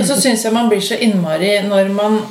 Og 0.00 0.06
så 0.06 0.16
syns 0.20 0.44
jeg 0.44 0.52
man 0.52 0.68
blir 0.68 0.80
så 0.80 0.94
innmari 0.94 1.60
når 1.62 1.88
man 1.88 2.22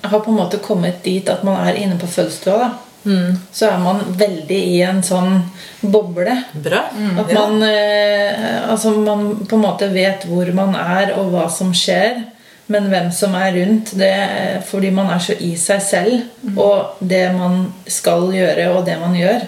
har 0.00 0.20
på 0.20 0.30
en 0.30 0.36
måte 0.36 0.58
kommet 0.58 1.02
dit 1.04 1.28
at 1.28 1.42
man 1.42 1.68
er 1.68 1.74
inne 1.74 1.98
på 1.98 2.06
fødestua. 2.06 2.70
Da. 3.04 3.36
Så 3.52 3.68
er 3.68 3.80
man 3.82 4.02
veldig 4.18 4.58
i 4.74 4.76
en 4.86 5.00
sånn 5.06 5.40
boble. 5.82 6.36
Bra. 6.64 6.84
At 7.22 7.32
man, 7.34 7.62
eh, 7.66 8.70
altså 8.70 8.94
man 8.98 9.24
på 9.46 9.58
en 9.58 9.64
måte 9.64 9.90
vet 9.92 10.26
hvor 10.30 10.52
man 10.54 10.76
er, 10.78 11.16
og 11.18 11.32
hva 11.34 11.48
som 11.50 11.74
skjer. 11.74 12.22
Men 12.72 12.86
hvem 12.92 13.10
som 13.12 13.34
er 13.36 13.50
rundt, 13.58 13.90
det 13.98 14.12
fordi 14.68 14.92
man 14.94 15.10
er 15.12 15.20
så 15.20 15.34
i 15.34 15.54
seg 15.60 15.82
selv. 15.84 16.30
Og 16.54 17.02
det 17.02 17.26
man 17.36 17.66
skal 17.90 18.30
gjøre, 18.32 18.70
og 18.76 18.86
det 18.86 18.96
man 19.02 19.18
gjør. 19.18 19.44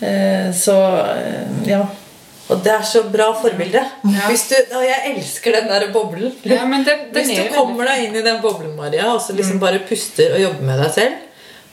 Eh, 0.00 0.50
så 0.54 0.76
eh, 1.14 1.70
ja. 1.70 1.86
Og 2.48 2.62
det 2.64 2.72
er 2.72 2.84
så 2.86 3.02
bra 3.12 3.28
forbilde. 3.36 3.80
Hvis 4.00 4.46
du, 4.48 4.54
og 4.78 4.84
jeg 4.86 5.12
elsker 5.12 5.58
den 5.58 5.66
der 5.68 5.90
boblen. 5.92 6.32
Ja, 6.48 6.62
men 6.64 6.86
det 6.86 6.94
den 7.12 7.26
Hvis 7.26 7.34
du 7.36 7.50
kommer 7.52 7.90
deg 7.90 8.06
inn 8.06 8.16
i 8.16 8.24
den 8.24 8.40
boblen, 8.40 8.72
Maria, 8.76 9.10
og 9.12 9.20
så 9.20 9.36
liksom 9.36 9.60
bare 9.60 9.82
puster 9.88 10.32
og 10.32 10.40
jobber 10.46 10.64
med 10.70 10.80
deg 10.80 10.94
selv, 10.94 11.26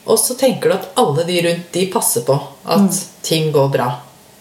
og 0.06 0.18
så 0.22 0.36
tenker 0.38 0.70
du 0.70 0.74
at 0.78 0.88
alle 1.02 1.24
de 1.28 1.40
rundt, 1.48 1.68
de 1.72 1.86
passer 1.92 2.24
på 2.26 2.38
at 2.64 3.00
ting 3.26 3.52
går 3.52 3.68
bra. 3.74 3.90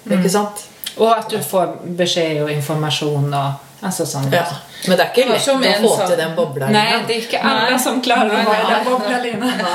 Ikke 0.06 0.30
sant? 0.30 0.66
Og 0.98 1.10
at 1.12 1.30
du 1.30 1.40
får 1.44 1.78
beskjed 1.98 2.44
og 2.46 2.52
informasjon 2.54 3.34
og 3.34 3.62
Altså 3.86 4.06
sånn. 4.08 4.32
Ja. 4.34 4.46
Men 4.88 4.98
det 4.98 5.04
er 5.04 5.10
ikke 5.12 5.26
lett 5.30 5.44
som 5.44 5.62
å 5.62 5.72
få 5.84 5.92
sa- 5.98 6.08
til 6.10 6.18
den 6.18 6.36
bobla. 6.38 6.70
Nei, 6.74 6.86
det 7.08 7.16
er 7.16 7.22
ikke 7.22 7.42
alle 7.42 7.78
som 7.80 8.02
klarer 8.02 8.32
å 8.32 8.44
være 8.48 8.68
den 8.72 8.86
bobla 8.88 9.74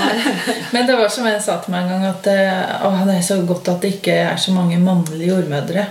Men 0.73 0.87
det 0.87 0.97
var 0.99 1.09
som 1.09 1.27
en 1.27 1.41
sa 1.43 1.59
til 1.63 1.75
meg 1.75 1.85
en 1.85 1.91
gang, 1.91 2.05
at 2.11 2.27
eh, 2.27 3.05
det 3.07 3.17
er 3.19 3.23
så 3.27 3.41
godt 3.47 3.69
at 3.69 3.81
det 3.85 3.93
ikke 3.99 4.17
er 4.33 4.37
så 4.41 4.55
mange 4.57 4.79
mannlige 4.83 5.31
jordmødre. 5.35 5.87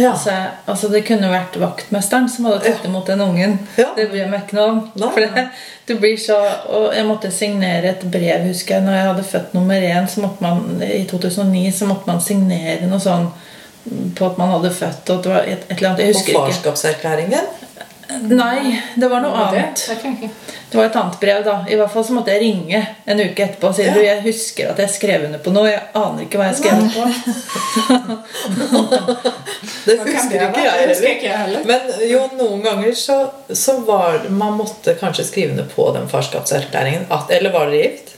Ja. 0.00 0.14
Altså, 0.14 0.34
altså 0.70 0.88
Det 0.88 1.02
kunne 1.06 1.28
vært 1.30 1.58
vaktmesteren 1.60 2.28
som 2.32 2.48
hadde 2.48 2.64
tatt 2.64 2.88
imot 2.88 3.06
den 3.10 3.20
ungen. 3.24 3.58
Ja. 3.76 3.90
Det 3.96 4.08
bryr 4.10 4.22
jeg 4.24 4.32
meg 4.32 4.46
ikke 4.46 4.58
noe 4.58 4.68
om. 4.72 4.80
For 4.96 5.20
det, 5.20 5.46
det 5.90 5.98
blir 6.00 6.16
så, 6.20 6.38
og 6.70 6.90
Jeg 6.96 7.06
måtte 7.08 7.30
signere 7.34 7.94
et 7.94 8.04
brev. 8.10 8.48
husker 8.48 8.78
jeg, 8.78 8.86
når 8.88 8.98
jeg 8.98 9.08
hadde 9.10 9.28
født 9.34 9.54
nummer 9.58 9.88
én 9.92 10.10
så 10.10 10.24
måtte 10.24 10.44
man, 10.44 10.82
i 10.82 11.04
2009, 11.10 11.64
så 11.78 11.88
måtte 11.90 12.10
man 12.10 12.20
signere 12.24 12.88
noe 12.90 13.02
sånn 13.02 13.30
på 14.16 14.26
at 14.26 14.38
man 14.38 14.52
hadde 14.56 14.70
født. 14.76 15.10
og 15.10 15.24
det 15.24 15.32
var 15.32 15.46
et, 15.48 15.64
et 15.68 15.76
eller 15.78 15.88
annet, 15.90 16.04
jeg 16.04 16.14
husker 16.14 16.32
ikke. 16.34 16.46
farskapserklæringen. 16.46 17.52
Nei, 18.30 18.74
det 18.96 19.08
var 19.10 19.20
noe 19.24 19.32
Det, 19.52 19.58
annet. 19.60 19.90
det. 20.02 20.28
Det 20.70 20.78
var 20.78 20.84
et 20.86 20.96
annet 21.00 21.16
brev, 21.20 21.40
da. 21.44 21.54
I 21.70 21.76
hvert 21.78 21.90
fall 21.92 22.04
så 22.06 22.12
måtte 22.14 22.30
jeg 22.34 22.40
ringe 22.44 22.80
en 23.10 23.20
uke 23.20 23.42
etterpå 23.44 23.68
og 23.70 23.74
si 23.74 23.82
Ja. 23.86 23.94
du, 23.94 24.00
jeg 24.04 24.22
husker 24.22 24.70
at 24.70 24.78
jeg 24.78 24.90
skrev 24.94 25.24
under 25.26 25.38
på 25.42 25.50
noe. 25.54 25.66
Jeg 25.70 25.80
aner 25.98 26.22
ikke 26.26 26.38
hva 26.38 26.46
jeg 26.50 26.58
skrev 26.60 26.74
under 26.78 26.92
på. 26.94 27.02
Det 29.84 29.96
husker 29.98 31.08
ikke 31.14 31.26
jeg 31.26 31.38
heller. 31.38 31.64
Men 31.66 31.80
jo, 32.10 32.20
noen 32.38 32.62
ganger 32.64 32.94
så, 32.98 33.18
så 33.56 33.78
var 33.86 34.26
Man 34.30 34.56
måtte 34.60 34.94
kanskje 35.00 35.24
skrive 35.28 35.54
under 35.56 35.68
på 35.74 35.90
den 35.96 36.08
farskapserklæringen. 36.10 37.06
At, 37.10 37.30
eller 37.34 37.52
var 37.54 37.70
dere 37.72 37.82
gift? 37.88 38.16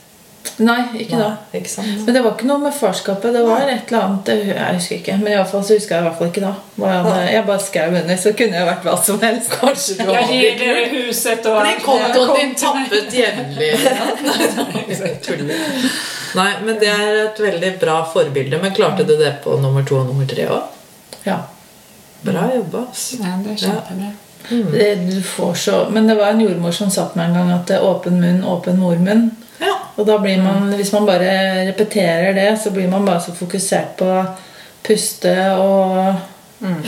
Nei, 0.63 0.81
ikke 1.01 1.17
da. 1.17 1.27
Nei, 1.33 1.59
ikke 1.61 1.71
sant? 1.71 2.01
Men 2.05 2.15
det 2.15 2.21
var 2.23 2.35
ikke 2.35 2.47
noe 2.49 2.61
med 2.61 2.75
farskapet. 2.75 3.33
Det 3.33 3.41
var 3.45 3.63
et 3.65 3.89
eller 3.89 4.03
annet 4.03 4.31
Jeg 4.33 4.75
husker 4.77 4.97
ikke. 4.99 5.15
Men 5.21 5.31
i 5.31 5.35
alle 5.37 5.47
fall 5.49 5.63
så 5.65 5.77
husker 5.77 5.95
jeg 5.95 6.03
i 6.03 6.07
hvert 6.07 6.19
fall 6.19 6.29
ikke 6.29 6.43
da. 6.43 6.51
Jeg, 6.83 7.29
jeg 7.33 7.45
bare 7.47 7.63
skrev 7.63 7.95
under, 8.01 8.19
så 8.23 8.33
kunne 8.37 8.59
jeg 8.59 8.67
vært 8.69 8.87
hva 8.87 8.95
som 9.07 9.21
helst. 9.23 9.55
Kanskje 9.61 9.95
du 9.97 10.03
Jeg 10.03 10.27
har 10.27 10.33
gir 10.33 10.59
dere 10.59 10.83
huset 10.93 11.47
og 11.49 11.61
Blir 11.63 11.79
kontoen 11.85 12.33
din 12.37 12.53
tappet 12.59 13.17
jevnlig? 13.17 13.71
Nei. 14.59 15.95
Nei, 16.33 16.51
men 16.65 16.77
det 16.81 16.89
er 16.89 17.19
et 17.27 17.41
veldig 17.47 17.71
bra 17.81 17.99
forbilde. 18.13 18.59
Men 18.61 18.75
klarte 18.77 19.07
du 19.07 19.15
det 19.17 19.37
på 19.43 19.57
nummer 19.61 19.85
to 19.87 20.01
og 20.01 20.11
nummer 20.11 20.29
tre 20.29 20.47
òg? 20.49 20.69
Ja. 21.25 21.39
Bra 22.23 22.49
jobba. 22.55 22.85
ass. 22.91 23.09
Det 23.17 23.25
er 23.25 23.63
kjempebra. 23.65 24.13
Det, 24.49 25.23
får 25.23 25.53
så 25.53 25.87
Men 25.89 26.07
det 26.07 26.15
var 26.19 26.33
en 26.33 26.41
jordmor 26.41 26.71
som 26.75 26.89
sa 26.91 27.05
til 27.07 27.21
meg 27.21 27.29
en 27.31 27.37
gang 27.37 27.51
at 27.55 27.69
det 27.69 27.79
åpen 27.79 28.19
munn, 28.19 28.43
åpen 28.43 28.79
mormunn. 28.79 29.29
Ja. 29.63 29.75
Og 29.95 30.07
da 30.07 30.17
blir 30.21 30.41
man, 30.43 30.71
hvis 30.77 30.91
man 30.93 31.05
bare 31.07 31.65
repeterer 31.69 32.33
det, 32.37 32.49
så 32.63 32.71
blir 32.75 32.87
man 32.91 33.05
bare 33.05 33.21
så 33.21 33.33
fokusert 33.35 33.95
på 33.97 34.09
puste 34.83 35.35
og 35.57 36.15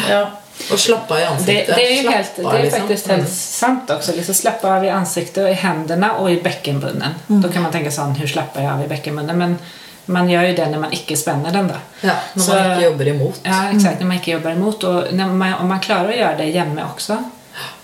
Ja. 0.10 0.26
Og 0.72 0.80
slappe 0.80 1.14
av 1.14 1.20
i 1.20 1.24
ansiktet. 1.28 1.68
det 1.68 1.76
det, 1.76 1.86
er, 1.86 2.12
helt, 2.12 2.36
det 2.36 2.46
er, 2.46 2.52
faktisk 2.52 2.78
faktiskt 2.78 3.08
helt 3.12 3.30
sant 3.30 3.90
også. 3.92 4.14
Liksom 4.16 4.36
slappe 4.38 4.70
av 4.72 4.86
i 4.86 4.90
ansiktet 4.90 5.44
og 5.44 5.50
i 5.52 5.58
hendene 5.60 6.12
og 6.22 6.30
i 6.32 6.38
bekkenbunnen. 6.44 7.18
Mm. 7.28 7.42
Da 7.44 7.50
kan 7.52 7.66
man 7.66 7.74
tenke 7.74 7.92
sånn, 7.92 8.14
Hvordan 8.16 8.32
slapper 8.32 8.64
jeg 8.64 8.70
av 8.72 8.84
i 8.86 8.88
bekkenbunnen? 8.88 9.38
Men 9.38 9.58
man 10.06 10.30
gjør 10.30 10.48
jo 10.50 10.54
det 10.56 10.68
når 10.72 10.80
man 10.86 10.96
ikke 10.96 11.18
spenner 11.20 11.52
den 11.52 11.68
da. 11.68 11.80
Ja, 12.02 12.16
når 12.34 12.44
Så- 12.44 12.54
man 12.54 12.72
ikke 12.72 12.86
jobber 12.86 13.08
imot. 13.08 13.40
Ja, 13.44 13.60
exakt. 13.74 14.00
når 14.00 14.08
man 14.08 14.18
ikke 14.18 14.32
jobber 14.32 14.52
imot. 14.52 14.84
Og 14.84 15.14
när 15.14 15.28
man, 15.28 15.54
om 15.54 15.68
man 15.68 15.80
klarer 15.80 16.14
å 16.14 16.18
gjøre 16.18 16.38
det 16.38 16.54
hjemme 16.54 16.82
også, 16.96 17.18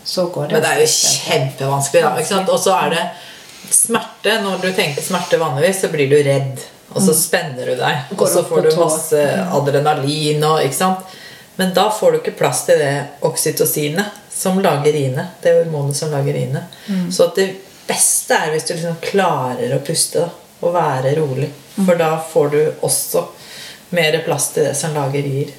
så 0.04 0.26
går 0.32 0.48
det. 0.48 0.52
Men 0.54 0.62
det 0.62 0.72
er 0.72 0.80
jo 0.80 0.88
kjempevanskelig, 0.88 2.02
da. 2.02 2.16
Ikke 2.16 2.28
sant? 2.28 2.50
Og 2.50 2.60
så 2.60 2.86
er 2.86 2.90
det 2.90 3.10
smerte. 3.76 4.38
Når 4.44 4.62
du 4.62 4.70
tenker 4.76 5.04
smerte 5.06 5.40
vanligvis, 5.42 5.82
så 5.82 5.90
blir 5.94 6.10
du 6.12 6.18
redd. 6.26 6.62
Og 6.92 7.02
så 7.04 7.16
spenner 7.16 7.72
du 7.72 7.76
deg. 7.80 8.14
Og 8.18 8.28
så 8.28 8.44
får 8.44 8.68
du 8.68 8.72
masse 8.80 9.20
adrenalin 9.56 10.44
og 10.44 10.64
Ikke 10.66 10.76
sant? 10.76 11.18
Men 11.56 11.74
da 11.76 11.90
får 11.94 12.12
du 12.12 12.18
ikke 12.22 12.38
plass 12.40 12.64
til 12.68 12.80
det 12.80 12.94
oksytocinet 13.28 14.20
som 14.34 14.60
lager 14.64 14.94
riene. 14.96 15.28
Det 15.44 15.54
hormonet 15.60 15.98
som 15.98 16.12
lager 16.12 16.34
riene. 16.34 16.64
Så 17.12 17.28
at 17.30 17.38
det 17.38 17.50
beste 17.88 18.38
er 18.38 18.54
hvis 18.54 18.66
du 18.68 18.74
liksom 18.74 18.98
klarer 19.04 19.76
å 19.76 19.82
puste 19.86 20.24
da, 20.24 20.30
og 20.62 20.74
være 20.76 21.16
rolig. 21.20 21.50
For 21.76 22.00
da 22.00 22.16
får 22.32 22.50
du 22.54 22.60
også 22.88 23.26
mer 23.96 24.18
plass 24.26 24.52
til 24.56 24.70
det 24.70 24.76
som 24.80 24.96
lager 24.96 25.26
rier. 25.28 25.52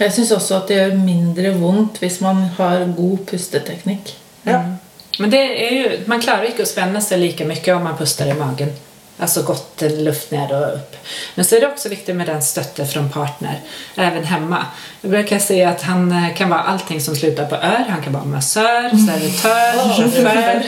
Jeg 0.00 0.14
syns 0.14 0.30
også 0.32 0.60
at 0.62 0.70
det 0.70 0.78
gjør 0.78 0.94
mindre 1.02 1.52
vondt 1.60 1.98
hvis 2.00 2.20
man 2.24 2.46
har 2.56 2.86
god 2.96 3.24
pusteteknikk. 3.28 4.14
Ja. 4.46 4.62
Men 5.18 5.30
det 5.30 5.68
är 5.68 5.74
ju, 5.74 6.00
man 6.06 6.20
klarer 6.20 6.48
ikke 6.48 6.62
å 6.62 6.70
spenne 6.70 7.00
seg 7.02 7.18
like 7.18 7.32
lika 7.32 7.44
mycket 7.44 7.76
om 7.76 7.84
man 7.84 7.96
puster 7.98 8.26
i 8.26 8.34
magen. 8.34 8.72
Alltså 9.20 9.42
gott 9.42 9.80
luft 9.80 10.30
ned 10.30 10.52
och 10.52 10.74
upp. 10.74 10.96
Men 11.34 11.44
så 11.44 11.56
är 11.56 11.60
det 11.60 11.66
också 11.66 11.88
viktigt 11.88 12.16
med 12.16 12.26
den 12.26 12.42
støtte 12.42 12.86
fra 12.86 13.08
partner, 13.08 13.60
även 13.96 14.24
hemma. 14.24 14.66
Jag 15.00 15.10
brukar 15.10 15.38
säga 15.38 15.68
att 15.68 15.82
han 15.82 16.12
eh, 16.12 16.34
kan 16.34 16.50
vara 16.50 16.60
allting 16.60 17.00
som 17.00 17.16
slutar 17.16 17.46
på 17.46 17.54
ör. 17.54 17.84
Han 17.88 18.02
kan 18.02 18.12
vara 18.12 18.24
massör, 18.24 18.90
servitör, 19.06 19.94
chaufför. 19.96 20.62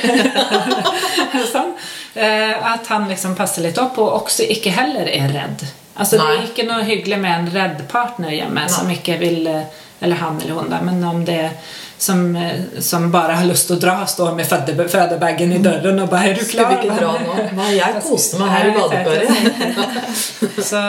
sånn. 1.53 1.73
Eh, 2.15 2.73
At 2.73 2.87
han 2.87 3.09
liksom 3.09 3.35
passer 3.37 3.63
litt 3.63 3.79
opp, 3.79 3.99
og 3.99 4.23
også 4.23 4.45
ikke 4.53 4.71
heller 4.71 5.09
er 5.09 5.33
redd. 5.33 5.65
Altså, 5.95 6.17
det 6.17 6.29
er 6.29 6.45
ikke 6.45 6.67
noe 6.69 6.85
hyggelig 6.85 7.19
med 7.21 7.39
en 7.39 7.51
redd 7.53 7.83
partner 7.89 8.33
hjemme 8.33 8.69
som 8.73 8.91
ikke 8.93 9.17
vil 9.21 9.47
eh, 9.47 9.81
Eller 10.03 10.17
han 10.17 10.41
eller 10.41 10.55
hun, 10.55 10.71
da. 10.71 10.81
Men 10.83 11.05
om 11.05 11.25
det 11.25 11.37
er 11.45 11.51
som, 12.03 12.23
som 12.83 13.05
bare 13.13 13.37
har 13.39 13.47
lyst 13.47 13.69
til 13.69 13.77
å 13.77 13.81
dra, 13.81 13.93
står 14.11 14.33
med 14.35 14.47
føde- 14.51 14.89
fødebagen 14.91 15.53
i 15.55 15.59
døren 15.63 16.01
og 16.03 16.09
bare 16.11 16.31
'Er 16.33 16.35
du 16.35 16.45
Skal 16.45 16.65
klar?' 16.65 16.69
vi 16.71 16.89
ikke 16.89 16.97
dra 16.99 17.13
nå? 17.13 17.37
Nei, 17.57 17.69
jeg 17.77 18.03
koste 18.03 18.39
meg 18.41 18.49
her 18.51 18.67
i 18.67 18.73
badekaret. 18.75 19.29
Så 20.71 20.81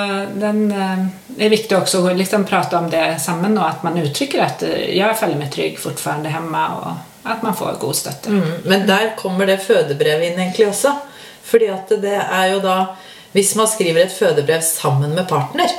den 0.41 0.71
eh, 0.71 1.45
er 1.45 1.49
viktig 1.53 1.77
også 1.77 2.01
å 2.01 2.15
liksom 2.17 2.45
prate 2.49 2.77
om 2.77 2.89
det 2.89 3.21
sammen, 3.21 3.57
og 3.57 3.67
at 3.69 3.83
man 3.85 3.97
uttrykker 4.01 4.41
at 4.41 4.63
eh, 4.63 4.95
'jeg 4.97 5.17
føler 5.19 5.37
meg 5.37 5.51
trygg 5.53 5.77
fortfarande 5.79 6.33
hjemme', 6.33 6.65
og 6.81 7.31
at 7.31 7.43
man 7.43 7.55
får 7.55 7.77
god 7.79 7.95
støtte. 7.95 8.29
Mm, 8.29 8.51
Men 8.65 8.87
der 8.87 9.13
kommer 9.17 9.45
det 9.45 9.61
fødebrevet 9.61 10.31
inn 10.31 10.39
egentlig 10.39 10.67
også. 10.67 10.95
Fordi 11.43 11.67
at 11.69 11.89
det 12.01 12.17
er 12.31 12.45
jo 12.53 12.59
da 12.59 12.85
Hvis 13.33 13.55
man 13.55 13.67
skriver 13.67 14.03
et 14.03 14.11
fødebrev 14.13 14.61
sammen 14.61 15.15
med 15.15 15.27
partner, 15.27 15.69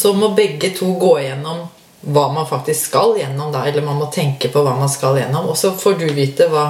så 0.00 0.12
må 0.16 0.30
begge 0.34 0.70
to 0.78 0.94
gå 0.98 1.18
gjennom 1.20 1.66
hva 2.06 2.28
man 2.32 2.46
faktisk 2.46 2.90
skal 2.90 3.16
gjennom. 3.18 3.52
da, 3.52 3.64
Eller 3.66 3.82
man 3.82 3.98
må 3.98 4.06
tenke 4.12 4.48
på 4.48 4.62
hva 4.62 4.76
man 4.78 4.90
skal 4.90 5.18
gjennom. 5.18 5.48
Og 5.50 5.58
så 5.58 5.72
får 5.74 5.98
du 5.98 6.06
vite 6.14 6.48
hva 6.52 6.68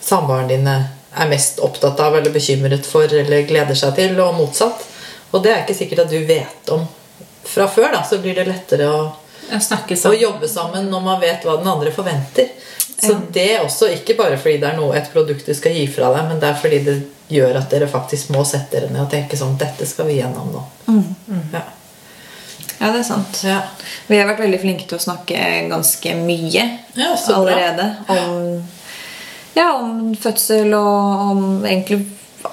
samboeren 0.00 0.48
dine 0.48 0.76
er 1.12 1.28
mest 1.28 1.60
opptatt 1.60 2.00
av 2.00 2.16
eller 2.16 2.32
bekymret 2.32 2.86
for 2.88 3.04
eller 3.04 3.44
gleder 3.48 3.76
seg 3.76 3.94
til, 3.98 4.16
og 4.20 4.36
motsatt. 4.38 4.86
Og 5.32 5.42
det 5.44 5.52
er 5.52 5.64
ikke 5.64 5.76
sikkert 5.76 6.06
at 6.06 6.12
du 6.12 6.22
vet 6.24 6.72
om 6.72 6.86
fra 7.44 7.68
før. 7.68 7.92
da, 7.92 8.02
Så 8.02 8.18
blir 8.18 8.34
det 8.34 8.48
lettere 8.48 8.88
å 8.88 9.02
å 10.14 10.14
jobbe 10.16 10.48
sammen 10.48 10.86
når 10.88 11.00
man 11.04 11.20
vet 11.20 11.44
hva 11.44 11.58
den 11.58 11.68
andre 11.68 11.90
forventer. 11.92 12.48
Så 13.02 13.16
det 13.34 13.48
er 13.56 13.64
også 13.64 13.88
ikke 13.90 14.14
bare 14.14 14.38
fordi 14.38 14.60
det 14.62 14.68
er 14.70 14.76
noe, 14.78 14.94
et 14.96 15.10
produkt 15.12 15.46
du 15.46 15.54
skal 15.58 15.74
gi 15.74 15.88
fra 15.90 16.12
deg, 16.14 16.28
men 16.30 16.40
det 16.40 16.48
er 16.52 16.58
fordi 16.60 16.78
det 16.86 16.94
gjør 17.32 17.58
at 17.58 17.72
dere 17.72 17.88
faktisk 17.90 18.30
må 18.32 18.44
sette 18.46 18.76
dere 18.76 18.92
ned 18.92 19.02
og 19.02 19.10
tenke 19.10 19.38
sånn 19.38 19.56
Dette 19.58 19.88
skal 19.88 20.06
vi 20.06 20.20
gjennom 20.20 20.52
nå. 20.54 20.62
Ja. 21.52 21.64
Ja, 22.82 22.88
det 22.90 23.04
er 23.04 23.06
sant. 23.06 23.42
Ja. 23.46 23.60
Vi 24.08 24.18
har 24.18 24.26
vært 24.26 24.42
veldig 24.42 24.58
flinke 24.58 24.88
til 24.90 24.98
å 24.98 25.04
snakke 25.04 25.38
ganske 25.70 26.14
mye 26.18 26.64
Ja, 26.98 27.12
allerede. 27.30 27.84
Om, 28.10 28.64
ja, 29.54 29.68
om 29.78 30.16
fødsel 30.18 30.74
og 30.74 31.22
om 31.28 31.44
egentlig 31.62 32.00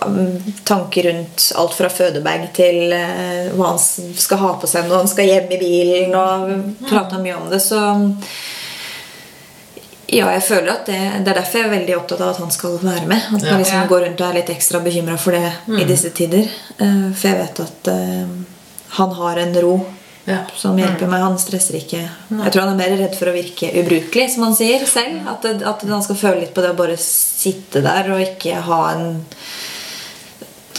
um, 0.06 0.38
tanker 0.70 1.10
rundt 1.10 1.48
alt 1.58 1.74
fra 1.74 1.90
fødebag 1.90 2.46
til 2.54 2.94
eh, 2.94 3.50
hva 3.58 3.72
han 3.74 3.82
skal 3.82 4.44
ha 4.44 4.54
på 4.62 4.70
seg 4.70 4.86
når 4.86 5.02
han 5.02 5.12
skal 5.16 5.32
hjem 5.32 5.50
i 5.58 5.62
bilen. 5.64 6.14
Og 6.14 6.86
prata 6.86 7.18
mye 7.24 7.40
om 7.40 7.50
det, 7.50 7.64
så 7.66 7.82
ja, 10.10 10.30
jeg 10.34 10.42
føler 10.46 10.72
at 10.74 10.88
det, 10.90 11.00
det 11.26 11.34
er 11.34 11.38
derfor 11.38 11.60
jeg 11.62 11.68
er 11.68 11.74
veldig 11.76 11.96
opptatt 12.00 12.22
av 12.22 12.32
at 12.36 12.42
han 12.42 12.54
skal 12.54 12.78
være 12.82 13.06
med. 13.10 13.28
At 13.34 13.44
man 13.46 13.62
liksom 13.62 13.90
går 13.90 14.06
rundt 14.08 14.22
og 14.24 14.30
er 14.30 14.40
litt 14.40 14.54
ekstra 14.54 14.82
bekymra 14.86 15.18
for 15.22 15.38
det 15.38 15.82
i 15.82 15.86
disse 15.90 16.14
tider. 16.18 16.50
Eh, 16.78 17.10
For 17.14 17.30
jeg 17.30 17.42
vet 17.44 17.62
at 17.66 17.90
eh, 17.94 18.32
han 19.00 19.18
har 19.20 19.42
en 19.42 19.58
ro 19.66 19.74
Ja. 20.26 20.38
som 20.56 20.78
hjelper 20.78 21.08
meg. 21.10 21.22
Han 21.24 21.40
stresser 21.42 21.80
ikke. 21.80 22.04
Jeg 22.30 22.52
tror 22.54 22.62
han 22.68 22.74
er 22.76 22.82
mer 22.90 22.98
redd 23.00 23.16
for 23.18 23.32
å 23.32 23.34
virke 23.34 23.72
ubrukelig, 23.82 24.28
som 24.36 24.44
han 24.44 24.56
sier 24.56 24.86
selv. 24.86 25.24
At, 25.28 25.42
det, 25.42 25.64
at 25.66 25.82
han 25.90 26.04
skal 26.06 26.16
føle 26.20 26.42
litt 26.44 26.54
på 26.54 26.62
det 26.62 26.74
å 26.76 26.78
bare 26.78 26.98
sitte 27.02 27.82
der 27.82 28.12
og 28.14 28.22
ikke 28.22 28.60
ha 28.68 28.82
en 28.94 29.10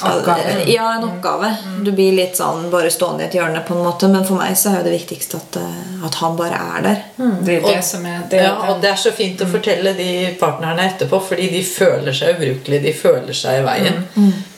Oppgave. 0.00 0.64
Ja, 0.66 0.94
en 0.96 1.04
oppgave. 1.04 1.56
Du 1.84 1.90
blir 1.92 2.12
litt 2.16 2.36
sånn 2.38 2.70
bare 2.72 2.88
stående 2.92 3.26
i 3.26 3.26
et 3.26 3.34
hjørne, 3.36 3.60
på 3.68 3.74
en 3.76 3.82
måte. 3.84 4.08
Men 4.08 4.24
for 4.24 4.40
meg 4.40 4.54
så 4.56 4.70
er 4.72 4.78
jo 4.80 4.86
det 4.88 4.94
viktigste 4.94 5.36
at, 5.36 5.58
eh, 5.60 6.06
at 6.06 6.14
han 6.22 6.36
bare 6.38 6.56
er 6.78 6.82
der. 6.86 7.02
Det 7.44 7.56
er 7.58 7.64
Og- 7.64 7.74
det 7.74 7.84
som 7.84 8.06
er 8.06 8.22
det, 8.30 8.40
Ja, 8.42 8.54
og 8.70 8.80
det 8.80 8.90
er 8.90 8.96
så 8.96 9.12
fint 9.12 9.38
å 9.40 9.46
fortelle 9.50 9.94
de 9.96 10.36
partnerne 10.40 10.88
etterpå, 10.88 11.20
fordi 11.20 11.50
de 11.50 11.62
føler 11.62 12.12
seg 12.12 12.36
ubrukelige. 12.36 12.82
De 12.82 12.92
føler 12.92 13.32
seg 13.34 13.60
i 13.60 13.66
veien. 13.66 14.04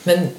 Men 0.07 0.30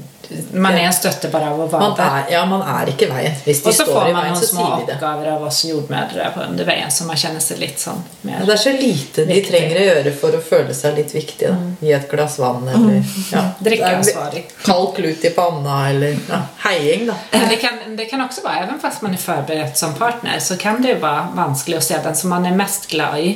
Man 0.54 0.78
er 0.80 0.92
støtte 0.96 1.28
bare 1.34 1.50
av 1.52 1.60
å 1.60 1.66
være 1.68 1.82
man 1.84 1.96
der. 1.98 2.18
er, 2.20 2.30
ja, 2.32 2.44
man 2.48 2.62
er 2.64 2.90
ikke 2.94 3.08
veien. 3.12 3.34
Hvis 3.44 3.60
de 3.64 3.70
Og 3.70 3.76
så 3.76 3.86
får 3.88 4.06
man 4.08 4.16
veien, 4.18 4.34
noen 4.34 4.48
små 4.48 4.66
oppgaver 4.78 5.30
av 5.34 5.44
oss 5.48 5.60
jordmødre 5.68 6.30
på 6.36 6.44
under 6.46 6.68
veien, 6.70 6.92
så 6.94 7.08
man 7.08 7.20
kjenner 7.20 7.44
seg 7.44 7.60
litt 7.62 7.82
sånn 7.82 8.00
mer 8.24 8.46
det 8.48 8.54
er 8.56 8.62
så 8.64 8.74
lite 8.78 9.26
de 9.28 9.36
Viktig. 9.38 9.52
trenger 9.52 9.80
å 9.82 9.86
gjøre 9.90 10.14
for 10.22 10.38
å 10.38 10.42
føle 10.44 10.76
seg 10.78 10.96
litt 10.98 11.12
viktige. 11.16 11.52
Da. 11.52 11.74
Gi 11.88 11.96
et 11.98 12.08
glass 12.12 12.38
vann 12.42 12.68
eller 12.72 13.02
ja. 13.34 13.44
Drikkeansvarig. 13.68 14.46
Kald 14.64 14.94
klut 14.96 15.26
i 15.28 15.34
panna 15.36 15.80
eller 15.90 16.16
ja, 16.30 16.40
heiing, 16.68 17.08
da. 17.12 17.18
Det 17.50 17.60
kan, 17.62 17.82
det 17.98 18.08
kan 18.12 18.24
også 18.24 18.46
være, 18.46 18.68
även 18.68 18.80
fast 18.84 19.04
man 19.04 19.14
er 19.18 19.22
forberedt 19.22 19.78
som 19.78 19.94
partner, 19.98 20.40
så 20.40 20.58
kan 20.62 20.82
det 20.84 20.96
jo 20.96 21.02
være 21.04 21.28
vanskelig 21.36 21.82
å 21.82 21.86
se 21.90 22.00
den 22.04 22.16
som 22.16 22.32
man 22.34 22.48
er 22.48 22.56
mest 22.58 22.90
glad 22.94 23.20
i 23.20 23.36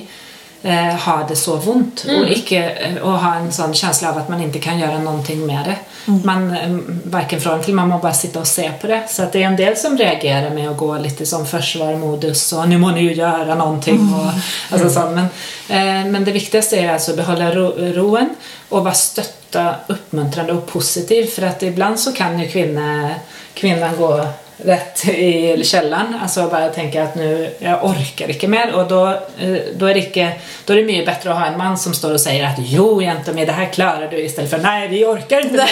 ha 0.64 1.16
det 1.30 1.36
så 1.38 1.56
vondt 1.62 2.02
og 2.10 2.32
ikke, 2.34 2.62
og 3.06 3.20
ha 3.22 3.36
en 3.38 3.52
sånn 3.54 3.76
känsla 3.78 4.10
av 4.10 4.24
at 4.24 4.30
man 4.32 4.42
ikke 4.42 4.60
kan 4.64 4.80
gjøre 4.82 5.04
noe 5.04 5.36
med 5.46 5.70
det. 5.70 5.76
Man 6.08 6.56
eh, 6.56 6.78
varken 7.04 7.42
från 7.42 7.62
til, 7.64 7.76
man 7.76 7.90
må 7.90 8.00
bare 8.00 8.14
sitte 8.14 8.40
og 8.40 8.48
se 8.48 8.72
på 8.82 8.88
det. 8.88 9.02
Så 9.10 9.28
det 9.32 9.42
er 9.42 9.50
en 9.50 9.60
del 9.60 9.76
som 9.78 9.98
reagerer 9.98 10.54
med 10.56 10.70
å 10.70 10.76
gå 10.80 10.90
lite 11.04 11.26
som 11.26 11.46
forsvarmodus 11.46 12.54
og 12.54 12.68
'nå 12.68 12.80
må 12.80 12.92
ni 12.92 13.08
gjøre 13.14 13.56
noe'. 13.56 13.68
någonting. 13.68 14.14
Och, 14.14 14.32
altså, 14.72 14.90
sånn. 14.90 15.14
Men, 15.16 15.28
eh, 15.68 16.06
men 16.12 16.24
det 16.24 16.32
viktigste 16.32 16.80
er 16.80 16.94
altså 16.94 17.12
å 17.12 17.20
beholde 17.20 17.52
ro, 17.56 17.68
roen 17.96 18.30
og 18.70 18.86
være 18.86 18.96
stötta, 18.96 19.66
oppmuntrende 19.90 20.54
og 20.54 20.66
positiv. 20.68 21.30
For 21.36 21.46
at 21.46 21.64
ibland 21.64 22.00
så 22.00 22.14
kan 22.16 22.40
jo 22.40 22.48
kvinna, 22.52 23.16
kvinnan 23.54 23.98
gå 23.98 24.12
rätt 24.58 25.08
i 25.08 25.64
kjelleren. 25.64 26.16
Altså 26.22 26.48
bare 26.50 26.72
tenker 26.74 27.04
at 27.04 27.18
nå 27.20 27.28
jeg 27.60 27.76
orker 27.86 28.32
ikke 28.34 28.50
mer. 28.50 28.74
Og 28.78 28.88
da 28.90 29.02
er, 29.38 29.58
er 29.76 29.98
det 29.98 30.06
ikke, 30.08 30.30
bedre 30.66 30.74
å 30.74 30.80
det 30.80 30.86
mycket 30.88 31.06
bättre 31.06 31.32
att 31.32 31.38
ha 31.38 31.46
en 31.48 31.58
mann 31.58 31.78
som 31.78 31.94
står 31.94 32.18
og 32.18 32.22
sier 32.22 32.46
at 32.48 32.60
jo 32.60 33.02
jente, 33.02 33.34
mi, 33.34 33.46
det 33.46 33.58
her 33.58 33.70
klarer 33.74 34.10
du 34.12 34.18
istedenfor 34.18 34.58
'nei, 34.64 34.80
nej, 34.80 34.88
vi 34.88 35.04
orker 35.06 35.46
ikke 35.46 35.58
mer. 35.58 35.68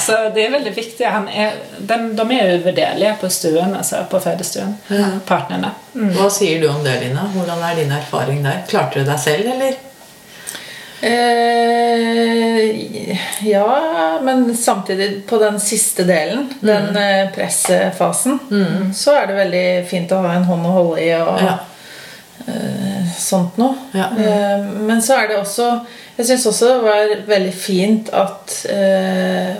Så 0.06 0.12
det 0.34 0.46
er 0.46 0.50
veldig 0.50 0.74
viktig. 0.76 1.04
Han 1.04 1.28
är, 1.28 1.52
de, 1.78 1.98
de 2.14 2.32
er 2.32 2.54
uvurderlige 2.58 3.16
på 3.20 3.30
stuen, 3.30 3.76
altså 3.76 4.04
på 4.10 4.20
fødestuen. 4.20 4.78
Ja. 4.88 5.10
Partnerne. 5.26 5.74
Mm. 5.94 6.14
Hva 6.16 6.30
sier 6.30 6.60
du 6.60 6.68
om 6.70 6.84
det, 6.84 7.00
Lina? 7.02 7.26
Hvordan 7.34 7.62
er 7.70 7.76
din 7.76 7.92
erfaring 7.92 8.42
der? 8.44 8.64
Klarte 8.68 9.02
du 9.02 9.08
deg 9.08 9.20
selv, 9.20 9.52
eller? 9.54 9.87
Eh, 11.00 12.68
ja, 13.48 14.18
men 14.22 14.56
samtidig 14.56 15.26
på 15.26 15.38
den 15.38 15.60
siste 15.60 16.04
delen, 16.04 16.54
den 16.60 16.98
pressefasen, 17.34 18.38
mm. 18.50 18.94
så 18.94 19.14
er 19.14 19.26
det 19.30 19.36
veldig 19.38 19.66
fint 19.90 20.12
å 20.12 20.18
ha 20.24 20.32
en 20.34 20.48
hånd 20.48 20.66
å 20.66 20.74
holde 20.74 21.04
i 21.04 21.12
og 21.20 21.38
Ja. 21.42 21.54
eh, 22.48 23.06
sånt 23.18 23.56
noe. 23.58 23.74
Ja. 23.94 24.08
Eh, 24.18 24.66
men 24.88 25.02
så 25.02 25.14
er 25.20 25.28
det 25.28 25.38
også 25.40 25.80
Jeg 26.18 26.26
syns 26.26 26.46
også 26.50 26.66
det 26.66 26.82
var 26.82 27.10
veldig 27.28 27.52
fint 27.54 28.08
at 28.10 28.66
eh, 28.70 29.54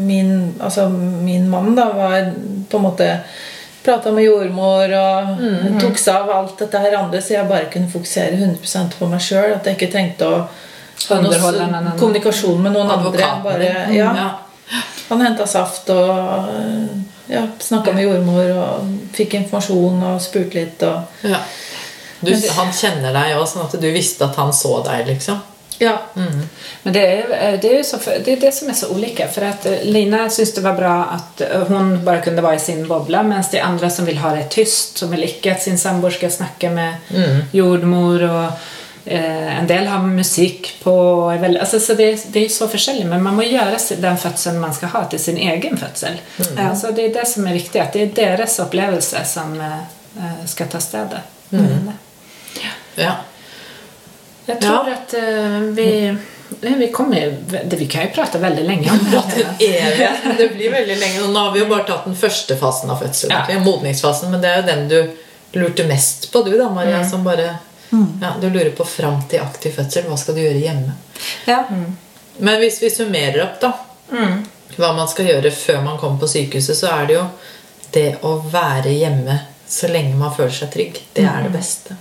min, 0.00 0.54
altså 0.58 0.88
min 0.88 1.48
mann 1.48 1.74
da 1.76 1.90
var 1.92 2.30
på 2.70 2.76
en 2.78 2.82
måte 2.86 3.18
Prata 3.84 4.10
med 4.12 4.24
jordmor 4.24 4.92
og 4.92 5.38
tok 5.80 5.96
seg 5.96 6.14
av 6.14 6.30
alt 6.34 6.58
dette 6.60 6.78
her 6.82 6.98
andre, 6.98 7.20
så 7.24 7.32
jeg 7.32 7.48
bare 7.48 7.70
kunne 7.72 7.88
fokusere 7.88 8.36
100% 8.36 8.98
på 8.98 9.06
meg 9.08 9.22
sjøl. 9.24 9.54
At 9.56 9.64
jeg 9.64 9.78
ikke 9.78 9.88
trengte 9.94 10.26
å 10.28 10.42
ha 11.08 11.20
noe 11.20 11.30
Underholde 11.30 11.62
en 11.64 11.74
annen. 11.74 11.98
kommunikasjon 11.98 12.62
med 12.62 12.72
noen 12.72 12.90
andre. 12.90 13.30
Bare, 13.44 13.70
ja. 13.94 14.12
Han 15.08 15.20
henta 15.24 15.46
saft 15.46 15.90
og 15.90 16.50
ja, 17.30 17.46
snakka 17.58 17.92
med 17.92 18.04
jordmor 18.04 18.52
og 18.54 18.90
fikk 19.16 19.34
informasjon 19.40 20.02
og 20.12 20.22
spurte 20.22 20.60
litt. 20.60 20.82
Og, 20.82 21.26
Ja. 21.30 21.42
Du, 22.20 22.34
han 22.52 22.68
kjenner 22.76 23.14
deg 23.16 23.38
òg, 23.38 23.46
sånn 23.48 23.64
at 23.64 23.80
du 23.80 23.86
visste 23.94 24.26
at 24.26 24.36
han 24.36 24.52
så 24.52 24.82
deg, 24.84 25.06
liksom? 25.08 25.38
ja. 25.80 25.98
Men 26.82 26.92
det 26.92 27.06
är, 27.06 27.52
eh, 27.52 27.60
det, 27.60 27.72
er 27.72 27.76
ju 27.76 27.84
så, 27.84 27.96
det 28.24 28.32
er, 28.32 28.40
det 28.40 28.54
som 28.54 28.68
er 28.68 28.72
så 28.72 28.86
ulike. 28.86 29.28
For 29.28 29.44
at 29.44 29.66
eh, 29.66 29.84
Lina 29.84 30.30
syns 30.30 30.54
det 30.54 30.60
var 30.60 30.76
bra 30.76 30.94
at 31.16 31.42
hun 31.68 32.04
bare 32.04 32.20
kunne 32.20 32.42
være 32.42 32.56
i 32.56 32.60
sin 32.60 32.84
boble, 32.88 33.22
mens 33.22 33.50
det 33.50 33.60
andre 33.60 33.70
andra 33.70 33.90
som 33.90 34.06
vil 34.06 34.18
ha 34.18 34.34
det 34.36 34.50
tyst. 34.50 34.98
Som 34.98 35.10
vil 35.10 35.24
ikke 35.24 35.54
at 35.54 35.62
sin 35.62 35.78
sambo 35.78 36.10
skal 36.10 36.30
snakke 36.30 36.70
med 36.70 36.94
jordmor 37.52 38.22
och 38.22 38.44
eh, 38.44 38.52
en 39.06 39.66
del 39.66 39.86
har 39.86 40.02
musikk 40.02 40.74
på. 40.82 40.94
alltså, 41.60 41.80
så 41.80 41.94
det, 41.94 42.32
det 42.32 42.44
er 42.44 42.48
så 42.48 42.68
forskjellig, 42.68 43.06
men 43.06 43.22
man 43.22 43.34
må 43.36 43.42
gjøre 43.42 43.78
den 44.00 44.16
fødselen 44.18 44.60
man 44.60 44.74
skal 44.74 44.88
ha 44.92 45.04
til 45.08 45.18
sin 45.18 45.36
egen 45.38 45.76
födsel. 45.78 46.18
så 46.80 46.90
det 46.90 47.04
er 47.08 47.14
det 47.14 47.26
som 47.28 47.46
er 47.46 47.52
viktig, 47.56 47.80
at 47.80 47.92
det 47.92 48.02
er 48.02 48.12
deres 48.26 48.58
opplevelse 48.60 49.24
som 49.24 49.56
eh, 49.60 49.78
eh, 50.18 50.44
ska 50.46 50.66
ta 50.66 50.80
städet. 50.80 51.20
Ja. 52.96 53.14
Jeg 54.46 54.60
tror 54.60 54.88
Ja. 54.88 54.94
at 54.94 55.14
eh, 55.14 55.60
vi, 55.60 56.16
vi 56.60 56.88
kommer 56.92 57.36
det- 57.48 57.76
vi 57.78 57.86
kan 57.86 58.02
jo 58.02 58.08
prate 58.14 58.38
veldig 58.38 58.64
lenge 58.64 58.90
om 58.90 58.98
det. 59.10 59.46
Det 60.38 60.48
blir 60.56 60.70
veldig 60.72 60.96
lenge. 60.98 61.20
Nå 61.28 61.38
har 61.38 61.52
vi 61.52 61.60
jo 61.60 61.66
bare 61.66 61.84
tatt 61.86 62.04
den 62.04 62.16
første 62.16 62.56
fasen 62.56 62.90
av 62.90 62.96
fødselen. 63.02 63.36
Ja. 63.48 63.58
Modningsfasen, 63.64 64.30
men 64.30 64.40
det 64.42 64.48
er 64.50 64.56
jo 64.60 64.66
den 64.66 64.88
du 64.88 65.16
lurte 65.60 65.84
mest 65.86 66.32
på, 66.32 66.42
du 66.42 66.52
da, 66.58 66.68
Maria. 66.70 67.04
Som 67.08 67.24
bare 67.24 67.54
ja, 67.90 68.34
Du 68.40 68.48
lurer 68.50 68.70
på 68.76 68.84
fram 68.84 69.22
til 69.28 69.42
aktiv 69.42 69.74
fødsel. 69.76 70.06
Hva 70.08 70.16
skal 70.18 70.36
du 70.36 70.44
gjøre 70.44 70.62
hjemme? 70.62 70.96
Ja. 71.46 71.64
Men 72.38 72.58
hvis 72.62 72.80
vi 72.82 72.90
summerer 72.90 73.42
opp, 73.44 73.60
da 73.60 73.72
hva 74.80 74.92
man 74.96 75.08
skal 75.08 75.28
gjøre 75.30 75.50
før 75.54 75.82
man 75.84 75.98
kommer 75.98 76.20
på 76.20 76.28
sykehuset, 76.30 76.76
så 76.78 76.92
er 76.94 77.08
det 77.08 77.16
jo 77.18 77.24
det 77.94 78.10
å 78.26 78.36
være 78.50 78.92
hjemme 78.94 79.38
så 79.70 79.90
lenge 79.90 80.18
man 80.18 80.34
føler 80.34 80.54
seg 80.54 80.72
trygg. 80.74 81.00
Det 81.14 81.26
er 81.26 81.46
det 81.46 81.52
beste. 81.54 81.96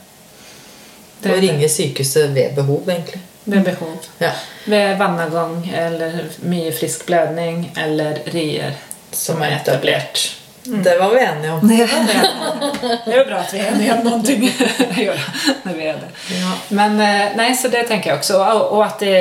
Det 1.21 1.33
Å 1.33 1.41
ringe 1.41 1.69
sykehuset 1.69 2.31
ved 2.33 2.55
behov, 2.57 2.87
egentlig. 2.89 3.21
Ved 3.49 3.65
behov. 3.65 4.07
Ja. 4.21 4.31
Ved 4.69 4.97
vannavgång 4.99 5.71
eller 5.73 6.19
mye 6.47 6.71
frisk 6.75 7.05
blødning 7.09 7.71
eller 7.77 8.21
rier 8.33 8.77
som 9.11 9.41
er 9.41 9.57
etablert. 9.57 10.29
Det 10.63 10.97
var 10.99 11.13
vi 11.13 11.19
enige 11.19 11.51
om. 11.51 11.67
Det 13.05 13.13
er 13.13 13.17
jo 13.17 13.25
bra 13.25 13.39
at 13.39 13.53
vi 13.53 13.59
er 13.59 13.71
enige 13.71 13.93
om 13.95 14.03
noen 14.05 14.23
ting. 14.25 14.43
Når 15.63 15.73
vi 15.73 15.87
er 15.87 16.01
det. 16.01 16.09
Ja. 16.35 16.51
Men 16.69 16.97
nei, 16.99 17.29
nej, 17.35 17.55
så 17.55 17.71
det 17.71 17.85
tenker 17.87 18.11
jeg 18.11 18.19
også. 18.19 18.41
Og 18.69 18.83
at 18.85 18.99
det, 19.03 19.15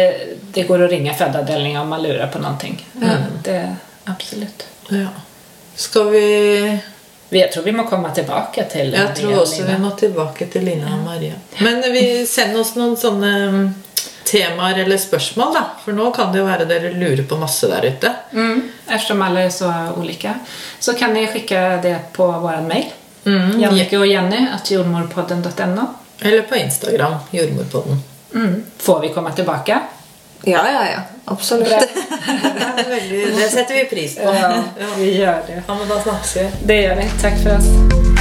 det 0.55 0.66
går 0.68 0.84
å 0.84 0.91
ringe 0.91 1.14
födavdelningen 1.14 1.80
om 1.80 1.89
man 1.95 2.03
lurer 2.03 2.26
på 2.32 2.43
någonting. 2.43 2.80
Det, 3.45 3.61
absolut. 4.05 4.66
Ja. 4.89 5.09
Skal 5.78 6.11
vi 6.11 6.26
Jeg 7.28 7.53
tror 7.53 7.62
vi 7.62 7.72
må 7.72 7.84
komme 7.84 8.09
tilbake 8.14 8.64
til 8.72 8.95
Jeg 8.97 9.14
tror 9.14 9.43
også 9.43 9.66
vi 9.68 9.76
må 9.78 9.91
tilbake 10.01 10.47
til 10.49 10.64
Lina 10.64 10.95
og 10.97 11.05
Maria. 11.05 11.36
Men 11.61 11.84
vi 11.93 12.26
sender 12.26 12.62
oss 12.64 12.72
noen 12.78 12.97
sånne 12.97 13.32
mm, 13.53 13.66
temaer 14.29 14.83
eller 14.85 15.01
spørsmål, 15.01 15.55
da. 15.57 15.64
For 15.85 15.97
nå 15.97 16.11
kan 16.16 16.33
det 16.33 16.43
jo 16.43 16.47
være 16.49 16.68
dere 16.68 16.93
lurer 16.95 17.24
på 17.29 17.39
masse 17.41 17.68
der 17.70 17.89
ute. 17.89 18.12
Mm, 18.33 18.62
eftersom 18.87 19.22
alle 19.24 19.47
er 19.49 19.55
så 19.55 19.72
ulike, 19.97 20.35
Så 20.81 20.95
kan 20.95 21.14
dere 21.14 21.33
sende 21.33 21.83
det 21.83 21.99
på 22.12 22.26
vår 22.26 22.62
mail. 22.68 22.93
Mm. 23.24 23.61
Jannike 23.61 23.99
og 23.99 24.07
Jenny 24.09 24.47
at 24.55 24.70
jordmorpodden.no. 24.70 25.87
Eller 26.20 26.43
på 26.43 26.57
Instagram. 26.57 27.14
Jordmorpodden. 27.31 28.03
Mm. 28.35 28.64
Får 28.79 29.01
vi 29.01 29.09
komme 29.14 29.33
tilbake? 29.33 29.81
ja, 30.45 30.70
ja, 30.70 30.91
ja. 30.91 31.01
Absolutt. 31.24 31.68
Det, 31.68 32.85
veldig, 32.89 33.26
det 33.39 33.51
setter 33.51 33.74
vi 33.74 33.85
pris 33.85 34.16
på. 34.16 34.22
Ja, 34.22 34.62
vi 34.97 35.18
gjør 35.18 35.43
det. 35.47 35.62
Ja, 35.66 35.74
men 35.74 35.89
da 35.89 36.01
snakkes 36.03 36.37
vi. 36.37 36.49
Det 36.62 36.83
gjør 36.83 36.97
vi. 37.03 37.11
Takk 37.22 37.43
for 37.43 37.59
oss. 37.59 38.18